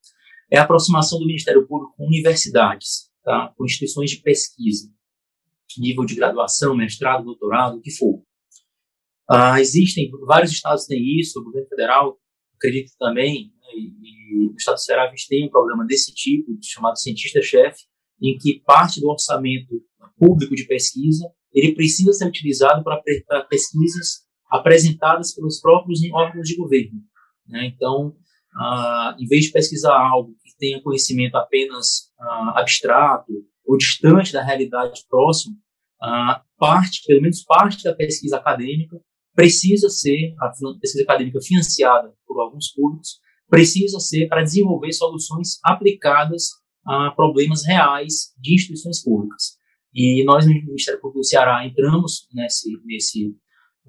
é 0.50 0.58
a 0.58 0.64
aproximação 0.64 1.20
do 1.20 1.28
Ministério 1.28 1.66
Público 1.68 1.94
com 1.96 2.08
universidades, 2.08 3.10
tá, 3.24 3.54
com 3.56 3.66
instituições 3.66 4.10
de 4.10 4.22
pesquisa, 4.22 4.92
nível 5.78 6.06
de 6.06 6.16
graduação, 6.16 6.76
mestrado, 6.76 7.24
doutorado, 7.24 7.78
o 7.78 7.82
que 7.82 7.92
for. 7.92 8.22
Ah, 9.30 9.62
existem, 9.62 10.12
vários 10.26 10.52
estados 10.52 10.86
têm 10.86 11.20
isso, 11.20 11.40
o 11.40 11.44
governo 11.44 11.70
federal 11.70 12.20
acredito 12.56 12.92
também, 13.00 13.54
né, 13.62 13.70
e, 13.76 14.44
e 14.44 14.50
o 14.50 14.56
estado 14.58 14.76
do 14.76 14.82
Ceará 14.82 15.04
a 15.06 15.10
gente 15.10 15.28
tem 15.28 15.46
um 15.46 15.50
programa 15.50 15.86
desse 15.86 16.14
tipo, 16.14 16.52
chamado 16.62 17.00
Cientista-Chefe, 17.00 17.86
em 18.22 18.38
que 18.38 18.62
parte 18.66 19.00
do 19.00 19.10
orçamento 19.10 19.82
público 20.22 20.54
de 20.54 20.68
pesquisa 20.68 21.28
ele 21.52 21.74
precisa 21.74 22.14
ser 22.14 22.28
utilizado 22.28 22.84
para 22.84 23.02
pesquisas 23.50 24.22
apresentadas 24.50 25.34
pelos 25.34 25.60
próprios 25.60 26.00
órgãos 26.14 26.48
de 26.48 26.56
governo. 26.56 27.02
Né? 27.48 27.66
Então, 27.76 28.16
ah, 28.56 29.16
em 29.20 29.26
vez 29.26 29.46
de 29.46 29.52
pesquisar 29.52 29.98
algo 29.98 30.36
que 30.44 30.56
tenha 30.58 30.82
conhecimento 30.82 31.36
apenas 31.36 32.12
ah, 32.20 32.60
abstrato 32.60 33.32
ou 33.66 33.78
distante 33.78 34.32
da 34.32 34.44
realidade 34.44 35.02
próxima, 35.10 35.56
a 36.02 36.42
parte, 36.58 37.02
pelo 37.06 37.22
menos 37.22 37.44
parte 37.44 37.84
da 37.84 37.94
pesquisa 37.94 38.38
acadêmica 38.38 39.00
precisa 39.34 39.90
ser, 39.90 40.36
a 40.40 40.52
pesquisa 40.80 41.04
acadêmica 41.04 41.40
financiada 41.42 42.14
por 42.28 42.40
alguns 42.42 42.70
públicos, 42.74 43.20
precisa 43.50 44.00
ser 44.00 44.28
para 44.28 44.44
desenvolver 44.44 44.92
soluções 44.94 45.60
aplicadas 45.64 46.50
a 46.86 47.12
problemas 47.12 47.66
reais 47.66 48.34
de 48.40 48.56
instituições 48.56 49.04
públicas. 49.04 49.61
E 49.94 50.24
nós, 50.24 50.46
no 50.46 50.54
Ministério 50.54 51.00
Público 51.02 51.20
do 51.20 51.26
Ceará, 51.26 51.66
entramos 51.66 52.28
nesse, 52.34 52.82
nesse 52.86 53.36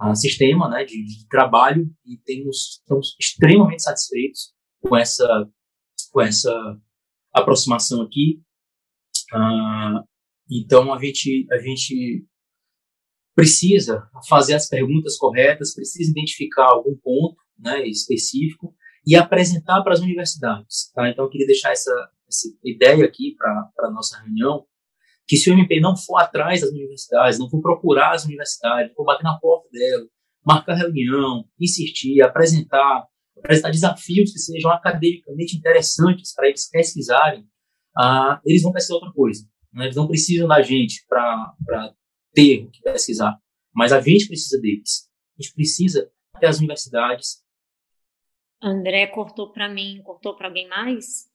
uh, 0.02 0.14
sistema 0.14 0.68
né, 0.68 0.84
de, 0.84 1.04
de, 1.04 1.28
trabalho 1.28 1.88
e 2.04 2.16
temos, 2.18 2.80
estamos 2.80 3.16
extremamente 3.20 3.82
satisfeitos 3.82 4.52
com 4.80 4.96
essa, 4.96 5.48
com 6.10 6.20
essa 6.20 6.80
aproximação 7.32 8.02
aqui. 8.02 8.42
Uh, 9.32 10.04
então, 10.50 10.92
a 10.92 10.98
gente, 10.98 11.46
a 11.52 11.58
gente 11.58 12.26
precisa 13.34 14.08
fazer 14.28 14.54
as 14.54 14.68
perguntas 14.68 15.16
corretas, 15.16 15.74
precisa 15.74 16.10
identificar 16.10 16.66
algum 16.66 16.96
ponto 16.96 17.40
né, 17.58 17.86
específico 17.86 18.74
e 19.06 19.16
apresentar 19.16 19.82
para 19.82 19.92
as 19.92 20.00
universidades. 20.00 20.90
Tá? 20.92 21.08
Então, 21.08 21.24
eu 21.24 21.30
queria 21.30 21.46
deixar 21.46 21.70
essa, 21.70 21.92
essa 22.28 22.48
ideia 22.64 23.04
aqui 23.04 23.34
para 23.36 23.70
a 23.86 23.90
nossa 23.90 24.20
reunião, 24.20 24.66
que 25.26 25.36
se 25.36 25.50
o 25.50 25.54
MP 25.54 25.80
não 25.80 25.96
for 25.96 26.18
atrás 26.18 26.60
das 26.60 26.70
universidades, 26.70 27.38
não 27.38 27.48
for 27.48 27.60
procurar 27.60 28.12
as 28.12 28.24
universidades, 28.24 28.92
for 28.94 29.04
bater 29.04 29.24
na 29.24 29.38
porta 29.38 29.68
dela, 29.70 30.06
marcar 30.44 30.74
reunião, 30.74 31.44
insistir, 31.58 32.22
apresentar, 32.22 33.06
apresentar 33.38 33.70
desafios 33.70 34.32
que 34.32 34.38
sejam 34.38 34.70
academicamente 34.70 35.56
interessantes 35.56 36.34
para 36.34 36.48
eles 36.48 36.68
pesquisarem, 36.68 37.46
ah, 37.96 38.40
eles 38.44 38.62
vão 38.62 38.72
pesquisar 38.72 38.94
outra 38.94 39.12
coisa. 39.12 39.46
Né? 39.72 39.84
Eles 39.84 39.96
não 39.96 40.08
precisam 40.08 40.48
da 40.48 40.60
gente 40.62 41.04
para 41.08 41.54
ter 42.32 42.64
o 42.64 42.70
que 42.70 42.82
pesquisar, 42.82 43.38
mas 43.74 43.92
a 43.92 44.00
gente 44.00 44.26
precisa 44.26 44.60
deles. 44.60 45.08
A 45.38 45.42
gente 45.42 45.54
precisa 45.54 46.10
ter 46.40 46.46
as 46.46 46.58
universidades. 46.58 47.42
André 48.60 49.06
cortou 49.08 49.52
para 49.52 49.68
mim, 49.68 50.00
cortou 50.02 50.36
para 50.36 50.48
alguém 50.48 50.68
mais? 50.68 51.30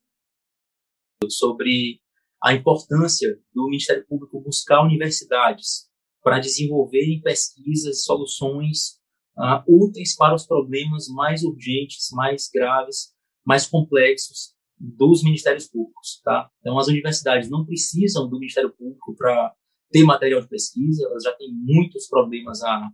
Sobre 1.29 1.99
a 2.43 2.53
importância 2.53 3.39
do 3.53 3.65
Ministério 3.65 4.05
Público 4.07 4.41
buscar 4.41 4.83
universidades 4.83 5.87
para 6.23 6.39
desenvolverem 6.39 7.21
pesquisas 7.21 7.99
e 7.99 8.03
soluções 8.03 8.99
uh, 9.37 9.63
úteis 9.67 10.15
para 10.15 10.35
os 10.35 10.45
problemas 10.45 11.07
mais 11.07 11.43
urgentes, 11.43 12.09
mais 12.11 12.49
graves, 12.53 13.13
mais 13.45 13.65
complexos 13.65 14.55
dos 14.79 15.23
ministérios 15.23 15.67
públicos, 15.67 16.21
tá? 16.23 16.49
Então, 16.59 16.77
as 16.77 16.87
universidades 16.87 17.49
não 17.49 17.65
precisam 17.65 18.29
do 18.29 18.37
Ministério 18.37 18.71
Público 18.75 19.15
para 19.15 19.55
ter 19.91 20.03
material 20.03 20.41
de 20.41 20.47
pesquisa, 20.47 21.07
elas 21.07 21.23
já 21.23 21.31
têm 21.33 21.51
muitos 21.51 22.07
problemas 22.07 22.61
a, 22.61 22.89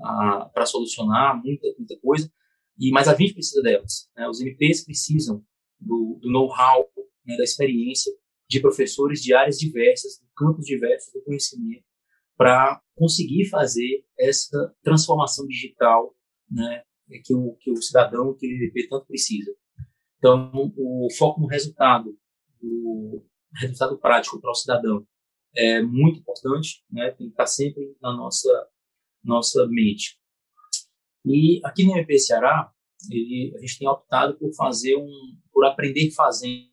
a 0.00 0.50
para 0.52 0.66
solucionar, 0.66 1.40
muita, 1.40 1.68
muita 1.78 1.96
coisa, 2.00 2.30
e 2.78 2.90
mas 2.90 3.06
a 3.06 3.14
gente 3.14 3.34
precisa 3.34 3.62
delas. 3.62 4.08
Né? 4.16 4.28
Os 4.28 4.40
MPs 4.40 4.84
precisam 4.84 5.44
do, 5.78 6.18
do 6.20 6.30
know-how, 6.30 6.88
né, 7.24 7.36
da 7.36 7.44
experiência 7.44 8.12
de 8.48 8.60
professores 8.60 9.20
de 9.22 9.34
áreas 9.34 9.58
diversas, 9.58 10.14
de 10.14 10.28
campos 10.36 10.64
diversos 10.64 11.12
do 11.12 11.22
conhecimento, 11.22 11.84
para 12.36 12.80
conseguir 12.94 13.46
fazer 13.46 14.04
essa 14.18 14.74
transformação 14.82 15.46
digital 15.46 16.14
né, 16.50 16.82
que, 17.24 17.34
o, 17.34 17.56
que 17.60 17.70
o 17.70 17.82
cidadão, 17.82 18.34
que 18.34 18.46
o 18.46 18.50
MP 18.50 18.88
tanto 18.88 19.06
precisa. 19.06 19.52
Então, 20.18 20.50
o 20.76 21.08
foco 21.16 21.40
no 21.40 21.46
resultado, 21.46 22.16
o 22.60 23.24
resultado 23.54 23.98
prático 23.98 24.40
para 24.40 24.50
o 24.50 24.54
cidadão, 24.54 25.06
é 25.54 25.82
muito 25.82 26.20
importante, 26.20 26.84
né? 26.90 27.10
Tem 27.10 27.28
que 27.28 27.32
estar 27.32 27.46
sempre 27.46 27.96
na 28.00 28.14
nossa 28.14 28.68
nossa 29.22 29.66
mente. 29.66 30.18
E 31.24 31.60
aqui 31.64 31.84
no 31.84 31.96
MP 31.96 32.18
Ceará, 32.18 32.72
ele, 33.10 33.52
a 33.56 33.60
gente 33.60 33.78
tem 33.78 33.88
optado 33.88 34.38
por 34.38 34.52
fazer 34.54 34.96
um, 34.96 35.36
por 35.52 35.64
aprender 35.66 36.10
fazendo, 36.12 36.68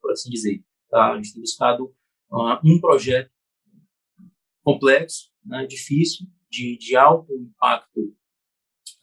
por 0.00 0.12
assim 0.12 0.30
dizer. 0.30 0.62
Tá? 0.88 1.12
A 1.12 1.16
gente 1.16 1.32
tem 1.32 1.42
buscado 1.42 1.94
uh, 2.30 2.58
um 2.64 2.80
projeto 2.80 3.30
complexo, 4.62 5.30
né, 5.44 5.66
difícil, 5.66 6.26
de, 6.50 6.76
de 6.78 6.96
alto 6.96 7.32
impacto 7.34 8.00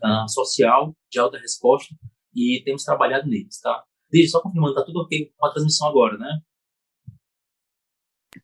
uh, 0.04 0.30
social, 0.30 0.96
de 1.10 1.20
alta 1.20 1.38
resposta, 1.38 1.96
e 2.34 2.62
temos 2.64 2.84
trabalhado 2.84 3.28
neles, 3.28 3.60
tá? 3.62 3.84
Deixa 4.10 4.32
só 4.32 4.42
confirmando, 4.42 4.76
tá 4.76 4.84
tudo 4.84 5.02
ok 5.02 5.34
com 5.36 5.46
a 5.46 5.52
transmissão 5.52 5.88
agora, 5.88 6.18
né? 6.18 6.42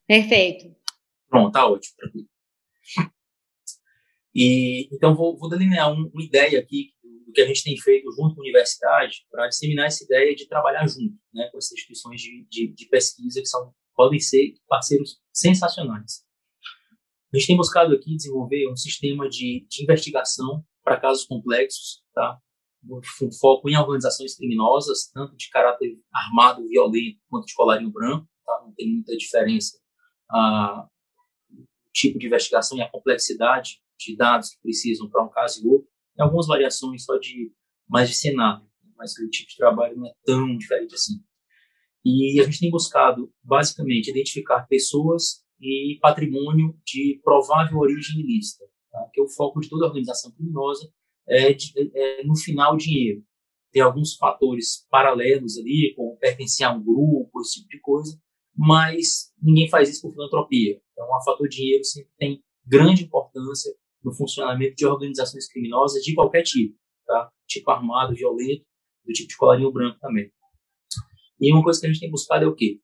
Perfeito. 0.08 0.76
Pronto, 1.30 1.52
tá 1.52 1.68
ótimo, 1.68 1.96
tranquilo. 1.98 2.28
E, 4.34 4.88
então, 4.96 5.14
vou, 5.14 5.38
vou 5.38 5.50
delinear 5.50 5.92
um, 5.92 6.10
uma 6.14 6.24
ideia 6.24 6.60
aqui 6.60 6.94
do 7.32 7.34
que 7.34 7.42
a 7.42 7.48
gente 7.48 7.64
tem 7.64 7.78
feito 7.78 8.12
junto 8.12 8.36
com 8.36 8.42
a 8.42 8.44
universidade 8.44 9.26
para 9.32 9.48
disseminar 9.48 9.88
essa 9.88 10.04
ideia 10.04 10.36
de 10.36 10.48
trabalhar 10.48 10.86
junto 10.86 11.16
né, 11.34 11.48
com 11.50 11.58
essas 11.58 11.72
instituições 11.72 12.22
de, 12.22 12.46
de, 12.50 12.74
de 12.74 12.86
pesquisa 12.88 13.40
que 13.40 13.48
são, 13.48 13.74
podem 13.96 14.20
ser 14.20 14.54
parceiros 14.68 15.22
sensacionais. 15.34 16.26
A 17.34 17.38
gente 17.38 17.48
tem 17.48 17.58
buscado 17.58 17.96
aqui 17.96 18.16
desenvolver 18.16 18.70
um 18.70 18.76
sistema 18.76 19.30
de, 19.30 19.66
de 19.70 19.84
investigação 19.84 20.64
para 20.84 21.00
casos 21.00 21.24
complexos, 21.24 22.04
tá? 22.14 22.38
um 22.90 23.32
foco 23.40 23.70
em 23.70 23.78
organizações 23.78 24.36
criminosas, 24.36 25.10
tanto 25.14 25.36
de 25.38 25.50
caráter 25.50 25.98
armado, 26.14 26.68
violento, 26.68 27.20
quanto 27.30 27.46
de 27.46 27.54
colarinho 27.54 27.92
branco, 27.92 28.28
tá? 28.46 28.62
não 28.66 28.74
tem 28.74 28.92
muita 28.92 29.16
diferença 29.16 29.80
ah, 30.30 30.88
o 31.52 31.66
tipo 31.94 32.20
de 32.20 32.28
investigação 32.28 32.78
e 32.78 32.82
a 32.82 32.90
complexidade 32.90 33.80
de 33.98 34.16
dados 34.16 34.50
que 34.50 34.62
precisam 34.62 35.10
para 35.10 35.24
um 35.24 35.30
caso 35.30 35.64
e 35.64 35.68
outro. 35.68 35.91
Algumas 36.22 36.48
variações 36.48 37.04
só 37.04 37.18
de 37.18 37.52
mais 37.88 38.10
de 38.10 38.16
cenário, 38.16 38.66
mas 38.98 39.12
o 39.18 39.30
tipo 39.30 39.50
de 39.50 39.58
trabalho 39.58 39.98
não 39.98 40.08
é 40.08 40.14
tão 40.24 40.58
diferente 40.58 40.96
assim. 40.96 41.22
E 42.04 42.40
a 42.40 42.44
gente 42.46 42.60
tem 42.60 42.72
buscado, 42.72 43.32
basicamente, 43.44 44.10
identificar 44.10 44.66
pessoas 44.68 45.44
e 45.60 46.00
patrimônio 46.02 46.76
de 46.86 47.20
provável 47.24 47.78
origem 47.78 48.22
ilícita, 48.22 48.66
tá? 48.92 49.08
que 49.14 49.22
é 49.22 49.24
o 49.24 49.30
foco 49.30 49.60
de 49.60 49.70
toda 49.70 49.86
organização 49.86 50.32
criminosa 50.32 50.92
é, 51.28 51.54
de, 51.54 51.72
é, 51.94 52.24
no 52.24 52.36
final 52.36 52.76
dinheiro. 52.76 53.24
Tem 53.72 53.82
alguns 53.82 54.16
fatores 54.16 54.86
paralelos 54.90 55.58
ali, 55.58 55.94
como 55.96 56.18
pertencer 56.18 56.66
a 56.66 56.74
um 56.74 56.84
grupo, 56.84 57.40
esse 57.42 57.60
tipo 57.60 57.70
de 57.70 57.80
coisa, 57.80 58.20
mas 58.56 59.32
ninguém 59.42 59.70
faz 59.70 59.90
isso 59.90 60.02
por 60.02 60.12
filantropia. 60.12 60.82
Então, 60.92 61.06
o 61.06 61.24
fator 61.24 61.48
dinheiro 61.48 61.84
sempre 61.84 62.12
tem 62.18 62.44
grande 62.66 63.04
importância 63.04 63.72
no 64.04 64.14
funcionamento 64.14 64.76
de 64.76 64.86
organizações 64.86 65.48
criminosas 65.52 66.04
de 66.04 66.14
qualquer 66.14 66.44
tipo, 66.44 66.76
tá? 67.06 67.30
Tipo 67.48 67.72
armado, 67.72 68.16
violento, 68.16 68.66
do 69.06 69.14
tipo 69.14 69.30
de 69.30 69.38
colarinho 69.38 69.72
branco 69.72 70.00
também. 70.00 70.32
E 71.40 71.52
uma 71.52 71.64
coisa 71.64 71.80
que 71.80 71.88
a 71.88 71.90
gente 71.90 72.02
tem 72.02 72.12
buscado 72.12 72.46
é 72.46 72.48
o 72.48 72.56
quê? 72.56 72.80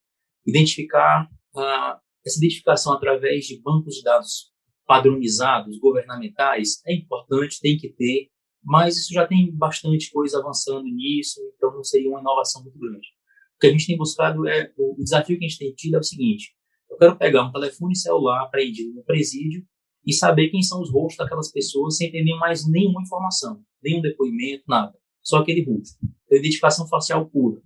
Identificar 0.45 1.30
ah, 1.55 1.99
essa 2.26 2.38
identificação 2.38 2.93
através 2.93 3.45
de 3.45 3.61
bancos 3.61 3.95
de 3.95 4.03
dados 4.03 4.51
padronizados, 4.86 5.78
governamentais, 5.80 6.82
é 6.86 6.93
importante, 6.93 7.59
tem 7.61 7.78
que 7.78 7.89
ter, 7.89 8.30
mas 8.63 8.97
isso 8.97 9.13
já 9.13 9.28
tem 9.28 9.53
bastante 9.53 10.09
coisa 10.11 10.39
avançando 10.39 10.84
nisso, 10.84 11.39
então 11.55 11.74
não 11.74 11.84
seria 11.84 12.09
uma 12.09 12.22
inovação 12.22 12.63
muito 12.63 12.80
grande. 12.80 13.07
O 13.55 13.59
que 13.59 13.68
a 13.68 13.72
gente 13.72 13.88
tem 13.88 13.97
buscado 13.97 14.47
é, 14.47 14.72
o 14.78 14.95
desafio 14.97 15.38
que 15.38 15.45
a 15.45 15.47
gente 15.47 15.59
tem 15.59 15.74
tido 15.74 15.95
é 15.95 15.99
o 15.99 16.03
seguinte, 16.03 16.55
eu 16.89 16.97
quero 16.97 17.18
pegar 17.18 17.43
um 17.43 17.51
telefone 17.51 17.95
celular 17.95 18.43
apreendido 18.43 18.93
no 18.93 19.03
presídio 19.03 19.65
e 20.07 20.13
saber 20.13 20.49
quem 20.49 20.61
são 20.61 20.81
os 20.81 20.91
rostos 20.91 21.17
daquelas 21.17 21.51
pessoas 21.51 21.97
sem 21.97 22.09
ter 22.09 22.23
mais 22.39 22.65
nenhuma 22.65 23.01
informação, 23.01 23.61
nenhum 23.83 24.01
depoimento, 24.01 24.63
nada, 24.67 24.97
só 25.21 25.39
aquele 25.39 25.65
rosto. 25.65 25.97
Então, 26.25 26.37
identificação 26.37 26.87
facial 26.87 27.29
pura. 27.29 27.61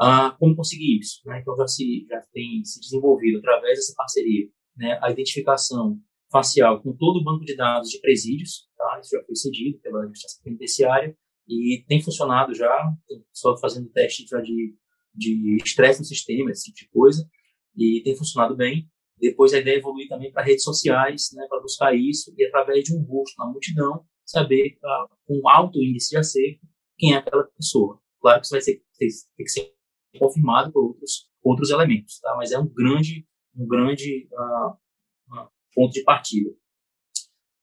Ah, 0.00 0.34
como 0.38 0.56
conseguir 0.56 0.98
isso? 0.98 1.20
Né? 1.24 1.40
Então 1.40 1.56
já 1.56 1.68
se 1.68 2.06
já 2.08 2.20
tem 2.32 2.64
se 2.64 2.80
desenvolvido 2.80 3.38
através 3.38 3.78
dessa 3.78 3.94
parceria, 3.96 4.48
né? 4.76 4.98
A 5.00 5.10
identificação 5.10 5.98
facial 6.30 6.82
com 6.82 6.92
todo 6.96 7.20
o 7.20 7.24
banco 7.24 7.44
de 7.44 7.54
dados 7.54 7.88
de 7.88 8.00
presídios, 8.00 8.66
tá? 8.76 8.98
Isso 9.00 9.10
já 9.16 9.22
foi 9.24 9.36
cedido 9.36 9.78
pela 9.78 10.04
justiça 10.08 10.40
penitenciária 10.42 11.16
e 11.46 11.84
tem 11.86 12.02
funcionado 12.02 12.54
já, 12.54 12.92
só 13.32 13.56
fazendo 13.58 13.90
teste 13.90 14.26
já 14.26 14.40
de 14.40 14.74
de 15.14 15.56
estresse 15.64 16.00
no 16.00 16.06
sistema, 16.06 16.50
esse 16.50 16.72
tipo 16.72 16.78
de 16.78 16.88
coisa, 16.88 17.28
e 17.76 18.00
tem 18.02 18.16
funcionado 18.16 18.56
bem. 18.56 18.88
Depois 19.22 19.54
a 19.54 19.58
ideia 19.58 19.76
é 19.76 19.78
evoluir 19.78 20.08
também 20.08 20.32
para 20.32 20.42
redes 20.42 20.64
sociais, 20.64 21.30
né, 21.32 21.46
para 21.48 21.60
buscar 21.60 21.94
isso 21.94 22.34
e 22.36 22.44
através 22.44 22.82
de 22.82 22.92
um 22.92 23.02
rosto 23.02 23.36
na 23.38 23.46
multidão 23.46 24.04
saber 24.26 24.76
uh, 24.82 25.14
com 25.24 25.48
alto 25.48 25.80
índice 25.80 26.10
de 26.10 26.16
acerto 26.16 26.66
quem 26.98 27.14
é 27.14 27.18
aquela 27.18 27.44
pessoa. 27.44 28.00
Claro 28.20 28.40
que 28.40 28.46
isso 28.46 28.54
vai 28.54 28.60
ser, 28.60 28.82
tem, 28.98 29.08
tem 29.36 29.44
que 29.44 29.50
ser 29.50 29.72
confirmado 30.18 30.72
por 30.72 30.84
outros 30.84 31.30
outros 31.42 31.70
elementos, 31.70 32.18
tá? 32.20 32.34
Mas 32.36 32.52
é 32.52 32.58
um 32.58 32.66
grande 32.66 33.26
um 33.54 33.66
grande 33.66 34.28
uh, 34.32 35.48
ponto 35.74 35.92
de 35.92 36.02
partida. 36.02 36.50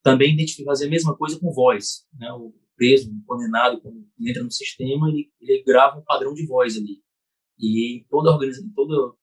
Também 0.02 0.34
identificar 0.34 0.72
fazer 0.72 0.88
a 0.88 0.90
mesma 0.90 1.18
coisa 1.18 1.40
com 1.40 1.52
voz, 1.52 2.06
né? 2.14 2.32
O 2.32 2.54
preso, 2.76 3.12
o 3.12 3.26
condenado, 3.26 3.82
quando 3.82 4.08
entra 4.20 4.44
no 4.44 4.52
sistema, 4.52 5.10
ele, 5.10 5.30
ele 5.42 5.64
grava 5.64 6.00
um 6.00 6.04
padrão 6.04 6.34
de 6.34 6.46
voz 6.46 6.78
ali. 6.78 7.02
E 7.60 8.06
toda 8.10 8.32
organização, 8.32 8.72
toda 8.74 9.14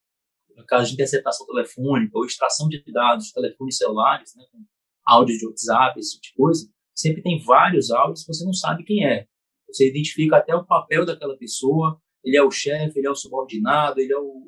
caso 0.64 0.88
de 0.88 0.94
interceptação 0.94 1.46
telefônica 1.46 2.16
ou 2.16 2.24
extração 2.24 2.68
de 2.68 2.82
dados 2.92 3.32
telefones 3.32 3.76
celulares, 3.76 4.34
né, 4.36 4.44
com 4.50 4.64
áudio 5.04 5.38
de 5.38 5.46
WhatsApp, 5.46 5.98
esse 5.98 6.20
tipo 6.20 6.22
de 6.22 6.34
coisa, 6.34 6.68
sempre 6.94 7.22
tem 7.22 7.38
vários 7.42 7.90
áudios 7.90 8.24
que 8.24 8.32
você 8.32 8.44
não 8.44 8.52
sabe 8.52 8.84
quem 8.84 9.07
é. 9.07 9.26
Você 9.68 9.88
identifica 9.88 10.36
até 10.36 10.54
o 10.54 10.64
papel 10.64 11.04
daquela 11.04 11.36
pessoa, 11.36 12.00
ele 12.24 12.36
é 12.36 12.42
o 12.42 12.50
chefe, 12.50 12.98
ele 12.98 13.07
é 13.07 13.11
o 13.11 13.14
subordinado, 13.14 14.00
ele 14.00 14.12
é 14.12 14.18
o 14.18 14.42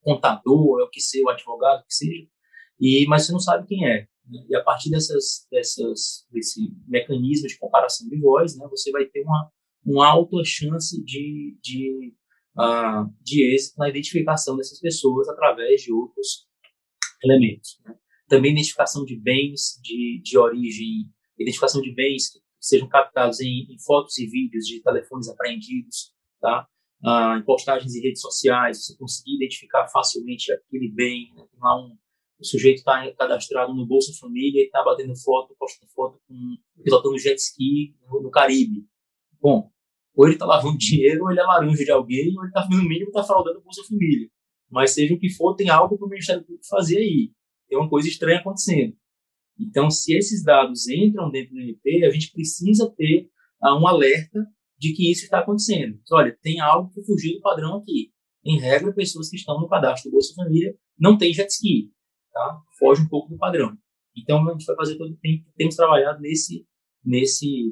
contador, 0.00 0.80
é 0.80 0.84
o 0.84 0.90
que 0.90 1.00
seja, 1.00 1.24
o 1.24 1.30
advogado, 1.30 1.80
o 1.80 1.86
que 1.86 1.94
seja, 1.94 2.26
e, 2.78 3.06
mas 3.06 3.24
você 3.24 3.32
não 3.32 3.40
sabe 3.40 3.66
quem 3.66 3.86
é. 3.86 4.08
Né? 4.26 4.46
E 4.48 4.56
a 4.56 4.62
partir 4.62 4.90
dessas, 4.90 5.46
dessas, 5.50 6.26
desse 6.30 6.60
mecanismo 6.86 7.46
de 7.46 7.58
comparação 7.58 8.08
de 8.08 8.18
voz, 8.20 8.56
né, 8.56 8.66
você 8.68 8.90
vai 8.90 9.06
ter 9.06 9.22
uma, 9.22 9.50
uma 9.84 10.06
alta 10.06 10.36
chance 10.44 11.02
de, 11.04 11.56
de, 11.62 12.14
de 13.20 13.54
êxito 13.54 13.78
na 13.78 13.88
identificação 13.88 14.56
dessas 14.56 14.78
pessoas 14.80 15.28
através 15.28 15.82
de 15.82 15.92
outros 15.92 16.46
elementos. 17.22 17.80
Né? 17.84 17.94
Também 18.28 18.52
identificação 18.52 19.04
de 19.04 19.16
bens 19.16 19.80
de, 19.82 20.20
de 20.22 20.38
origem, 20.38 21.10
identificação 21.38 21.80
de 21.82 21.92
bens 21.92 22.30
que 22.30 22.38
sejam 22.60 22.88
captados 22.88 23.40
em, 23.40 23.66
em 23.70 23.78
fotos 23.78 24.18
e 24.18 24.26
vídeos 24.26 24.64
de 24.66 24.80
telefones 24.82 25.28
apreendidos, 25.28 26.14
tá? 26.40 26.66
Ah, 27.06 27.36
em 27.38 27.44
postagens 27.44 27.94
em 27.94 28.00
redes 28.00 28.22
sociais, 28.22 28.86
você 28.86 28.96
conseguir 28.96 29.36
identificar 29.36 29.86
facilmente 29.88 30.50
aquele 30.50 30.90
bem. 30.90 31.30
Né? 31.34 31.44
Lá 31.58 31.78
um, 31.78 31.98
o 32.38 32.44
sujeito 32.44 32.78
está 32.78 33.12
cadastrado 33.12 33.74
no 33.74 33.86
Bolsa 33.86 34.12
Família 34.18 34.62
e 34.62 34.66
está 34.66 34.82
batendo 34.82 35.14
foto, 35.16 35.54
postando 35.58 35.90
foto 35.92 36.18
com 36.26 36.56
pilotando 36.82 37.18
jet 37.18 37.36
ski 37.38 37.94
no, 38.08 38.22
no 38.22 38.30
Caribe. 38.30 38.86
Bom, 39.38 39.70
ou 40.14 40.26
ele 40.26 40.34
está 40.34 40.46
lavando 40.46 40.78
dinheiro, 40.78 41.24
ou 41.24 41.30
ele 41.30 41.40
é 41.40 41.42
laranja 41.42 41.84
de 41.84 41.90
alguém, 41.90 42.36
ou 42.36 42.44
ele 42.44 42.48
está, 42.48 42.66
no 42.68 42.82
mínimo, 42.82 43.08
está 43.08 43.22
fraudando 43.22 43.58
o 43.58 43.62
Bolsa 43.62 43.82
Família. 43.88 44.28
Mas 44.70 44.92
seja 44.92 45.14
o 45.14 45.18
que 45.18 45.30
for, 45.30 45.54
tem 45.54 45.68
algo 45.68 45.98
para 45.98 46.06
o 46.06 46.08
Ministério 46.08 46.42
Público 46.42 46.66
fazer 46.68 46.98
aí. 46.98 47.32
Tem 47.68 47.78
uma 47.78 47.88
coisa 47.88 48.08
estranha 48.08 48.38
acontecendo. 48.38 48.96
Então, 49.58 49.90
se 49.90 50.16
esses 50.16 50.42
dados 50.42 50.88
entram 50.88 51.30
dentro 51.30 51.54
do 51.54 51.60
MP, 51.60 52.04
a 52.04 52.10
gente 52.10 52.32
precisa 52.32 52.92
ter 52.96 53.28
uh, 53.62 53.74
um 53.80 53.86
alerta 53.86 54.46
de 54.78 54.92
que 54.92 55.10
isso 55.10 55.24
está 55.24 55.40
acontecendo. 55.40 55.98
Então, 56.02 56.18
olha, 56.18 56.36
tem 56.42 56.60
algo 56.60 56.90
que 56.92 57.04
fugiu 57.04 57.34
do 57.34 57.40
padrão 57.40 57.76
aqui. 57.76 58.12
Em 58.44 58.58
regra, 58.58 58.92
pessoas 58.92 59.30
que 59.30 59.36
estão 59.36 59.60
no 59.60 59.68
cadastro 59.68 60.10
do 60.10 60.12
Bolsa 60.12 60.34
Família 60.34 60.76
não 60.98 61.16
têm 61.16 61.32
jet 61.32 61.48
ski, 61.50 61.90
tá? 62.32 62.60
Foge 62.78 63.02
um 63.02 63.08
pouco 63.08 63.30
do 63.30 63.38
padrão. 63.38 63.76
Então, 64.16 64.46
a 64.48 64.52
gente 64.52 64.64
vai 64.64 64.76
fazer 64.76 64.96
todo 64.96 65.16
tempo, 65.16 65.44
temos 65.56 65.76
trabalhado 65.76 66.20
nesse, 66.20 66.66
nesse, 67.04 67.70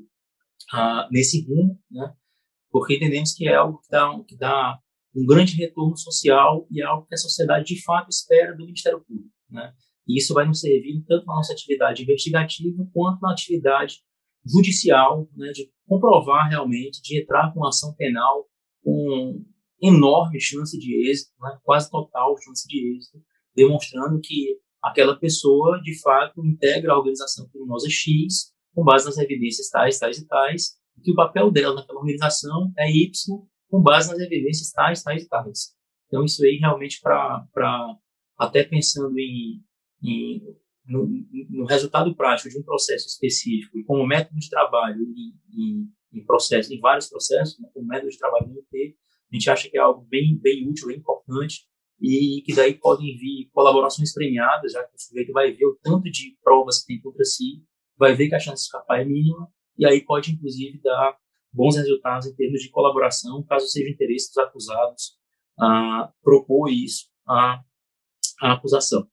uh, 0.72 1.08
nesse 1.10 1.44
rumo, 1.46 1.78
né? 1.90 2.14
Porque 2.72 2.96
entendemos 2.96 3.34
que 3.34 3.46
é 3.46 3.54
algo 3.54 3.78
que 3.78 3.90
dá, 3.90 4.18
que 4.26 4.36
dá 4.36 4.78
um 5.14 5.26
grande 5.26 5.54
retorno 5.56 5.96
social 5.96 6.66
e 6.70 6.82
é 6.82 6.84
algo 6.84 7.06
que 7.06 7.14
a 7.14 7.18
sociedade 7.18 7.66
de 7.66 7.82
fato 7.84 8.08
espera 8.08 8.56
do 8.56 8.64
Ministério 8.64 9.04
Público, 9.04 9.30
né? 9.50 9.72
E 10.08 10.18
isso 10.18 10.34
vai 10.34 10.46
nos 10.46 10.60
servir 10.60 11.04
tanto 11.06 11.26
na 11.26 11.34
nossa 11.34 11.52
atividade 11.52 12.02
investigativa 12.02 12.84
quanto 12.92 13.20
na 13.20 13.30
atividade 13.30 13.98
judicial, 14.44 15.28
né, 15.36 15.52
de 15.52 15.70
comprovar 15.86 16.48
realmente, 16.48 17.00
de 17.00 17.20
entrar 17.20 17.52
com 17.52 17.64
ação 17.64 17.94
penal 17.94 18.48
com 18.82 19.44
enorme 19.80 20.40
chance 20.40 20.76
de 20.76 21.08
êxito, 21.08 21.30
né, 21.40 21.56
quase 21.62 21.88
total 21.88 22.34
chance 22.42 22.66
de 22.66 22.96
êxito, 22.96 23.22
demonstrando 23.54 24.20
que 24.20 24.58
aquela 24.82 25.16
pessoa, 25.16 25.80
de 25.80 26.00
fato, 26.00 26.44
integra 26.44 26.92
a 26.92 26.98
organização 26.98 27.48
criminosa 27.48 27.88
X 27.88 28.52
com 28.74 28.82
base 28.82 29.04
nas 29.04 29.18
evidências 29.18 29.68
tais, 29.68 29.98
tais 29.98 30.18
e 30.18 30.26
tais, 30.26 30.81
que 31.02 31.12
o 31.12 31.14
papel 31.14 31.50
dela 31.50 31.74
naquela 31.74 32.00
organização 32.00 32.72
é 32.78 32.90
Y 32.90 33.10
com 33.68 33.82
base 33.82 34.10
nas 34.10 34.20
evidências 34.20 34.70
tais, 34.70 35.02
tais 35.02 35.24
e 35.24 35.28
tais. 35.28 35.74
Então, 36.06 36.24
isso 36.24 36.44
aí 36.44 36.56
realmente 36.56 37.00
para, 37.00 37.46
até 38.38 38.64
pensando 38.64 39.18
em 39.18 39.62
em, 40.02 40.42
no, 40.86 41.08
no, 41.48 41.64
resultado 41.64 42.14
prático 42.14 42.48
de 42.48 42.58
um 42.58 42.62
processo 42.62 43.06
específico 43.06 43.78
e 43.78 43.84
como 43.84 44.06
método 44.06 44.38
de 44.38 44.50
trabalho 44.50 45.00
em, 45.00 45.34
em, 45.52 45.92
em 46.12 46.80
vários 46.80 47.08
processos, 47.08 47.58
né, 47.60 47.68
como 47.72 47.86
método 47.86 48.10
de 48.10 48.18
trabalho 48.18 48.48
no 48.48 48.58
UT, 48.58 48.96
a 49.30 49.34
gente 49.34 49.48
acha 49.48 49.70
que 49.70 49.78
é 49.78 49.80
algo 49.80 50.04
bem, 50.08 50.38
bem 50.42 50.68
útil, 50.68 50.88
bem 50.88 50.98
importante 50.98 51.66
e 52.00 52.42
que 52.44 52.52
daí 52.52 52.74
podem 52.74 53.16
vir 53.16 53.48
colaborações 53.52 54.12
premiadas, 54.12 54.72
já 54.72 54.82
que 54.82 54.94
o 54.94 55.00
sujeito 55.00 55.32
vai 55.32 55.52
ver 55.52 55.66
o 55.66 55.78
tanto 55.80 56.10
de 56.10 56.36
provas 56.42 56.80
que 56.80 56.88
tem 56.88 57.00
contra 57.00 57.24
si, 57.24 57.62
vai 57.96 58.14
ver 58.14 58.28
que 58.28 58.34
a 58.34 58.40
chance 58.40 58.62
de 58.62 58.66
escapar 58.66 59.00
é 59.00 59.04
mínima 59.04 59.48
e 59.82 59.86
aí 59.86 60.00
pode, 60.00 60.30
inclusive, 60.30 60.80
dar 60.80 61.16
bons 61.52 61.76
resultados 61.76 62.28
em 62.28 62.34
termos 62.36 62.62
de 62.62 62.70
colaboração, 62.70 63.42
caso 63.42 63.66
seja 63.66 63.90
interesse 63.90 64.28
dos 64.28 64.38
acusados 64.38 65.18
a 65.58 66.12
propor 66.22 66.70
isso 66.70 67.08
à, 67.26 67.60
à 68.40 68.52
acusação. 68.52 69.08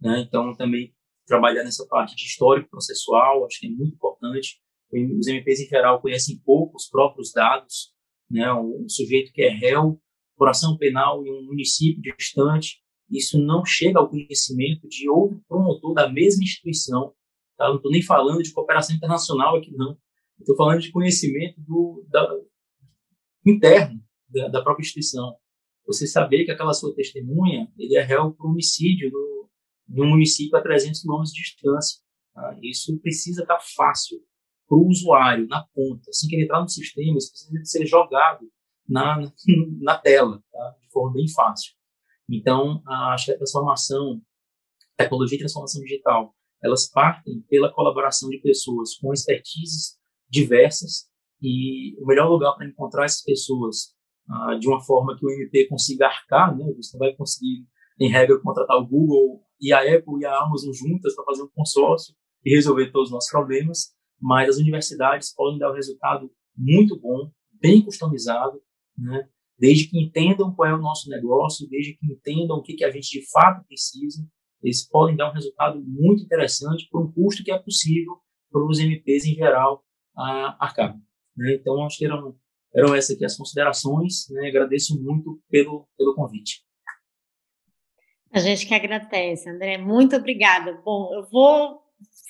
Né? 0.00 0.24
Então, 0.26 0.56
também 0.56 0.92
trabalhar 1.24 1.62
nessa 1.62 1.86
parte 1.86 2.16
de 2.16 2.24
histórico 2.24 2.68
processual, 2.68 3.46
acho 3.46 3.60
que 3.60 3.68
é 3.68 3.70
muito 3.70 3.94
importante. 3.94 4.60
Os 4.92 5.28
MPs, 5.28 5.60
em 5.60 5.68
geral, 5.68 6.00
conhecem 6.00 6.42
pouco 6.44 6.76
os 6.76 6.88
próprios 6.88 7.30
dados. 7.32 7.94
Né? 8.28 8.52
Um 8.52 8.88
sujeito 8.88 9.32
que 9.32 9.42
é 9.42 9.50
réu 9.50 10.00
por 10.36 10.48
ação 10.48 10.76
penal 10.76 11.24
em 11.24 11.30
um 11.30 11.46
município 11.46 12.02
distante, 12.16 12.82
isso 13.08 13.38
não 13.38 13.64
chega 13.64 14.00
ao 14.00 14.10
conhecimento 14.10 14.88
de 14.88 15.08
outro 15.08 15.40
promotor 15.46 15.94
da 15.94 16.08
mesma 16.08 16.42
instituição. 16.42 17.14
Tá? 17.56 17.68
Não 17.68 17.76
estou 17.76 17.92
nem 17.92 18.02
falando 18.02 18.42
de 18.42 18.52
cooperação 18.52 18.96
internacional 18.96 19.56
aqui, 19.56 19.70
não. 19.76 19.96
Estou 20.40 20.56
falando 20.56 20.80
de 20.80 20.90
conhecimento 20.90 21.60
do, 21.60 22.06
da, 22.08 22.28
interno 23.44 24.00
da, 24.28 24.48
da, 24.48 24.62
própria 24.62 24.82
instituição. 24.82 25.36
Você 25.86 26.06
saber 26.06 26.44
que 26.44 26.50
aquela 26.50 26.72
sua 26.72 26.94
testemunha, 26.94 27.70
ele 27.78 27.96
é 27.96 28.02
réu 28.02 28.32
por 28.32 28.46
homicídio 28.46 29.10
no, 29.10 30.04
um 30.04 30.08
município 30.08 30.56
a 30.56 30.62
300 30.62 31.00
quilômetros 31.00 31.32
de 31.32 31.42
distância. 31.42 32.00
Tá? 32.34 32.58
Isso 32.62 32.98
precisa 33.00 33.42
estar 33.42 33.58
fácil 33.60 34.18
para 34.68 34.76
o 34.76 34.86
usuário, 34.86 35.48
na 35.48 35.66
ponta. 35.74 36.10
Assim 36.10 36.28
que 36.28 36.36
ele 36.36 36.44
entrar 36.44 36.60
no 36.60 36.68
sistema, 36.68 37.16
isso 37.16 37.30
precisa 37.30 37.64
ser 37.64 37.86
jogado 37.86 38.46
na, 38.88 39.18
na 39.80 39.98
tela, 39.98 40.42
tá? 40.52 40.76
de 40.80 40.88
forma 40.90 41.14
bem 41.14 41.28
fácil. 41.28 41.72
Então, 42.30 42.82
acho 42.86 43.26
que 43.26 43.32
a 43.32 43.36
transformação, 43.38 44.20
tecnologia 44.96 45.36
e 45.36 45.40
transformação 45.40 45.82
digital, 45.82 46.34
elas 46.62 46.86
partem 46.86 47.40
pela 47.48 47.72
colaboração 47.72 48.28
de 48.28 48.38
pessoas 48.38 48.96
com 48.96 49.12
expertises 49.12 49.98
diversas 50.28 51.08
e 51.40 51.96
o 52.02 52.06
melhor 52.06 52.28
lugar 52.28 52.54
para 52.54 52.66
encontrar 52.66 53.04
essas 53.04 53.22
pessoas 53.22 53.94
ah, 54.28 54.54
de 54.56 54.68
uma 54.68 54.80
forma 54.80 55.16
que 55.16 55.24
o 55.24 55.30
MP 55.30 55.66
consiga 55.68 56.06
arcar, 56.06 56.56
né? 56.56 56.64
Você 56.76 56.98
vai 56.98 57.14
conseguir, 57.14 57.66
em 57.98 58.10
regra, 58.10 58.38
contratar 58.40 58.76
o 58.76 58.86
Google 58.86 59.42
e 59.60 59.72
a 59.72 59.80
Apple 59.80 60.20
e 60.20 60.26
a 60.26 60.38
Amazon 60.40 60.72
juntas 60.72 61.14
para 61.14 61.24
fazer 61.24 61.42
um 61.42 61.50
consórcio 61.54 62.14
e 62.44 62.54
resolver 62.54 62.90
todos 62.90 63.08
os 63.08 63.14
nossos 63.14 63.30
problemas, 63.30 63.94
mas 64.20 64.48
as 64.48 64.56
universidades 64.58 65.34
podem 65.34 65.58
dar 65.58 65.70
um 65.70 65.74
resultado 65.74 66.30
muito 66.56 66.98
bom, 66.98 67.30
bem 67.60 67.82
customizado, 67.82 68.60
né? 68.96 69.28
desde 69.58 69.88
que 69.88 70.00
entendam 70.00 70.54
qual 70.54 70.68
é 70.68 70.74
o 70.74 70.80
nosso 70.80 71.08
negócio, 71.08 71.68
desde 71.68 71.94
que 71.94 72.06
entendam 72.06 72.58
o 72.58 72.62
que, 72.62 72.74
que 72.74 72.84
a 72.84 72.90
gente 72.90 73.20
de 73.20 73.28
fato 73.30 73.66
precisa, 73.66 74.24
eles 74.62 74.88
podem 74.88 75.16
dar 75.16 75.30
um 75.30 75.34
resultado 75.34 75.82
muito 75.84 76.22
interessante 76.22 76.88
por 76.90 77.02
um 77.02 77.12
custo 77.12 77.42
que 77.42 77.50
é 77.50 77.58
possível 77.58 78.18
para 78.50 78.64
os 78.64 78.78
MPs 78.78 79.24
em 79.24 79.34
geral 79.34 79.84
a 80.18 80.56
arcar. 80.58 80.94
Né? 81.36 81.54
Então, 81.54 81.84
acho 81.84 81.98
que 81.98 82.04
eram, 82.04 82.36
eram 82.74 82.94
essas 82.94 83.14
aqui 83.14 83.24
as 83.24 83.36
considerações. 83.36 84.28
Né? 84.30 84.48
Agradeço 84.48 85.00
muito 85.00 85.40
pelo, 85.48 85.88
pelo 85.96 86.14
convite. 86.14 86.62
A 88.32 88.40
gente 88.40 88.66
que 88.66 88.74
agradece, 88.74 89.48
André. 89.48 89.78
Muito 89.78 90.16
obrigada. 90.16 90.74
Bom, 90.84 91.14
eu 91.14 91.26
vou, 91.30 91.80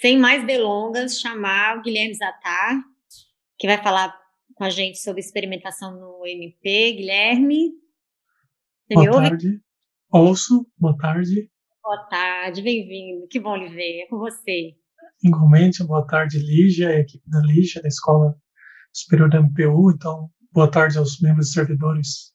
sem 0.01 0.18
mais 0.18 0.47
delongas, 0.47 1.18
chamar 1.18 1.78
o 1.78 1.82
Guilherme 1.82 2.14
Zatar, 2.14 2.80
que 3.59 3.66
vai 3.66 3.82
falar 3.82 4.16
com 4.55 4.64
a 4.64 4.70
gente 4.70 4.99
sobre 4.99 5.20
experimentação 5.20 5.99
no 5.99 6.24
MP. 6.26 6.93
Guilherme, 6.93 7.72
você 8.86 8.95
Boa 8.95 9.03
me 9.03 9.09
ouve? 9.11 9.28
tarde. 9.28 9.61
Ouço. 10.11 10.66
Boa 10.78 10.97
tarde. 10.97 11.51
Boa 11.82 12.07
tarde, 12.09 12.62
bem-vindo. 12.62 13.26
Que 13.28 13.41
bom 13.41 13.57
lhe 13.57 13.68
ver. 13.68 14.03
É 14.03 14.07
com 14.07 14.18
você. 14.18 14.78
Igualmente, 15.23 15.83
boa 15.83 16.07
tarde, 16.07 16.39
Lígia, 16.39 16.91
a 16.91 17.01
equipe 17.01 17.29
da 17.29 17.41
Lígia, 17.41 17.83
da 17.83 17.89
Escola 17.89 18.37
Superior 18.93 19.29
da 19.29 19.41
MPU. 19.41 19.91
Então, 19.91 20.31
boa 20.53 20.71
tarde 20.71 20.97
aos 20.97 21.21
membros 21.21 21.49
e 21.49 21.53
servidores 21.55 22.33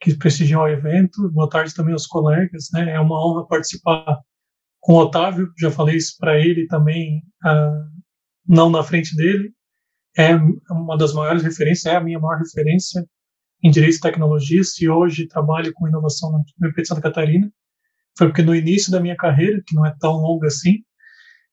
que 0.00 0.16
prestigiam 0.16 0.62
o 0.62 0.68
evento. 0.68 1.30
Boa 1.30 1.48
tarde 1.48 1.72
também 1.72 1.92
aos 1.92 2.08
colegas, 2.08 2.68
né? 2.72 2.90
É 2.90 2.98
uma 2.98 3.24
honra 3.24 3.46
participar 3.46 4.20
com 4.80 4.94
o 4.94 4.98
Otávio. 4.98 5.52
Já 5.56 5.70
falei 5.70 5.96
isso 5.96 6.16
para 6.18 6.36
ele 6.36 6.66
também, 6.66 7.22
uh, 7.44 8.02
não 8.48 8.68
na 8.68 8.82
frente 8.82 9.14
dele. 9.16 9.54
É 10.18 10.34
uma 10.70 10.96
das 10.98 11.12
maiores 11.12 11.42
referências, 11.44 11.86
é 11.86 11.96
a 11.96 12.00
minha 12.00 12.18
maior 12.18 12.40
referência 12.40 13.06
em 13.62 13.70
direito 13.70 13.96
e 13.96 14.00
tecnologia. 14.00 14.64
Se 14.64 14.88
hoje 14.88 15.28
trabalho 15.28 15.72
com 15.72 15.86
inovação 15.86 16.32
no 16.32 16.66
MP 16.66 16.82
de 16.82 16.88
Santa 16.88 17.00
Catarina, 17.00 17.48
foi 18.18 18.26
porque 18.26 18.42
no 18.42 18.56
início 18.56 18.90
da 18.90 18.98
minha 18.98 19.16
carreira, 19.16 19.62
que 19.64 19.74
não 19.76 19.86
é 19.86 19.94
tão 20.00 20.14
longa 20.14 20.48
assim, 20.48 20.82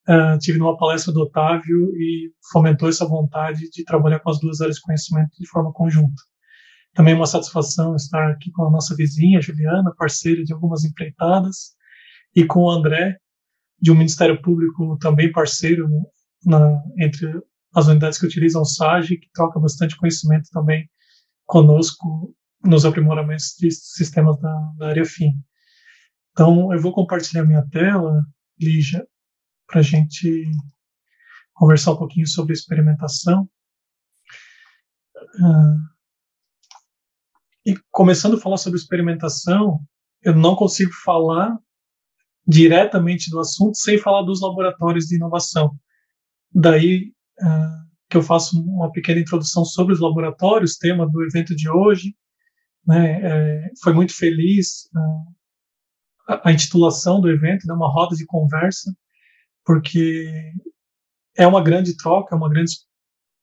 uh, 0.09 0.37
tive 0.39 0.57
numa 0.57 0.77
palestra 0.77 1.13
do 1.13 1.21
Otávio 1.21 1.95
e 1.95 2.31
fomentou 2.51 2.89
essa 2.89 3.05
vontade 3.05 3.69
de 3.69 3.83
trabalhar 3.83 4.19
com 4.19 4.29
as 4.29 4.39
duas 4.39 4.61
áreas 4.61 4.77
de 4.77 4.81
conhecimento 4.81 5.31
de 5.39 5.47
forma 5.47 5.71
conjunta. 5.71 6.21
Também 6.93 7.13
uma 7.13 7.25
satisfação 7.25 7.95
estar 7.95 8.31
aqui 8.31 8.51
com 8.51 8.65
a 8.65 8.71
nossa 8.71 8.95
vizinha, 8.95 9.41
Juliana, 9.41 9.93
parceira 9.97 10.43
de 10.43 10.53
algumas 10.53 10.83
empreitadas, 10.83 11.73
e 12.35 12.45
com 12.45 12.61
o 12.61 12.69
André, 12.69 13.17
de 13.79 13.91
um 13.91 13.95
Ministério 13.95 14.41
Público 14.41 14.97
também 14.97 15.31
parceiro 15.31 15.87
na, 16.45 16.81
entre 16.97 17.27
as 17.73 17.87
unidades 17.87 18.19
que 18.19 18.25
utilizam 18.25 18.61
o 18.61 18.65
SAGE, 18.65 19.17
que 19.17 19.29
troca 19.33 19.59
bastante 19.59 19.97
conhecimento 19.97 20.49
também 20.51 20.89
conosco 21.45 22.33
nos 22.63 22.85
aprimoramentos 22.85 23.55
de 23.57 23.71
sistemas 23.71 24.39
da, 24.39 24.73
da 24.77 24.87
área 24.89 25.05
FIM. 25.05 25.33
Então, 26.31 26.71
eu 26.73 26.79
vou 26.79 26.93
compartilhar 26.93 27.43
minha 27.43 27.65
tela, 27.71 28.23
Lígia, 28.59 29.05
para 29.71 29.79
a 29.79 29.83
gente 29.83 30.51
conversar 31.53 31.93
um 31.93 31.97
pouquinho 31.97 32.27
sobre 32.27 32.53
experimentação. 32.53 33.49
Uh, 35.35 35.79
e 37.65 37.75
começando 37.89 38.35
a 38.35 38.39
falar 38.39 38.57
sobre 38.57 38.77
experimentação, 38.77 39.79
eu 40.21 40.35
não 40.35 40.55
consigo 40.55 40.91
falar 40.91 41.57
diretamente 42.45 43.29
do 43.29 43.39
assunto 43.39 43.77
sem 43.77 43.97
falar 43.97 44.23
dos 44.23 44.41
laboratórios 44.41 45.05
de 45.05 45.15
inovação. 45.15 45.73
Daí 46.53 47.13
uh, 47.39 47.81
que 48.09 48.17
eu 48.17 48.21
faço 48.21 48.61
uma 48.61 48.91
pequena 48.91 49.21
introdução 49.21 49.63
sobre 49.63 49.93
os 49.93 50.01
laboratórios, 50.01 50.75
tema 50.75 51.09
do 51.09 51.23
evento 51.23 51.55
de 51.55 51.69
hoje. 51.69 52.13
Né, 52.85 53.21
é, 53.21 53.69
foi 53.81 53.93
muito 53.93 54.13
feliz 54.13 54.89
uh, 54.95 55.35
a, 56.27 56.49
a, 56.49 56.51
intitulação 56.51 57.21
do 57.21 57.29
evento, 57.29 57.65
né, 57.67 57.73
uma 57.73 57.87
roda 57.87 58.15
de 58.15 58.25
conversa, 58.25 58.91
porque 59.65 60.51
é 61.37 61.47
uma 61.47 61.63
grande 61.63 61.95
troca, 61.97 62.35
é 62.35 62.37
uma 62.37 62.49
grande 62.49 62.73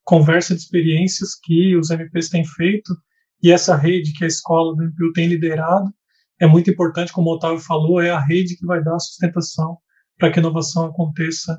conversa 0.04 0.54
de 0.54 0.60
experiências 0.60 1.34
que 1.34 1.76
os 1.76 1.90
MPs 1.90 2.28
têm 2.28 2.44
feito 2.44 2.96
e 3.42 3.52
essa 3.52 3.76
rede 3.76 4.12
que 4.12 4.24
a 4.24 4.28
escola 4.28 4.74
do 4.74 4.84
MPU 4.84 5.12
tem 5.12 5.28
liderado 5.28 5.92
é 6.40 6.46
muito 6.46 6.70
importante, 6.70 7.12
como 7.12 7.30
o 7.30 7.34
Otávio 7.34 7.58
falou, 7.58 8.00
é 8.00 8.10
a 8.10 8.20
rede 8.20 8.56
que 8.56 8.64
vai 8.64 8.82
dar 8.82 8.98
sustentação 8.98 9.78
para 10.16 10.30
que 10.30 10.38
a 10.38 10.42
inovação 10.42 10.86
aconteça 10.86 11.58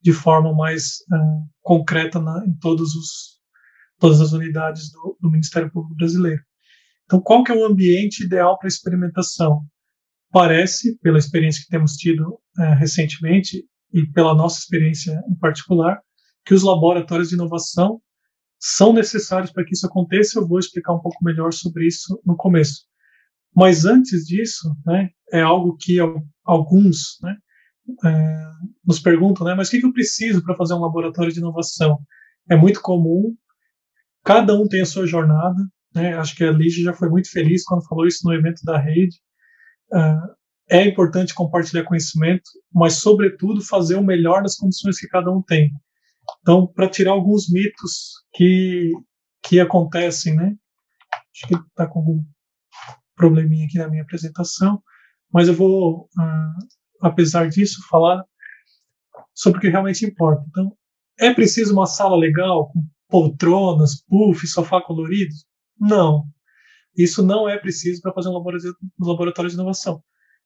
de 0.00 0.12
forma 0.12 0.54
mais 0.54 0.98
uh, 1.12 1.48
concreta 1.60 2.20
na, 2.20 2.44
em 2.46 2.54
todos 2.58 2.94
os, 2.94 3.40
todas 3.98 4.20
as 4.20 4.32
unidades 4.32 4.90
do, 4.90 5.16
do, 5.20 5.30
Ministério 5.30 5.70
Público 5.70 5.96
Brasileiro. 5.96 6.42
Então, 7.04 7.20
qual 7.20 7.44
que 7.44 7.52
é 7.52 7.54
o 7.54 7.64
ambiente 7.64 8.24
ideal 8.24 8.58
para 8.58 8.68
experimentação? 8.68 9.64
Parece, 10.30 10.98
pela 10.98 11.18
experiência 11.18 11.62
que 11.62 11.70
temos 11.70 11.92
tido 11.94 12.40
uh, 12.58 12.74
recentemente 12.78 13.64
e 13.92 14.06
pela 14.06 14.34
nossa 14.34 14.58
experiência 14.60 15.22
em 15.28 15.34
particular, 15.36 16.00
que 16.44 16.54
os 16.54 16.62
laboratórios 16.62 17.28
de 17.28 17.34
inovação 17.34 18.00
são 18.58 18.92
necessários 18.92 19.52
para 19.52 19.64
que 19.64 19.74
isso 19.74 19.86
aconteça. 19.86 20.38
Eu 20.38 20.46
vou 20.46 20.58
explicar 20.58 20.94
um 20.94 21.00
pouco 21.00 21.24
melhor 21.24 21.52
sobre 21.52 21.86
isso 21.86 22.20
no 22.24 22.36
começo. 22.36 22.86
Mas 23.54 23.84
antes 23.84 24.24
disso, 24.24 24.74
né, 24.86 25.10
é 25.32 25.40
algo 25.40 25.76
que 25.78 25.98
alguns 26.44 27.18
né, 27.22 27.36
é, 28.04 28.50
nos 28.84 28.98
perguntam, 28.98 29.46
né, 29.46 29.54
mas 29.54 29.68
o 29.68 29.70
que, 29.72 29.84
eu 29.84 29.92
preciso 29.92 30.42
para 30.42 30.56
fazer 30.56 30.74
um 30.74 30.80
laboratório 30.80 31.32
de 31.32 31.38
inovação? 31.38 31.98
É 32.48 32.56
muito 32.56 32.80
comum, 32.80 33.36
cada 34.24 34.54
um 34.54 34.66
tem 34.66 34.80
a 34.80 34.86
sua 34.86 35.06
jornada, 35.06 35.60
né, 35.94 36.14
acho 36.14 36.34
que 36.34 36.44
a 36.44 36.50
Lígia 36.50 36.84
já 36.84 36.94
foi 36.94 37.10
muito 37.10 37.30
feliz 37.30 37.62
quando 37.64 37.86
falou 37.86 38.06
isso 38.06 38.26
no 38.26 38.32
evento 38.32 38.62
da 38.64 38.78
rede. 38.78 39.16
É, 39.92 40.16
é 40.68 40.84
importante 40.86 41.34
compartilhar 41.34 41.84
conhecimento, 41.84 42.50
mas, 42.72 42.94
sobretudo, 42.94 43.64
fazer 43.64 43.96
o 43.96 44.04
melhor 44.04 44.42
das 44.42 44.56
condições 44.56 44.98
que 44.98 45.08
cada 45.08 45.30
um 45.30 45.42
tem. 45.42 45.72
Então, 46.40 46.66
para 46.66 46.88
tirar 46.88 47.12
alguns 47.12 47.50
mitos 47.50 48.12
que, 48.32 48.92
que 49.42 49.60
acontecem, 49.60 50.34
né? 50.34 50.56
Acho 51.34 51.48
que 51.48 51.54
está 51.54 51.86
com 51.86 52.00
algum 52.00 52.24
probleminha 53.16 53.66
aqui 53.66 53.78
na 53.78 53.88
minha 53.88 54.02
apresentação, 54.02 54.82
mas 55.32 55.48
eu 55.48 55.54
vou, 55.54 56.08
uh, 56.18 56.66
apesar 57.00 57.48
disso, 57.48 57.86
falar 57.88 58.24
sobre 59.34 59.58
o 59.58 59.60
que 59.60 59.68
realmente 59.68 60.04
importa. 60.04 60.44
Então, 60.48 60.76
é 61.18 61.32
preciso 61.32 61.72
uma 61.72 61.86
sala 61.86 62.16
legal 62.16 62.70
com 62.70 62.84
poltronas, 63.08 64.02
puff, 64.08 64.46
sofá 64.46 64.80
colorido? 64.80 65.34
Não. 65.78 66.26
Isso 66.96 67.24
não 67.24 67.48
é 67.48 67.58
preciso 67.58 68.00
para 68.02 68.12
fazer 68.12 68.28
um 68.28 68.42
laboratório 69.00 69.50
de 69.50 69.54
inovação. 69.54 70.02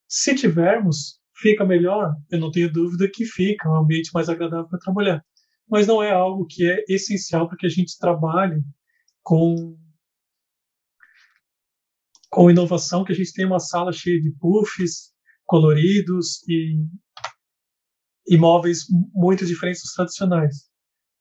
Se 0.08 0.34
tivermos, 0.34 1.20
fica 1.34 1.64
melhor, 1.64 2.14
eu 2.30 2.38
não 2.38 2.50
tenho 2.50 2.72
dúvida 2.72 3.10
que 3.12 3.24
fica, 3.24 3.68
um 3.68 3.76
ambiente 3.76 4.10
mais 4.14 4.28
agradável 4.28 4.68
para 4.68 4.78
trabalhar. 4.78 5.24
Mas 5.68 5.86
não 5.86 6.02
é 6.02 6.12
algo 6.12 6.46
que 6.46 6.64
é 6.64 6.84
essencial 6.88 7.48
para 7.48 7.56
que 7.56 7.66
a 7.66 7.70
gente 7.70 7.98
trabalhe 7.98 8.62
com 9.22 9.76
com 12.28 12.50
inovação, 12.50 13.02
que 13.02 13.12
a 13.12 13.14
gente 13.14 13.32
tem 13.32 13.46
uma 13.46 13.58
sala 13.58 13.92
cheia 13.92 14.20
de 14.20 14.30
puffs 14.32 15.12
coloridos 15.46 16.46
e, 16.46 16.84
e 18.28 18.36
móveis 18.36 18.80
muito 19.14 19.46
diferentes 19.46 19.80
dos 19.82 19.92
tradicionais. 19.92 20.68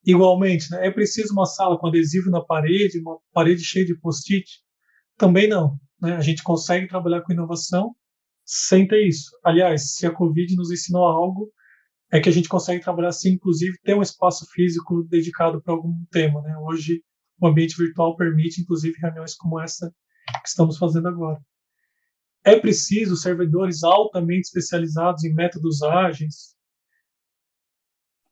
Igualmente, 0.04 0.70
né, 0.70 0.86
é 0.86 0.90
preciso 0.90 1.32
uma 1.32 1.46
sala 1.46 1.78
com 1.78 1.86
adesivo 1.86 2.30
na 2.30 2.44
parede, 2.44 3.00
uma 3.00 3.18
parede 3.32 3.64
cheia 3.64 3.86
de 3.86 3.98
post-it? 3.98 4.44
Também 5.16 5.48
não. 5.48 5.78
Né? 6.00 6.16
A 6.16 6.20
gente 6.20 6.42
consegue 6.42 6.86
trabalhar 6.86 7.22
com 7.22 7.32
inovação 7.32 7.94
sem 8.46 8.86
ter 8.86 9.04
isso. 9.06 9.36
Aliás, 9.44 9.96
se 9.96 10.06
a 10.06 10.12
Covid 10.12 10.54
nos 10.54 10.70
ensinou 10.70 11.04
algo, 11.04 11.52
é 12.12 12.20
que 12.20 12.28
a 12.28 12.32
gente 12.32 12.48
consegue 12.48 12.82
trabalhar 12.82 13.10
sem, 13.10 13.34
inclusive, 13.34 13.76
ter 13.82 13.94
um 13.94 14.02
espaço 14.02 14.46
físico 14.52 15.02
dedicado 15.02 15.60
para 15.60 15.74
algum 15.74 16.04
tema. 16.12 16.40
Né? 16.42 16.56
Hoje, 16.58 17.02
o 17.40 17.48
ambiente 17.48 17.76
virtual 17.76 18.14
permite, 18.16 18.60
inclusive, 18.60 18.96
reuniões 19.02 19.34
como 19.34 19.60
essa 19.60 19.92
que 20.42 20.48
estamos 20.48 20.78
fazendo 20.78 21.08
agora. 21.08 21.40
É 22.44 22.58
preciso 22.58 23.16
servidores 23.16 23.82
altamente 23.82 24.42
especializados 24.42 25.24
em 25.24 25.34
métodos 25.34 25.82
ágeis? 25.82 26.54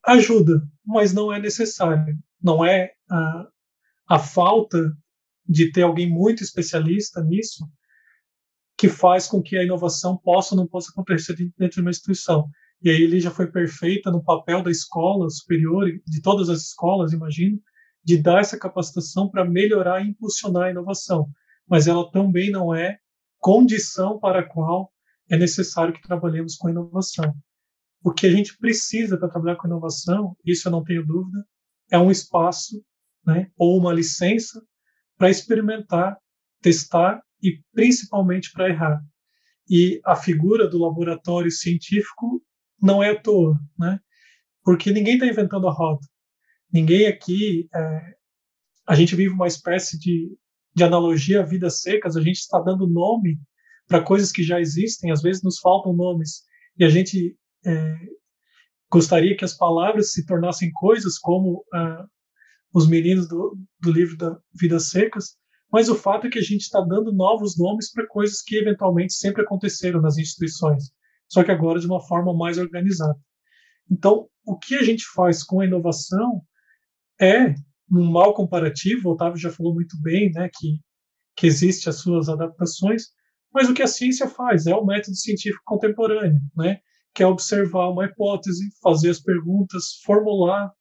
Ajuda, 0.05 0.63
mas 0.87 1.13
não 1.13 1.33
é 1.33 1.41
necessário. 1.41 2.17
Não 2.41 2.65
é 2.65 2.93
a, 3.11 3.49
a 4.09 4.19
falta 4.21 4.97
de 5.45 5.73
ter 5.73 5.83
alguém 5.83 6.09
muito 6.09 6.45
especialista 6.45 7.21
nisso 7.23 7.69
que 8.85 8.89
faz 8.89 9.27
com 9.27 9.43
que 9.43 9.57
a 9.57 9.65
inovação 9.65 10.17
possa 10.17 10.55
ou 10.55 10.61
não 10.61 10.67
possa 10.67 10.91
acontecer 10.91 11.35
dentro 11.59 11.77
de 11.77 11.81
uma 11.81 11.91
instituição. 11.91 12.49
E 12.83 12.91
aí 12.91 13.03
ele 13.03 13.21
já 13.21 13.31
foi 13.31 13.51
perfeita 13.51 14.11
no 14.11 14.23
papel 14.23 14.63
da 14.63 14.71
escola 14.71 15.29
superior, 15.31 15.87
de 16.07 16.21
todas 16.21 16.49
as 16.51 16.63
escolas, 16.63 17.13
imagino, 17.13 17.59
de 18.05 18.19
dar 18.19 18.41
essa 18.41 18.59
capacitação 18.59 19.31
para 19.31 19.45
melhorar 19.45 20.05
e 20.05 20.09
impulsionar 20.09 20.65
a 20.65 20.71
inovação 20.71 21.29
mas 21.67 21.87
ela 21.87 22.11
também 22.11 22.51
não 22.51 22.75
é 22.75 22.99
condição 23.39 24.19
para 24.19 24.41
a 24.41 24.49
qual 24.49 24.93
é 25.29 25.37
necessário 25.37 25.95
que 25.95 26.03
trabalhemos 26.03 26.57
com 26.57 26.69
inovação. 26.69 27.35
O 28.03 28.13
que 28.13 28.27
a 28.27 28.31
gente 28.31 28.57
precisa 28.59 29.17
para 29.17 29.31
trabalhar 29.31 29.57
com 29.57 29.67
inovação, 29.67 30.37
isso 30.45 30.69
eu 30.69 30.73
não 30.73 30.85
tenho 30.85 31.07
dúvida, 31.07 31.45
é 31.91 31.99
um 31.99 32.11
espaço 32.11 32.85
né, 33.27 33.51
ou 33.57 33.79
uma 33.79 33.93
licença 33.93 34.63
para 35.17 35.31
experimentar, 35.31 36.19
testar 36.61 37.23
e 37.45 37.61
principalmente 37.73 38.51
para 38.53 38.69
errar. 38.69 39.01
E 39.69 40.01
a 40.05 40.17
figura 40.17 40.69
do 40.69 40.79
laboratório 40.79 41.51
científico 41.51 42.43
não 42.81 43.03
é 43.03 43.11
à 43.11 43.21
toa, 43.21 43.59
né? 43.79 44.01
porque 44.63 44.91
ninguém 44.91 45.15
está 45.15 45.27
inventando 45.27 45.69
a 45.69 45.73
roda. 45.73 46.07
Ninguém 46.73 47.07
aqui. 47.07 47.69
É, 47.75 48.15
a 48.87 48.95
gente 48.95 49.15
vive 49.15 49.33
uma 49.33 49.47
espécie 49.47 49.99
de 49.99 50.37
de 50.75 50.83
analogia 50.83 51.41
a 51.41 51.45
vidas 51.45 51.81
secas, 51.81 52.17
a 52.17 52.21
gente 52.21 52.37
está 52.37 52.59
dando 52.59 52.89
nome 52.89 53.39
para 53.87 54.03
coisas 54.03 54.33
que 54.33 54.43
já 54.43 54.61
existem, 54.61 55.13
às 55.13 55.23
vezes 55.23 55.43
nos 55.43 55.61
faltam 55.61 55.95
nomes, 55.95 56.43
e 56.77 56.85
a 56.85 56.89
gente 56.89 57.37
é, 57.65 57.97
gostaria 58.91 59.37
que 59.37 59.45
as 59.45 59.57
palavras 59.57 60.13
se 60.13 60.27
tornassem 60.27 60.73
coisas 60.73 61.19
como 61.19 61.65
ah, 61.73 62.05
os 62.73 62.89
meninos 62.89 63.29
do, 63.29 63.57
do 63.81 63.93
livro 63.93 64.17
da 64.17 64.37
Vidas 64.53 64.89
Secas, 64.89 65.37
mas 65.75 65.89
o 65.89 65.97
fato 65.97 66.29
é 66.29 66.31
que 66.31 66.39
a 66.39 66.43
gente 66.43 66.61
está 66.61 66.81
dando 66.81 67.13
novos 67.13 67.59
nomes 67.59 67.91
para 67.91 68.07
coisas 68.07 68.41
que 68.41 68.57
eventualmente 68.57 69.13
sempre 69.13 69.43
aconteceram 69.43 70.01
nas 70.01 70.17
instituições, 70.17 70.93
só 71.29 71.43
que 71.43 71.51
agora 71.51 71.81
de 71.81 71.87
uma 71.89 72.01
forma 72.01 72.33
mais 72.33 72.59
organizada. 72.59 73.19
Então, 73.91 74.29
o 74.47 74.57
que 74.57 74.77
a 74.77 74.85
gente 74.85 75.05
faz 75.05 75.43
com 75.43 75.61
a 75.61 75.67
inovação 75.67 76.43
é 77.21 77.57
num 77.91 78.09
mal 78.09 78.35
comparativo, 78.35 79.09
o 79.09 79.13
Otávio 79.15 79.37
já 79.37 79.51
falou 79.51 79.75
muito 79.75 80.01
bem, 80.01 80.31
né, 80.31 80.49
que, 80.55 80.79
que 81.35 81.49
existe 81.49 81.89
as 81.89 81.97
suas 81.97 82.29
adaptações, 82.29 83.07
mas 83.53 83.69
o 83.69 83.75
que 83.75 83.83
a 83.83 83.89
ciência 83.89 84.29
faz 84.29 84.69
é 84.69 84.75
o 84.77 84.87
método 84.87 85.17
científico 85.17 85.65
contemporâneo, 85.65 86.41
né, 86.57 86.79
que 87.13 87.21
é 87.21 87.27
observar 87.27 87.89
uma 87.89 88.05
hipótese, 88.05 88.65
fazer 88.81 89.11
as 89.11 89.19
perguntas, 89.19 90.01
formular 90.05 90.73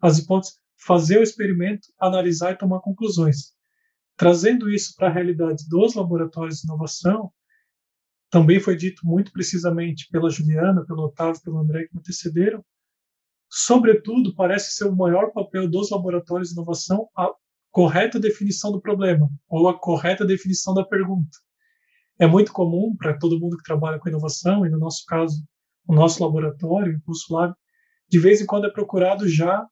as 0.00 0.20
hipóteses, 0.20 0.56
fazer 0.78 1.18
o 1.18 1.22
experimento, 1.22 1.86
analisar 2.00 2.52
e 2.52 2.56
tomar 2.56 2.80
conclusões. 2.80 3.52
Trazendo 4.22 4.70
isso 4.70 4.94
para 4.96 5.08
a 5.08 5.12
realidade 5.12 5.68
dos 5.68 5.94
laboratórios 5.94 6.58
de 6.58 6.66
inovação, 6.66 7.32
também 8.30 8.60
foi 8.60 8.76
dito 8.76 9.04
muito 9.04 9.32
precisamente 9.32 10.08
pela 10.10 10.30
Juliana, 10.30 10.84
pelo 10.86 11.04
Otávio, 11.04 11.42
pelo 11.42 11.58
André 11.58 11.86
que 11.86 11.94
me 11.94 12.00
antecederam, 12.00 12.64
Sobretudo, 13.54 14.34
parece 14.34 14.72
ser 14.72 14.86
o 14.86 14.96
maior 14.96 15.30
papel 15.30 15.68
dos 15.68 15.90
laboratórios 15.90 16.48
de 16.48 16.54
inovação 16.54 17.06
a 17.14 17.30
correta 17.70 18.18
definição 18.18 18.72
do 18.72 18.80
problema 18.80 19.30
ou 19.46 19.68
a 19.68 19.78
correta 19.78 20.24
definição 20.24 20.72
da 20.72 20.82
pergunta. 20.82 21.36
É 22.18 22.26
muito 22.26 22.50
comum 22.50 22.96
para 22.96 23.18
todo 23.18 23.38
mundo 23.38 23.58
que 23.58 23.62
trabalha 23.62 23.98
com 23.98 24.08
inovação, 24.08 24.64
e 24.64 24.70
no 24.70 24.78
nosso 24.78 25.04
caso, 25.06 25.44
o 25.86 25.94
nosso 25.94 26.24
laboratório, 26.24 26.94
o 26.94 26.96
Impulso 26.96 27.34
Lab, 27.34 27.54
de 28.08 28.18
vez 28.18 28.40
em 28.40 28.46
quando 28.46 28.66
é 28.66 28.70
procurado 28.70 29.28
já 29.28 29.66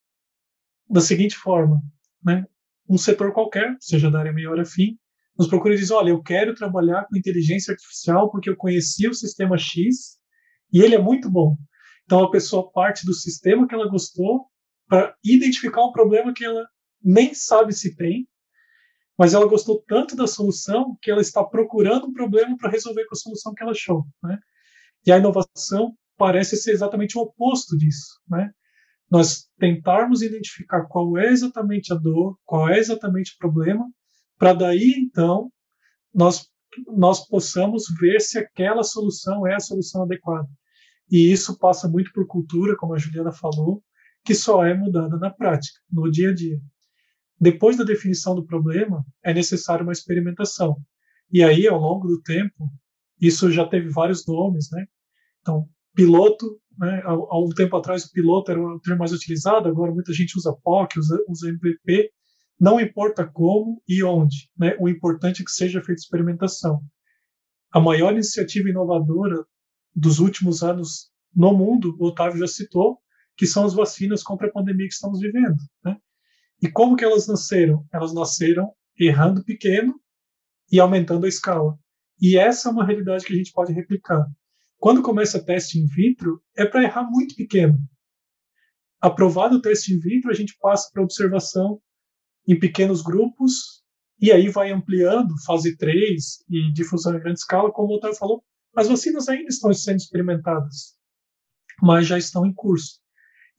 da 0.87 1.01
seguinte 1.01 1.37
forma, 1.37 1.81
né? 2.23 2.45
Um 2.91 2.99
setor 2.99 3.33
qualquer, 3.33 3.77
seja 3.79 4.11
da 4.11 4.19
área 4.19 4.33
melhor 4.33 4.59
afim, 4.59 4.99
nos 5.39 5.47
procura 5.47 5.75
e 5.75 5.79
diz, 5.79 5.93
olha, 5.93 6.11
eu 6.11 6.21
quero 6.21 6.57
trabalhar 6.57 7.07
com 7.07 7.17
inteligência 7.17 7.71
artificial 7.71 8.29
porque 8.31 8.51
eu 8.51 8.57
conheci 8.57 9.07
o 9.07 9.15
sistema 9.15 9.57
X 9.57 10.19
e 10.73 10.83
ele 10.83 10.97
é 10.97 10.99
muito 11.01 11.31
bom. 11.31 11.57
Então 12.05 12.25
a 12.25 12.31
pessoa 12.33 12.69
parte 12.73 13.07
do 13.07 13.15
sistema 13.15 13.69
que 13.69 13.75
ela 13.75 13.89
gostou 13.89 14.47
para 14.89 15.15
identificar 15.25 15.85
um 15.85 15.93
problema 15.93 16.35
que 16.35 16.45
ela 16.45 16.67
nem 17.01 17.33
sabe 17.33 17.73
se 17.73 17.95
tem, 17.95 18.29
mas 19.17 19.33
ela 19.33 19.47
gostou 19.47 19.85
tanto 19.87 20.17
da 20.17 20.27
solução 20.27 20.99
que 21.01 21.11
ela 21.11 21.21
está 21.21 21.45
procurando 21.45 22.09
um 22.09 22.13
problema 22.13 22.57
para 22.57 22.71
resolver 22.71 23.05
com 23.07 23.15
a 23.15 23.19
solução 23.19 23.55
que 23.55 23.63
ela 23.63 23.73
achou. 23.73 24.05
Né? 24.23 24.37
E 25.07 25.13
a 25.13 25.19
inovação 25.19 25.95
parece 26.17 26.57
ser 26.57 26.73
exatamente 26.73 27.17
o 27.17 27.21
oposto 27.21 27.79
disso. 27.79 28.21
Né? 28.29 28.51
Nós 29.11 29.49
tentarmos 29.59 30.23
identificar 30.23 30.85
qual 30.87 31.19
é 31.19 31.29
exatamente 31.29 31.93
a 31.93 31.97
dor, 31.97 32.39
qual 32.45 32.69
é 32.69 32.79
exatamente 32.79 33.35
o 33.35 33.39
problema, 33.39 33.87
para 34.39 34.53
daí 34.53 34.95
então 34.97 35.51
nós 36.15 36.49
nós 36.87 37.27
possamos 37.27 37.85
ver 38.01 38.21
se 38.21 38.39
aquela 38.39 38.83
solução 38.85 39.47
é 39.47 39.55
a 39.55 39.61
solução 39.61 40.05
adequada. 40.05 40.49
E 41.11 41.33
isso 41.33 41.59
passa 41.59 41.89
muito 41.89 42.13
por 42.13 42.27
cultura, 42.27 42.77
como 42.77 42.95
a 42.95 42.99
Juliana 42.99 43.33
falou, 43.33 43.83
que 44.25 44.35
só 44.35 44.65
é 44.65 44.75
mudada 44.75 45.17
na 45.19 45.31
prática, 45.31 45.81
no 45.91 46.11
dia 46.11 46.31
a 46.31 46.35
dia. 46.35 46.61
Depois 47.41 47.77
da 47.77 47.85
definição 47.85 48.35
do 48.35 48.45
problema, 48.45 49.05
é 49.25 49.33
necessário 49.33 49.83
uma 49.83 49.93
experimentação. 49.93 50.77
E 51.33 51.43
aí, 51.43 51.67
ao 51.67 51.81
longo 51.81 52.07
do 52.07 52.21
tempo, 52.23 52.71
isso 53.21 53.51
já 53.51 53.67
teve 53.67 53.89
vários 53.89 54.27
nomes, 54.27 54.71
né? 54.71 54.87
Então, 55.41 55.69
piloto, 55.95 56.61
né? 56.81 57.03
Há, 57.05 57.39
um 57.39 57.51
tempo 57.51 57.77
atrás 57.77 58.07
o 58.07 58.11
piloto 58.11 58.51
era 58.51 58.61
o 58.61 58.81
termo 58.81 59.01
mais 59.01 59.13
utilizado, 59.13 59.69
agora 59.69 59.93
muita 59.93 60.15
gente 60.15 60.37
usa 60.37 60.57
POC, 60.65 60.99
usa, 60.99 61.23
usa 61.29 61.49
MVP. 61.51 62.11
Não 62.59 62.81
importa 62.81 63.27
como 63.27 63.83
e 63.87 64.03
onde, 64.03 64.51
né? 64.57 64.75
O 64.81 64.89
importante 64.89 65.43
é 65.43 65.45
que 65.45 65.51
seja 65.51 65.83
feita 65.83 66.01
experimentação. 66.01 66.81
A 67.71 67.79
maior 67.79 68.13
iniciativa 68.13 68.71
inovadora 68.71 69.45
dos 69.95 70.19
últimos 70.19 70.63
anos 70.63 71.11
no 71.35 71.53
mundo, 71.53 71.97
o 71.99 72.07
Otávio 72.07 72.41
já 72.41 72.47
citou, 72.47 72.99
que 73.37 73.47
são 73.47 73.65
as 73.65 73.75
vacinas 73.75 74.23
contra 74.23 74.49
a 74.49 74.53
pandemia 74.53 74.89
que 74.89 74.95
estamos 74.95 75.21
vivendo, 75.21 75.57
né? 75.85 75.97
E 76.63 76.69
como 76.69 76.97
que 76.97 77.05
elas 77.05 77.27
nasceram? 77.27 77.87
Elas 77.93 78.13
nasceram 78.13 78.73
errando 78.99 79.45
pequeno 79.45 79.95
e 80.73 80.81
aumentando 80.81 81.27
a 81.27 81.29
escala. 81.29 81.79
E 82.21 82.37
essa 82.37 82.69
é 82.69 82.73
uma 82.73 82.85
realidade 82.85 83.25
que 83.25 83.33
a 83.33 83.37
gente 83.37 83.53
pode 83.53 83.73
replicar. 83.73 84.27
Quando 84.81 85.03
começa 85.03 85.45
teste 85.45 85.79
in 85.79 85.87
vitro, 85.87 86.43
é 86.57 86.65
para 86.65 86.83
errar 86.83 87.05
muito 87.05 87.37
pequeno. 87.37 87.79
Aprovado 88.99 89.57
o 89.57 89.61
teste 89.61 89.93
in 89.93 90.01
vitro, 90.01 90.31
a 90.31 90.35
gente 90.35 90.57
passa 90.59 90.89
para 90.91 91.03
observação 91.03 91.79
em 92.49 92.59
pequenos 92.59 93.03
grupos 93.03 93.85
e 94.19 94.33
aí 94.33 94.49
vai 94.49 94.73
ampliando, 94.73 95.35
fase 95.45 95.77
3 95.77 96.45
e 96.49 96.73
difusão 96.73 97.15
em 97.15 97.21
grande 97.21 97.41
escala, 97.41 97.71
como 97.71 97.93
o 97.93 97.97
Otávio 97.97 98.17
falou, 98.17 98.43
as 98.75 98.89
vacinas 98.89 99.29
ainda 99.29 99.49
estão 99.49 99.71
sendo 99.75 99.99
experimentadas, 99.99 100.97
mas 101.83 102.07
já 102.07 102.17
estão 102.17 102.47
em 102.47 102.55
curso. 102.55 103.01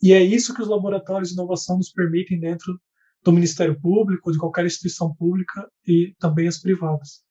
E 0.01 0.13
é 0.13 0.23
isso 0.23 0.55
que 0.55 0.61
os 0.63 0.67
laboratórios 0.67 1.29
de 1.29 1.35
inovação 1.35 1.77
nos 1.77 1.91
permitem 1.91 2.39
dentro 2.39 2.81
do 3.23 3.31
Ministério 3.31 3.79
Público, 3.79 4.31
de 4.31 4.39
qualquer 4.39 4.65
instituição 4.65 5.13
pública 5.13 5.69
e 5.85 6.15
também 6.19 6.47
as 6.47 6.59
privadas. 6.59 7.23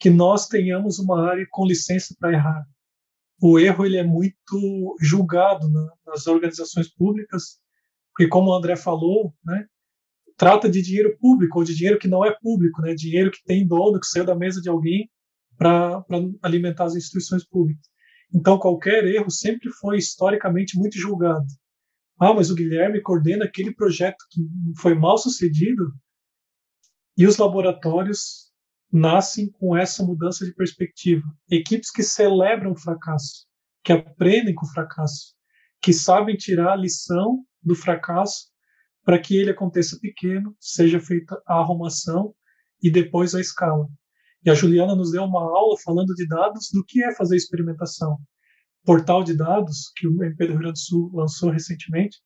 Que 0.00 0.10
nós 0.10 0.48
tenhamos 0.48 0.98
uma 0.98 1.30
área 1.30 1.46
com 1.48 1.64
licença 1.64 2.12
para 2.18 2.32
errar. 2.32 2.66
O 3.40 3.58
erro 3.58 3.86
ele 3.86 3.96
é 3.96 4.04
muito 4.04 4.96
julgado 5.00 5.66
nas 6.06 6.26
organizações 6.26 6.92
públicas, 6.92 7.58
porque 8.12 8.28
como 8.28 8.50
o 8.50 8.54
André 8.54 8.76
falou, 8.76 9.34
né, 9.44 9.66
trata 10.36 10.68
de 10.68 10.82
dinheiro 10.82 11.16
público 11.18 11.58
ou 11.58 11.64
de 11.64 11.74
dinheiro 11.74 11.98
que 11.98 12.08
não 12.08 12.24
é 12.24 12.36
público, 12.40 12.82
né, 12.82 12.94
dinheiro 12.94 13.30
que 13.30 13.42
tem 13.44 13.66
dono, 13.66 13.98
que 13.98 14.06
saiu 14.06 14.24
da 14.24 14.34
mesa 14.34 14.60
de 14.60 14.68
alguém 14.68 15.10
para 15.56 16.04
alimentar 16.42 16.84
as 16.84 16.96
instituições 16.96 17.46
públicas. 17.46 17.86
Então, 18.32 18.58
qualquer 18.58 19.04
erro 19.04 19.30
sempre 19.30 19.70
foi 19.70 19.98
historicamente 19.98 20.78
muito 20.78 20.98
julgado. 20.98 21.46
Ah, 22.18 22.34
mas 22.34 22.50
o 22.50 22.54
Guilherme 22.54 23.00
coordena 23.00 23.46
aquele 23.46 23.74
projeto 23.74 24.18
que 24.30 24.42
foi 24.78 24.94
mal 24.94 25.16
sucedido. 25.18 25.92
E 27.16 27.26
os 27.26 27.38
laboratórios 27.38 28.49
nascem 28.92 29.50
com 29.52 29.76
essa 29.76 30.04
mudança 30.04 30.44
de 30.44 30.54
perspectiva. 30.54 31.22
Equipes 31.50 31.90
que 31.90 32.02
celebram 32.02 32.72
o 32.72 32.78
fracasso, 32.78 33.46
que 33.84 33.92
aprendem 33.92 34.54
com 34.54 34.66
o 34.66 34.70
fracasso, 34.70 35.34
que 35.80 35.92
sabem 35.92 36.36
tirar 36.36 36.72
a 36.72 36.76
lição 36.76 37.44
do 37.62 37.74
fracasso 37.74 38.48
para 39.04 39.18
que 39.18 39.36
ele 39.36 39.50
aconteça 39.50 39.98
pequeno, 40.00 40.54
seja 40.58 41.00
feita 41.00 41.40
a 41.46 41.54
arrumação 41.54 42.34
e 42.82 42.90
depois 42.90 43.34
a 43.34 43.40
escala. 43.40 43.88
E 44.44 44.50
a 44.50 44.54
Juliana 44.54 44.94
nos 44.94 45.12
deu 45.12 45.24
uma 45.24 45.42
aula 45.42 45.76
falando 45.84 46.14
de 46.14 46.26
dados 46.26 46.68
do 46.72 46.84
que 46.84 47.02
é 47.02 47.14
fazer 47.14 47.36
experimentação 47.36 48.18
portal 48.84 49.22
de 49.22 49.36
dados 49.36 49.92
que 49.96 50.06
o 50.06 50.22
MP 50.22 50.46
do 50.46 50.52
Rio 50.52 50.60
Grande 50.60 50.74
do 50.74 50.78
Sul 50.78 51.10
lançou 51.14 51.50
recentemente, 51.50 52.18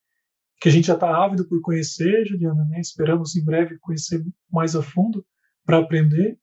que 0.60 0.68
a 0.68 0.72
gente 0.72 0.86
já 0.86 0.94
está 0.94 1.24
ávido 1.24 1.46
por 1.48 1.60
conhecer, 1.60 2.24
Juliana, 2.26 2.64
né? 2.66 2.80
esperamos 2.80 3.36
em 3.36 3.44
breve 3.44 3.78
conhecer 3.80 4.24
mais 4.50 4.76
a 4.76 4.82
fundo 4.82 5.24
para 5.64 5.78
aprender, 5.78 6.38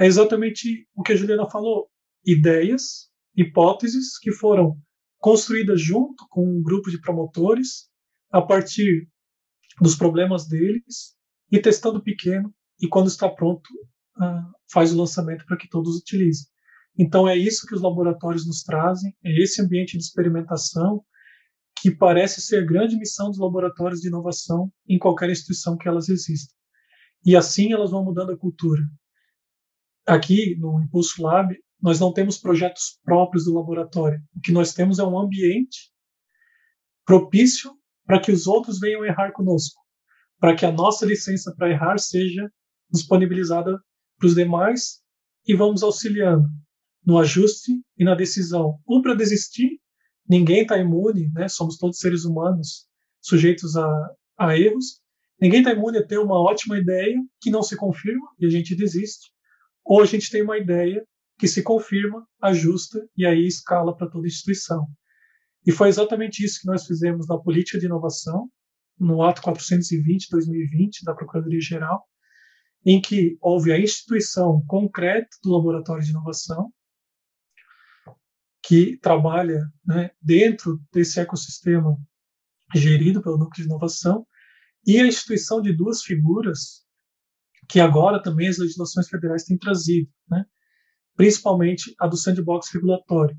é 0.00 0.06
exatamente 0.06 0.88
o 0.94 1.02
que 1.02 1.12
a 1.12 1.16
Juliana 1.16 1.48
falou: 1.48 1.88
ideias, 2.24 3.10
hipóteses 3.36 4.18
que 4.18 4.32
foram 4.32 4.76
construídas 5.18 5.80
junto 5.80 6.26
com 6.30 6.42
um 6.42 6.62
grupo 6.62 6.90
de 6.90 7.00
promotores 7.00 7.90
a 8.32 8.40
partir 8.40 9.06
dos 9.80 9.94
problemas 9.94 10.48
deles 10.48 11.14
e 11.52 11.60
testando 11.60 12.02
pequeno 12.02 12.52
e 12.80 12.88
quando 12.88 13.08
está 13.08 13.28
pronto 13.28 13.68
uh, 14.16 14.52
faz 14.72 14.92
o 14.92 14.98
lançamento 14.98 15.44
para 15.44 15.58
que 15.58 15.68
todos 15.68 15.96
utilizem. 15.96 16.46
Então 16.98 17.28
é 17.28 17.36
isso 17.36 17.66
que 17.66 17.74
os 17.74 17.82
laboratórios 17.82 18.46
nos 18.46 18.62
trazem, 18.62 19.14
é 19.22 19.42
esse 19.42 19.60
ambiente 19.60 19.98
de 19.98 20.02
experimentação 20.02 21.04
que 21.80 21.90
parece 21.90 22.40
ser 22.40 22.62
a 22.62 22.66
grande 22.66 22.96
missão 22.96 23.28
dos 23.28 23.38
laboratórios 23.38 24.00
de 24.00 24.08
inovação 24.08 24.72
em 24.88 24.98
qualquer 24.98 25.30
instituição 25.30 25.76
que 25.76 25.88
elas 25.88 26.08
existam. 26.08 26.54
E 27.24 27.36
assim 27.36 27.72
elas 27.72 27.90
vão 27.90 28.04
mudando 28.04 28.32
a 28.32 28.38
cultura. 28.38 28.82
Aqui 30.06 30.56
no 30.56 30.82
Impulso 30.82 31.22
Lab, 31.22 31.54
nós 31.80 31.98
não 31.98 32.12
temos 32.12 32.38
projetos 32.38 32.98
próprios 33.04 33.44
do 33.44 33.54
laboratório. 33.54 34.20
O 34.36 34.40
que 34.40 34.52
nós 34.52 34.72
temos 34.72 34.98
é 34.98 35.04
um 35.04 35.18
ambiente 35.18 35.90
propício 37.04 37.72
para 38.04 38.20
que 38.20 38.30
os 38.30 38.46
outros 38.46 38.78
venham 38.78 39.04
errar 39.04 39.32
conosco, 39.32 39.80
para 40.38 40.54
que 40.54 40.66
a 40.66 40.72
nossa 40.72 41.06
licença 41.06 41.54
para 41.56 41.70
errar 41.70 41.98
seja 41.98 42.50
disponibilizada 42.90 43.78
para 44.18 44.26
os 44.26 44.34
demais 44.34 45.00
e 45.46 45.54
vamos 45.54 45.82
auxiliando 45.82 46.48
no 47.04 47.18
ajuste 47.18 47.72
e 47.96 48.04
na 48.04 48.14
decisão. 48.14 48.78
Um 48.88 49.00
para 49.00 49.14
desistir, 49.14 49.80
ninguém 50.28 50.62
está 50.62 50.76
imune, 50.78 51.30
né? 51.32 51.48
Somos 51.48 51.78
todos 51.78 51.98
seres 51.98 52.24
humanos 52.24 52.86
sujeitos 53.20 53.76
a, 53.76 54.10
a 54.38 54.58
erros. 54.58 55.00
Ninguém 55.40 55.60
está 55.60 55.72
imune 55.72 55.98
a 55.98 56.06
ter 56.06 56.18
uma 56.18 56.38
ótima 56.40 56.78
ideia 56.78 57.16
que 57.40 57.50
não 57.50 57.62
se 57.62 57.76
confirma 57.76 58.28
e 58.38 58.46
a 58.46 58.50
gente 58.50 58.74
desiste. 58.74 59.32
Ou 59.84 60.02
a 60.02 60.06
gente 60.06 60.30
tem 60.30 60.42
uma 60.42 60.58
ideia 60.58 61.04
que 61.38 61.48
se 61.48 61.62
confirma, 61.62 62.26
ajusta 62.40 63.06
e 63.16 63.24
aí 63.24 63.46
escala 63.46 63.96
para 63.96 64.08
toda 64.08 64.26
a 64.26 64.28
instituição. 64.28 64.86
E 65.66 65.72
foi 65.72 65.88
exatamente 65.88 66.44
isso 66.44 66.60
que 66.60 66.66
nós 66.66 66.86
fizemos 66.86 67.26
na 67.26 67.38
política 67.38 67.78
de 67.78 67.86
inovação, 67.86 68.50
no 68.98 69.22
ato 69.22 69.40
420/2020 69.42 71.02
da 71.04 71.14
Procuradoria 71.14 71.60
Geral, 71.60 72.06
em 72.84 73.00
que 73.00 73.38
houve 73.40 73.72
a 73.72 73.78
instituição 73.78 74.62
concreta 74.66 75.30
do 75.42 75.52
Laboratório 75.52 76.04
de 76.04 76.10
Inovação, 76.10 76.72
que 78.62 78.98
trabalha 78.98 79.60
né, 79.84 80.10
dentro 80.20 80.80
desse 80.92 81.18
ecossistema 81.18 81.98
gerido 82.74 83.22
pelo 83.22 83.38
núcleo 83.38 83.62
de 83.62 83.68
inovação 83.68 84.26
e 84.86 84.98
a 84.98 85.06
instituição 85.06 85.60
de 85.60 85.72
duas 85.72 86.02
figuras 86.02 86.84
que 87.70 87.78
agora 87.78 88.22
também 88.22 88.48
as 88.48 88.58
legislações 88.58 89.08
federais 89.08 89.44
têm 89.44 89.56
trazido, 89.56 90.08
né, 90.28 90.44
principalmente 91.16 91.94
a 92.00 92.06
do 92.06 92.16
sandbox 92.16 92.68
regulatório, 92.72 93.36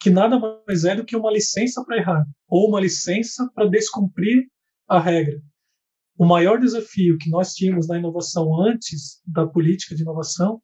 que 0.00 0.10
nada 0.10 0.38
mais 0.38 0.84
é 0.84 0.94
do 0.94 1.04
que 1.04 1.16
uma 1.16 1.32
licença 1.32 1.84
para 1.84 1.96
errar 1.96 2.24
ou 2.48 2.68
uma 2.68 2.80
licença 2.80 3.50
para 3.54 3.68
descumprir 3.68 4.46
a 4.88 5.00
regra. 5.00 5.40
O 6.16 6.24
maior 6.24 6.60
desafio 6.60 7.18
que 7.18 7.28
nós 7.28 7.52
tínhamos 7.54 7.88
na 7.88 7.98
inovação 7.98 8.60
antes 8.62 9.20
da 9.26 9.46
política 9.46 9.96
de 9.96 10.02
inovação 10.02 10.62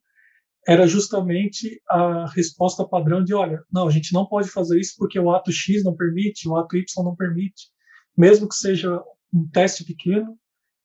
era 0.69 0.87
justamente 0.87 1.81
a 1.89 2.27
resposta 2.31 2.87
padrão 2.87 3.25
de, 3.25 3.35
olha, 3.35 3.61
não, 3.73 3.89
a 3.89 3.91
gente 3.91 4.13
não 4.13 4.27
pode 4.27 4.49
fazer 4.49 4.79
isso 4.79 4.95
porque 4.97 5.19
o 5.19 5.31
ato 5.31 5.51
X 5.51 5.83
não 5.83 5.97
permite, 5.97 6.49
o 6.49 6.57
ato 6.57 6.77
Y 6.77 6.85
não 7.05 7.17
permite. 7.17 7.69
Mesmo 8.17 8.49
que 8.49 8.55
seja 8.55 9.03
um 9.33 9.49
teste 9.49 9.85
pequeno, 9.85 10.33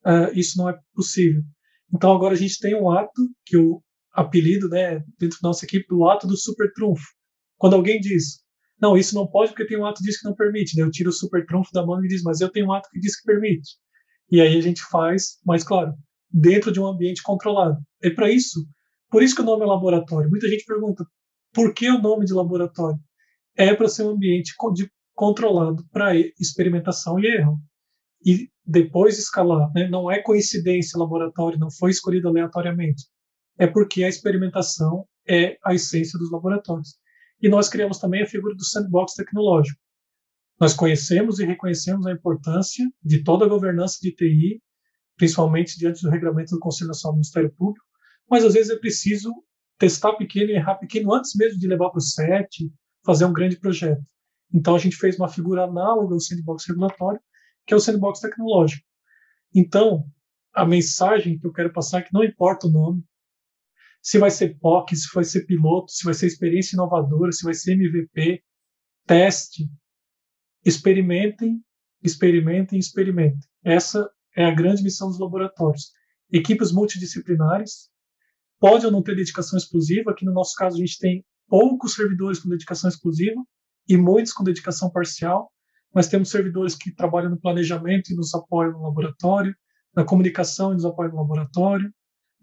uh, 0.05 0.31
isso 0.33 0.57
não 0.57 0.69
é 0.69 0.79
possível. 0.95 1.43
Então 1.93 2.13
agora 2.13 2.33
a 2.33 2.37
gente 2.37 2.59
tem 2.59 2.75
um 2.75 2.89
ato 2.89 3.29
que 3.45 3.57
o 3.57 3.81
apelido, 4.11 4.69
né, 4.69 5.03
dentro 5.19 5.39
da 5.41 5.49
nossa 5.49 5.65
equipe, 5.65 5.85
do 5.87 6.07
ato 6.07 6.25
do 6.25 6.37
super 6.37 6.71
trunfo. 6.73 7.05
Quando 7.57 7.75
alguém 7.75 7.99
diz, 7.99 8.43
não, 8.81 8.97
isso 8.97 9.15
não 9.15 9.27
pode 9.27 9.51
porque 9.51 9.67
tem 9.67 9.77
um 9.77 9.85
ato 9.85 9.99
que 9.99 10.05
diz 10.05 10.19
que 10.19 10.27
não 10.27 10.35
permite, 10.35 10.77
né? 10.77 10.83
eu 10.83 10.91
tiro 10.91 11.09
o 11.09 11.13
super 11.13 11.45
trunfo 11.45 11.71
da 11.73 11.85
mão 11.85 12.03
e 12.03 12.07
diz, 12.07 12.21
mas 12.23 12.41
eu 12.41 12.49
tenho 12.49 12.67
um 12.67 12.73
ato 12.73 12.89
que 12.89 12.99
diz 12.99 13.19
que 13.19 13.25
permite. 13.25 13.77
E 14.31 14.41
aí 14.41 14.57
a 14.57 14.61
gente 14.61 14.81
faz, 14.89 15.37
mas 15.45 15.63
claro, 15.63 15.93
dentro 16.31 16.71
de 16.71 16.79
um 16.79 16.85
ambiente 16.85 17.21
controlado. 17.21 17.77
É 18.01 18.09
para 18.09 18.29
isso, 18.29 18.65
por 19.09 19.23
isso 19.23 19.35
que 19.35 19.41
o 19.41 19.45
nome 19.45 19.63
é 19.63 19.67
laboratório. 19.67 20.29
Muita 20.29 20.47
gente 20.47 20.65
pergunta, 20.65 21.05
por 21.53 21.73
que 21.73 21.89
o 21.89 22.01
nome 22.01 22.25
de 22.25 22.33
laboratório? 22.33 22.99
É 23.55 23.73
para 23.73 23.87
ser 23.87 24.03
um 24.03 24.09
ambiente 24.09 24.53
controlado 25.13 25.85
para 25.91 26.15
experimentação 26.39 27.17
e 27.19 27.25
erro. 27.25 27.57
E 28.25 28.49
depois 28.65 29.19
escalar. 29.19 29.71
Né? 29.73 29.87
Não 29.87 30.09
é 30.09 30.21
coincidência 30.21 30.99
laboratório, 30.99 31.59
não 31.59 31.69
foi 31.69 31.91
escolhido 31.91 32.27
aleatoriamente. 32.27 33.05
É 33.57 33.67
porque 33.67 34.03
a 34.03 34.09
experimentação 34.09 35.07
é 35.27 35.57
a 35.63 35.73
essência 35.73 36.17
dos 36.17 36.31
laboratórios. 36.31 36.95
E 37.41 37.47
nós 37.47 37.69
criamos 37.69 37.99
também 37.99 38.23
a 38.23 38.27
figura 38.27 38.55
do 38.55 38.65
sandbox 38.65 39.13
tecnológico. 39.13 39.79
Nós 40.59 40.73
conhecemos 40.73 41.39
e 41.39 41.45
reconhecemos 41.45 42.07
a 42.07 42.11
importância 42.11 42.85
de 43.03 43.23
toda 43.23 43.45
a 43.45 43.49
governança 43.49 43.97
de 44.01 44.11
TI, 44.13 44.61
principalmente 45.17 45.77
diante 45.77 46.01
do 46.01 46.09
regulamento 46.09 46.55
do 46.55 46.59
Conselho 46.59 46.87
Nacional 46.89 47.13
do 47.13 47.17
Ministério 47.17 47.53
Público, 47.55 47.85
mas 48.29 48.43
às 48.43 48.53
vezes 48.53 48.71
é 48.71 48.77
preciso 48.77 49.33
testar 49.77 50.13
pequeno 50.13 50.51
e 50.51 50.55
errar 50.55 50.75
pequeno 50.75 51.13
antes 51.13 51.35
mesmo 51.35 51.59
de 51.59 51.67
levar 51.67 51.89
para 51.89 51.97
o 51.97 52.01
SET, 52.01 52.71
fazer 53.05 53.25
um 53.25 53.33
grande 53.33 53.59
projeto. 53.59 54.01
Então 54.53 54.75
a 54.75 54.79
gente 54.79 54.95
fez 54.95 55.17
uma 55.17 55.27
figura 55.27 55.65
análoga 55.65 56.13
ao 56.13 56.19
sandbox 56.19 56.65
regulatório, 56.67 57.19
que 57.65 57.73
é 57.73 57.77
o 57.77 57.79
sandbox 57.79 58.19
tecnológico. 58.19 58.85
Então, 59.53 60.05
a 60.53 60.65
mensagem 60.65 61.39
que 61.39 61.45
eu 61.45 61.53
quero 61.53 61.71
passar 61.71 61.99
é 61.99 62.01
que 62.03 62.13
não 62.13 62.23
importa 62.23 62.67
o 62.67 62.71
nome, 62.71 63.03
se 64.01 64.19
vai 64.19 64.29
ser 64.29 64.59
POC, 64.59 64.95
se 64.95 65.07
vai 65.13 65.23
ser 65.23 65.45
piloto, 65.45 65.91
se 65.91 66.05
vai 66.05 66.13
ser 66.13 66.27
experiência 66.27 66.75
inovadora, 66.75 67.31
se 67.31 67.43
vai 67.43 67.53
ser 67.53 67.73
MVP, 67.73 68.43
teste, 69.07 69.67
experimentem, 70.63 71.59
experimentem, 72.03 72.77
experimentem. 72.77 73.49
Essa 73.63 74.07
é 74.35 74.45
a 74.45 74.53
grande 74.53 74.83
missão 74.83 75.07
dos 75.07 75.19
laboratórios. 75.19 75.91
Equipes 76.31 76.71
multidisciplinares, 76.71 77.89
pode 78.59 78.85
ou 78.85 78.91
não 78.91 79.01
ter 79.01 79.15
dedicação 79.15 79.57
exclusiva, 79.57 80.11
aqui 80.11 80.23
no 80.23 80.33
nosso 80.33 80.55
caso 80.55 80.75
a 80.75 80.79
gente 80.79 80.99
tem 80.99 81.25
poucos 81.47 81.95
servidores 81.95 82.39
com 82.39 82.49
dedicação 82.49 82.89
exclusiva 82.89 83.41
e 83.87 83.97
muitos 83.97 84.33
com 84.33 84.43
dedicação 84.43 84.89
parcial, 84.89 85.51
mas 85.95 86.09
temos 86.09 86.29
servidores 86.29 86.75
que 86.75 86.93
trabalham 86.93 87.29
no 87.29 87.39
planejamento 87.39 88.11
e 88.11 88.15
nos 88.15 88.35
apoiam 88.35 88.73
no 88.73 88.83
laboratório, 88.83 89.55
na 89.95 90.03
comunicação 90.03 90.71
e 90.71 90.73
nos 90.73 90.83
apoiam 90.83 91.13
no 91.13 91.21
laboratório, 91.21 91.89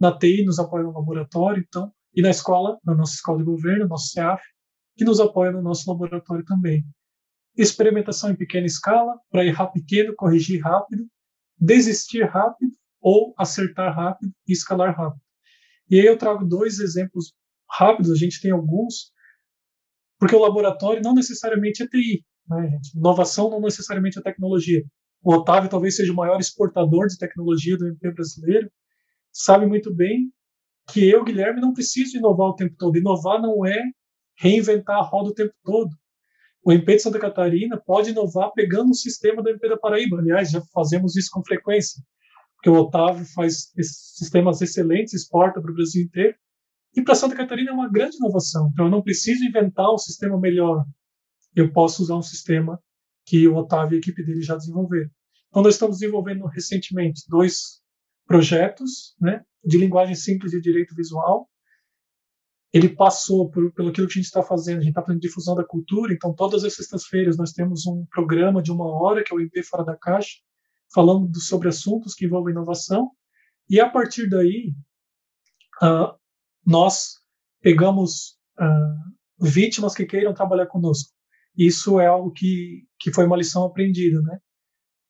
na 0.00 0.16
TI 0.18 0.42
nos 0.42 0.58
apoiam 0.58 0.86
no 0.86 0.98
laboratório, 0.98 1.62
então, 1.68 1.92
e 2.14 2.22
na 2.22 2.30
escola, 2.30 2.78
na 2.82 2.94
nossa 2.94 3.12
escola 3.12 3.38
de 3.38 3.44
governo, 3.44 3.86
nosso 3.86 4.08
CEAF, 4.08 4.42
que 4.96 5.04
nos 5.04 5.20
apoia 5.20 5.52
no 5.52 5.60
nosso 5.60 5.88
laboratório 5.90 6.42
também. 6.46 6.82
Experimentação 7.54 8.30
em 8.30 8.36
pequena 8.36 8.66
escala, 8.66 9.20
para 9.30 9.44
errar 9.44 9.66
pequeno, 9.66 10.14
corrigir 10.16 10.62
rápido, 10.62 11.06
desistir 11.58 12.24
rápido 12.24 12.72
ou 13.02 13.34
acertar 13.36 13.94
rápido 13.94 14.32
e 14.48 14.52
escalar 14.52 14.96
rápido. 14.96 15.22
E 15.90 16.00
aí 16.00 16.06
eu 16.06 16.16
trago 16.16 16.46
dois 16.46 16.78
exemplos 16.78 17.34
rápidos, 17.70 18.10
a 18.10 18.16
gente 18.16 18.40
tem 18.40 18.50
alguns, 18.50 19.12
porque 20.18 20.34
o 20.34 20.40
laboratório 20.40 21.02
não 21.02 21.14
necessariamente 21.14 21.82
é 21.82 21.86
TI, 21.86 22.24
né, 22.48 22.68
gente? 22.70 22.96
Inovação 22.96 23.50
não 23.50 23.60
necessariamente 23.60 24.18
é 24.18 24.22
tecnologia. 24.22 24.84
O 25.22 25.34
Otávio 25.34 25.70
talvez 25.70 25.96
seja 25.96 26.12
o 26.12 26.16
maior 26.16 26.40
exportador 26.40 27.06
de 27.06 27.16
tecnologia 27.16 27.76
do 27.76 27.86
MP 27.86 28.12
brasileiro, 28.12 28.70
sabe 29.30 29.66
muito 29.66 29.94
bem 29.94 30.32
que 30.88 31.08
eu, 31.08 31.24
Guilherme, 31.24 31.60
não 31.60 31.72
preciso 31.72 32.16
inovar 32.16 32.48
o 32.48 32.54
tempo 32.56 32.74
todo. 32.76 32.98
Inovar 32.98 33.40
não 33.40 33.64
é 33.64 33.80
reinventar 34.36 34.96
a 34.96 35.02
roda 35.02 35.30
o 35.30 35.34
tempo 35.34 35.54
todo. 35.62 35.90
O 36.64 36.72
MP 36.72 36.96
de 36.96 37.02
Santa 37.02 37.18
Catarina 37.18 37.80
pode 37.84 38.10
inovar 38.10 38.52
pegando 38.52 38.90
um 38.90 38.94
sistema 38.94 39.42
do 39.42 39.48
MP 39.48 39.68
da 39.68 39.76
Paraíba. 39.76 40.18
Aliás, 40.18 40.50
já 40.50 40.60
fazemos 40.72 41.16
isso 41.16 41.30
com 41.32 41.44
frequência, 41.44 42.02
porque 42.56 42.70
o 42.70 42.74
Otávio 42.74 43.24
faz 43.34 43.72
sistemas 44.16 44.60
excelentes, 44.60 45.14
exporta 45.14 45.60
para 45.60 45.70
o 45.70 45.74
Brasil 45.74 46.02
inteiro. 46.02 46.36
E 46.94 47.02
para 47.02 47.14
Santa 47.14 47.34
Catarina 47.34 47.70
é 47.70 47.74
uma 47.74 47.90
grande 47.90 48.16
inovação. 48.16 48.68
Então, 48.72 48.86
eu 48.86 48.90
não 48.90 49.02
preciso 49.02 49.44
inventar 49.44 49.92
um 49.92 49.98
sistema 49.98 50.38
melhor 50.38 50.84
eu 51.54 51.72
posso 51.72 52.02
usar 52.02 52.16
um 52.16 52.22
sistema 52.22 52.82
que 53.24 53.46
o 53.46 53.56
Otávio 53.56 53.94
e 53.94 53.96
a 53.96 53.98
equipe 53.98 54.24
dele 54.24 54.42
já 54.42 54.56
desenvolveram. 54.56 55.10
Então, 55.48 55.62
nós 55.62 55.74
estamos 55.74 55.98
desenvolvendo 55.98 56.46
recentemente 56.46 57.24
dois 57.28 57.82
projetos 58.26 59.14
né, 59.20 59.44
de 59.64 59.78
linguagem 59.78 60.14
simples 60.14 60.52
de 60.52 60.60
direito 60.60 60.94
visual. 60.94 61.48
Ele 62.72 62.88
passou 62.88 63.50
por, 63.50 63.70
pelo 63.72 63.92
que 63.92 64.00
a 64.00 64.04
gente 64.04 64.20
está 64.20 64.42
fazendo, 64.42 64.78
a 64.78 64.80
gente 64.80 64.90
está 64.90 65.02
fazendo 65.02 65.20
difusão 65.20 65.54
da 65.54 65.64
cultura, 65.64 66.14
então 66.14 66.34
todas 66.34 66.64
as 66.64 66.74
sextas-feiras 66.74 67.36
nós 67.36 67.52
temos 67.52 67.86
um 67.86 68.06
programa 68.06 68.62
de 68.62 68.72
uma 68.72 68.86
hora, 68.86 69.22
que 69.22 69.32
é 69.32 69.36
o 69.36 69.40
IP 69.40 69.62
Fora 69.62 69.84
da 69.84 69.94
Caixa, 69.94 70.38
falando 70.92 71.38
sobre 71.38 71.68
assuntos 71.68 72.14
que 72.14 72.24
envolvem 72.24 72.52
inovação, 72.52 73.10
e 73.68 73.78
a 73.78 73.88
partir 73.88 74.28
daí 74.28 74.74
uh, 75.82 76.18
nós 76.64 77.18
pegamos 77.60 78.38
uh, 78.58 79.46
vítimas 79.46 79.94
que 79.94 80.06
queiram 80.06 80.32
trabalhar 80.32 80.66
conosco 80.66 81.11
isso 81.56 82.00
é 82.00 82.06
algo 82.06 82.32
que, 82.32 82.84
que 82.98 83.12
foi 83.12 83.26
uma 83.26 83.36
lição 83.36 83.64
aprendida, 83.64 84.20
né? 84.22 84.38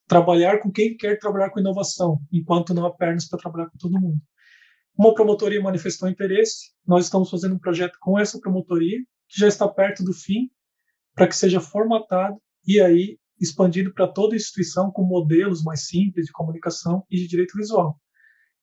Trabalhar 0.08 0.58
com 0.58 0.70
quem 0.70 0.96
quer 0.96 1.18
trabalhar 1.18 1.50
com 1.50 1.60
inovação, 1.60 2.20
enquanto 2.32 2.74
não 2.74 2.84
há 2.84 2.94
pernas 2.94 3.28
para 3.28 3.38
trabalhar 3.38 3.70
com 3.70 3.78
todo 3.78 4.00
mundo. 4.00 4.20
Uma 4.96 5.14
promotoria 5.14 5.60
manifestou 5.60 6.08
interesse, 6.08 6.72
nós 6.86 7.04
estamos 7.04 7.30
fazendo 7.30 7.54
um 7.54 7.58
projeto 7.58 7.96
com 8.00 8.18
essa 8.18 8.38
promotoria, 8.38 8.98
que 9.28 9.40
já 9.40 9.48
está 9.48 9.66
perto 9.66 10.04
do 10.04 10.12
fim, 10.12 10.50
para 11.14 11.26
que 11.26 11.36
seja 11.36 11.60
formatado 11.60 12.36
e 12.66 12.80
aí 12.80 13.18
expandido 13.40 13.92
para 13.92 14.06
toda 14.06 14.34
a 14.34 14.36
instituição 14.36 14.90
com 14.90 15.02
modelos 15.02 15.62
mais 15.62 15.86
simples 15.86 16.26
de 16.26 16.32
comunicação 16.32 17.04
e 17.10 17.16
de 17.16 17.26
direito 17.26 17.56
visual. 17.56 17.98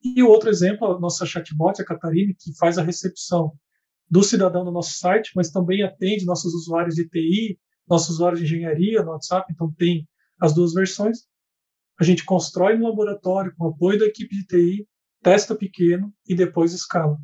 E 0.01 0.23
o 0.23 0.29
outro 0.29 0.49
exemplo, 0.49 0.87
a 0.87 0.99
nossa 0.99 1.25
chatbot, 1.25 1.81
a 1.81 1.85
Catarina, 1.85 2.33
que 2.39 2.55
faz 2.57 2.77
a 2.77 2.83
recepção 2.83 3.51
do 4.09 4.23
cidadão 4.23 4.63
no 4.63 4.71
nosso 4.71 4.97
site, 4.97 5.31
mas 5.35 5.51
também 5.51 5.83
atende 5.83 6.25
nossos 6.25 6.53
usuários 6.53 6.95
de 6.95 7.07
TI, 7.07 7.59
nosso 7.89 8.11
usuário 8.11 8.37
de 8.37 8.43
engenharia 8.43 9.03
no 9.03 9.11
WhatsApp, 9.11 9.51
então 9.51 9.73
tem 9.73 10.07
as 10.39 10.53
duas 10.53 10.73
versões. 10.73 11.27
A 11.99 12.03
gente 12.03 12.23
constrói 12.23 12.77
no 12.77 12.87
laboratório 12.87 13.53
com 13.57 13.67
apoio 13.67 13.99
da 13.99 14.05
equipe 14.05 14.33
de 14.35 14.45
TI, 14.45 14.87
testa 15.21 15.55
pequeno 15.55 16.13
e 16.27 16.35
depois 16.35 16.73
escala. 16.73 17.17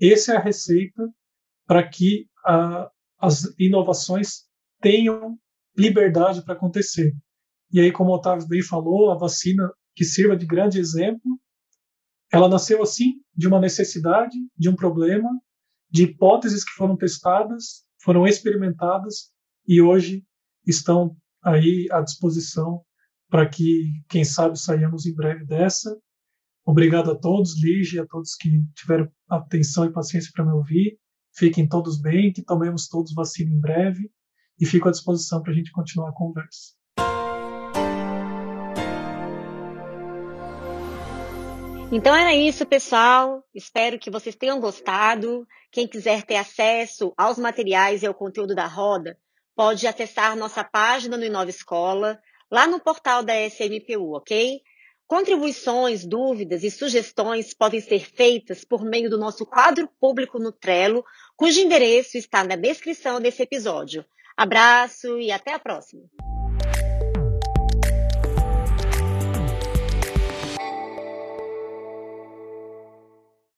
Essa 0.00 0.34
é 0.34 0.36
a 0.36 0.42
receita 0.42 1.08
para 1.66 1.86
que 1.86 2.28
a, 2.44 2.90
as 3.18 3.54
inovações 3.58 4.44
tenham 4.80 5.38
liberdade 5.76 6.42
para 6.42 6.54
acontecer. 6.54 7.14
E 7.70 7.80
aí, 7.80 7.92
como 7.92 8.10
o 8.10 8.14
Otávio 8.14 8.48
bem 8.48 8.62
falou, 8.62 9.10
a 9.10 9.18
vacina 9.18 9.70
que 9.94 10.04
sirva 10.04 10.36
de 10.36 10.46
grande 10.46 10.78
exemplo, 10.78 11.38
ela 12.32 12.48
nasceu 12.48 12.82
assim, 12.82 13.14
de 13.34 13.46
uma 13.46 13.60
necessidade, 13.60 14.36
de 14.56 14.68
um 14.68 14.74
problema, 14.74 15.28
de 15.90 16.04
hipóteses 16.04 16.64
que 16.64 16.72
foram 16.72 16.96
testadas, 16.96 17.84
foram 18.02 18.26
experimentadas 18.26 19.32
e 19.66 19.80
hoje 19.80 20.24
estão 20.66 21.16
aí 21.42 21.88
à 21.90 22.00
disposição 22.00 22.82
para 23.28 23.48
que, 23.48 23.92
quem 24.08 24.24
sabe, 24.24 24.58
saiamos 24.58 25.06
em 25.06 25.14
breve 25.14 25.44
dessa. 25.44 25.96
Obrigado 26.64 27.10
a 27.10 27.18
todos, 27.18 27.60
Lige, 27.60 27.98
a 27.98 28.06
todos 28.06 28.34
que 28.34 28.64
tiveram 28.74 29.10
atenção 29.28 29.84
e 29.84 29.92
paciência 29.92 30.30
para 30.34 30.44
me 30.44 30.52
ouvir. 30.52 30.98
Fiquem 31.34 31.68
todos 31.68 32.00
bem, 32.00 32.32
que 32.32 32.42
tomemos 32.42 32.88
todos 32.88 33.12
vacina 33.12 33.50
em 33.50 33.60
breve 33.60 34.10
e 34.58 34.64
fico 34.64 34.88
à 34.88 34.90
disposição 34.90 35.42
para 35.42 35.52
a 35.52 35.54
gente 35.54 35.70
continuar 35.70 36.10
a 36.10 36.14
conversa. 36.14 36.74
Então 41.92 42.14
era 42.16 42.34
isso, 42.34 42.66
pessoal. 42.66 43.44
Espero 43.54 43.98
que 43.98 44.10
vocês 44.10 44.34
tenham 44.34 44.58
gostado. 44.58 45.46
Quem 45.70 45.86
quiser 45.86 46.24
ter 46.24 46.36
acesso 46.36 47.12
aos 47.16 47.38
materiais 47.38 48.02
e 48.02 48.06
ao 48.06 48.14
conteúdo 48.14 48.54
da 48.54 48.66
roda, 48.66 49.16
pode 49.56 49.86
acessar 49.86 50.36
nossa 50.36 50.62
página 50.62 51.16
no 51.16 51.24
Inova 51.24 51.48
Escola, 51.48 52.20
lá 52.50 52.66
no 52.66 52.78
portal 52.78 53.22
da 53.22 53.34
SMPU, 53.46 54.14
ok? 54.14 54.60
Contribuições, 55.06 56.04
dúvidas 56.04 56.62
e 56.62 56.70
sugestões 56.70 57.54
podem 57.54 57.80
ser 57.80 58.00
feitas 58.00 58.64
por 58.64 58.84
meio 58.84 59.08
do 59.08 59.16
nosso 59.16 59.46
quadro 59.46 59.88
público 59.98 60.38
no 60.38 60.52
Trello, 60.52 61.02
cujo 61.36 61.60
endereço 61.60 62.18
está 62.18 62.44
na 62.44 62.56
descrição 62.56 63.20
desse 63.20 63.42
episódio. 63.42 64.04
Abraço 64.36 65.18
e 65.18 65.32
até 65.32 65.54
a 65.54 65.58
próxima! 65.58 66.02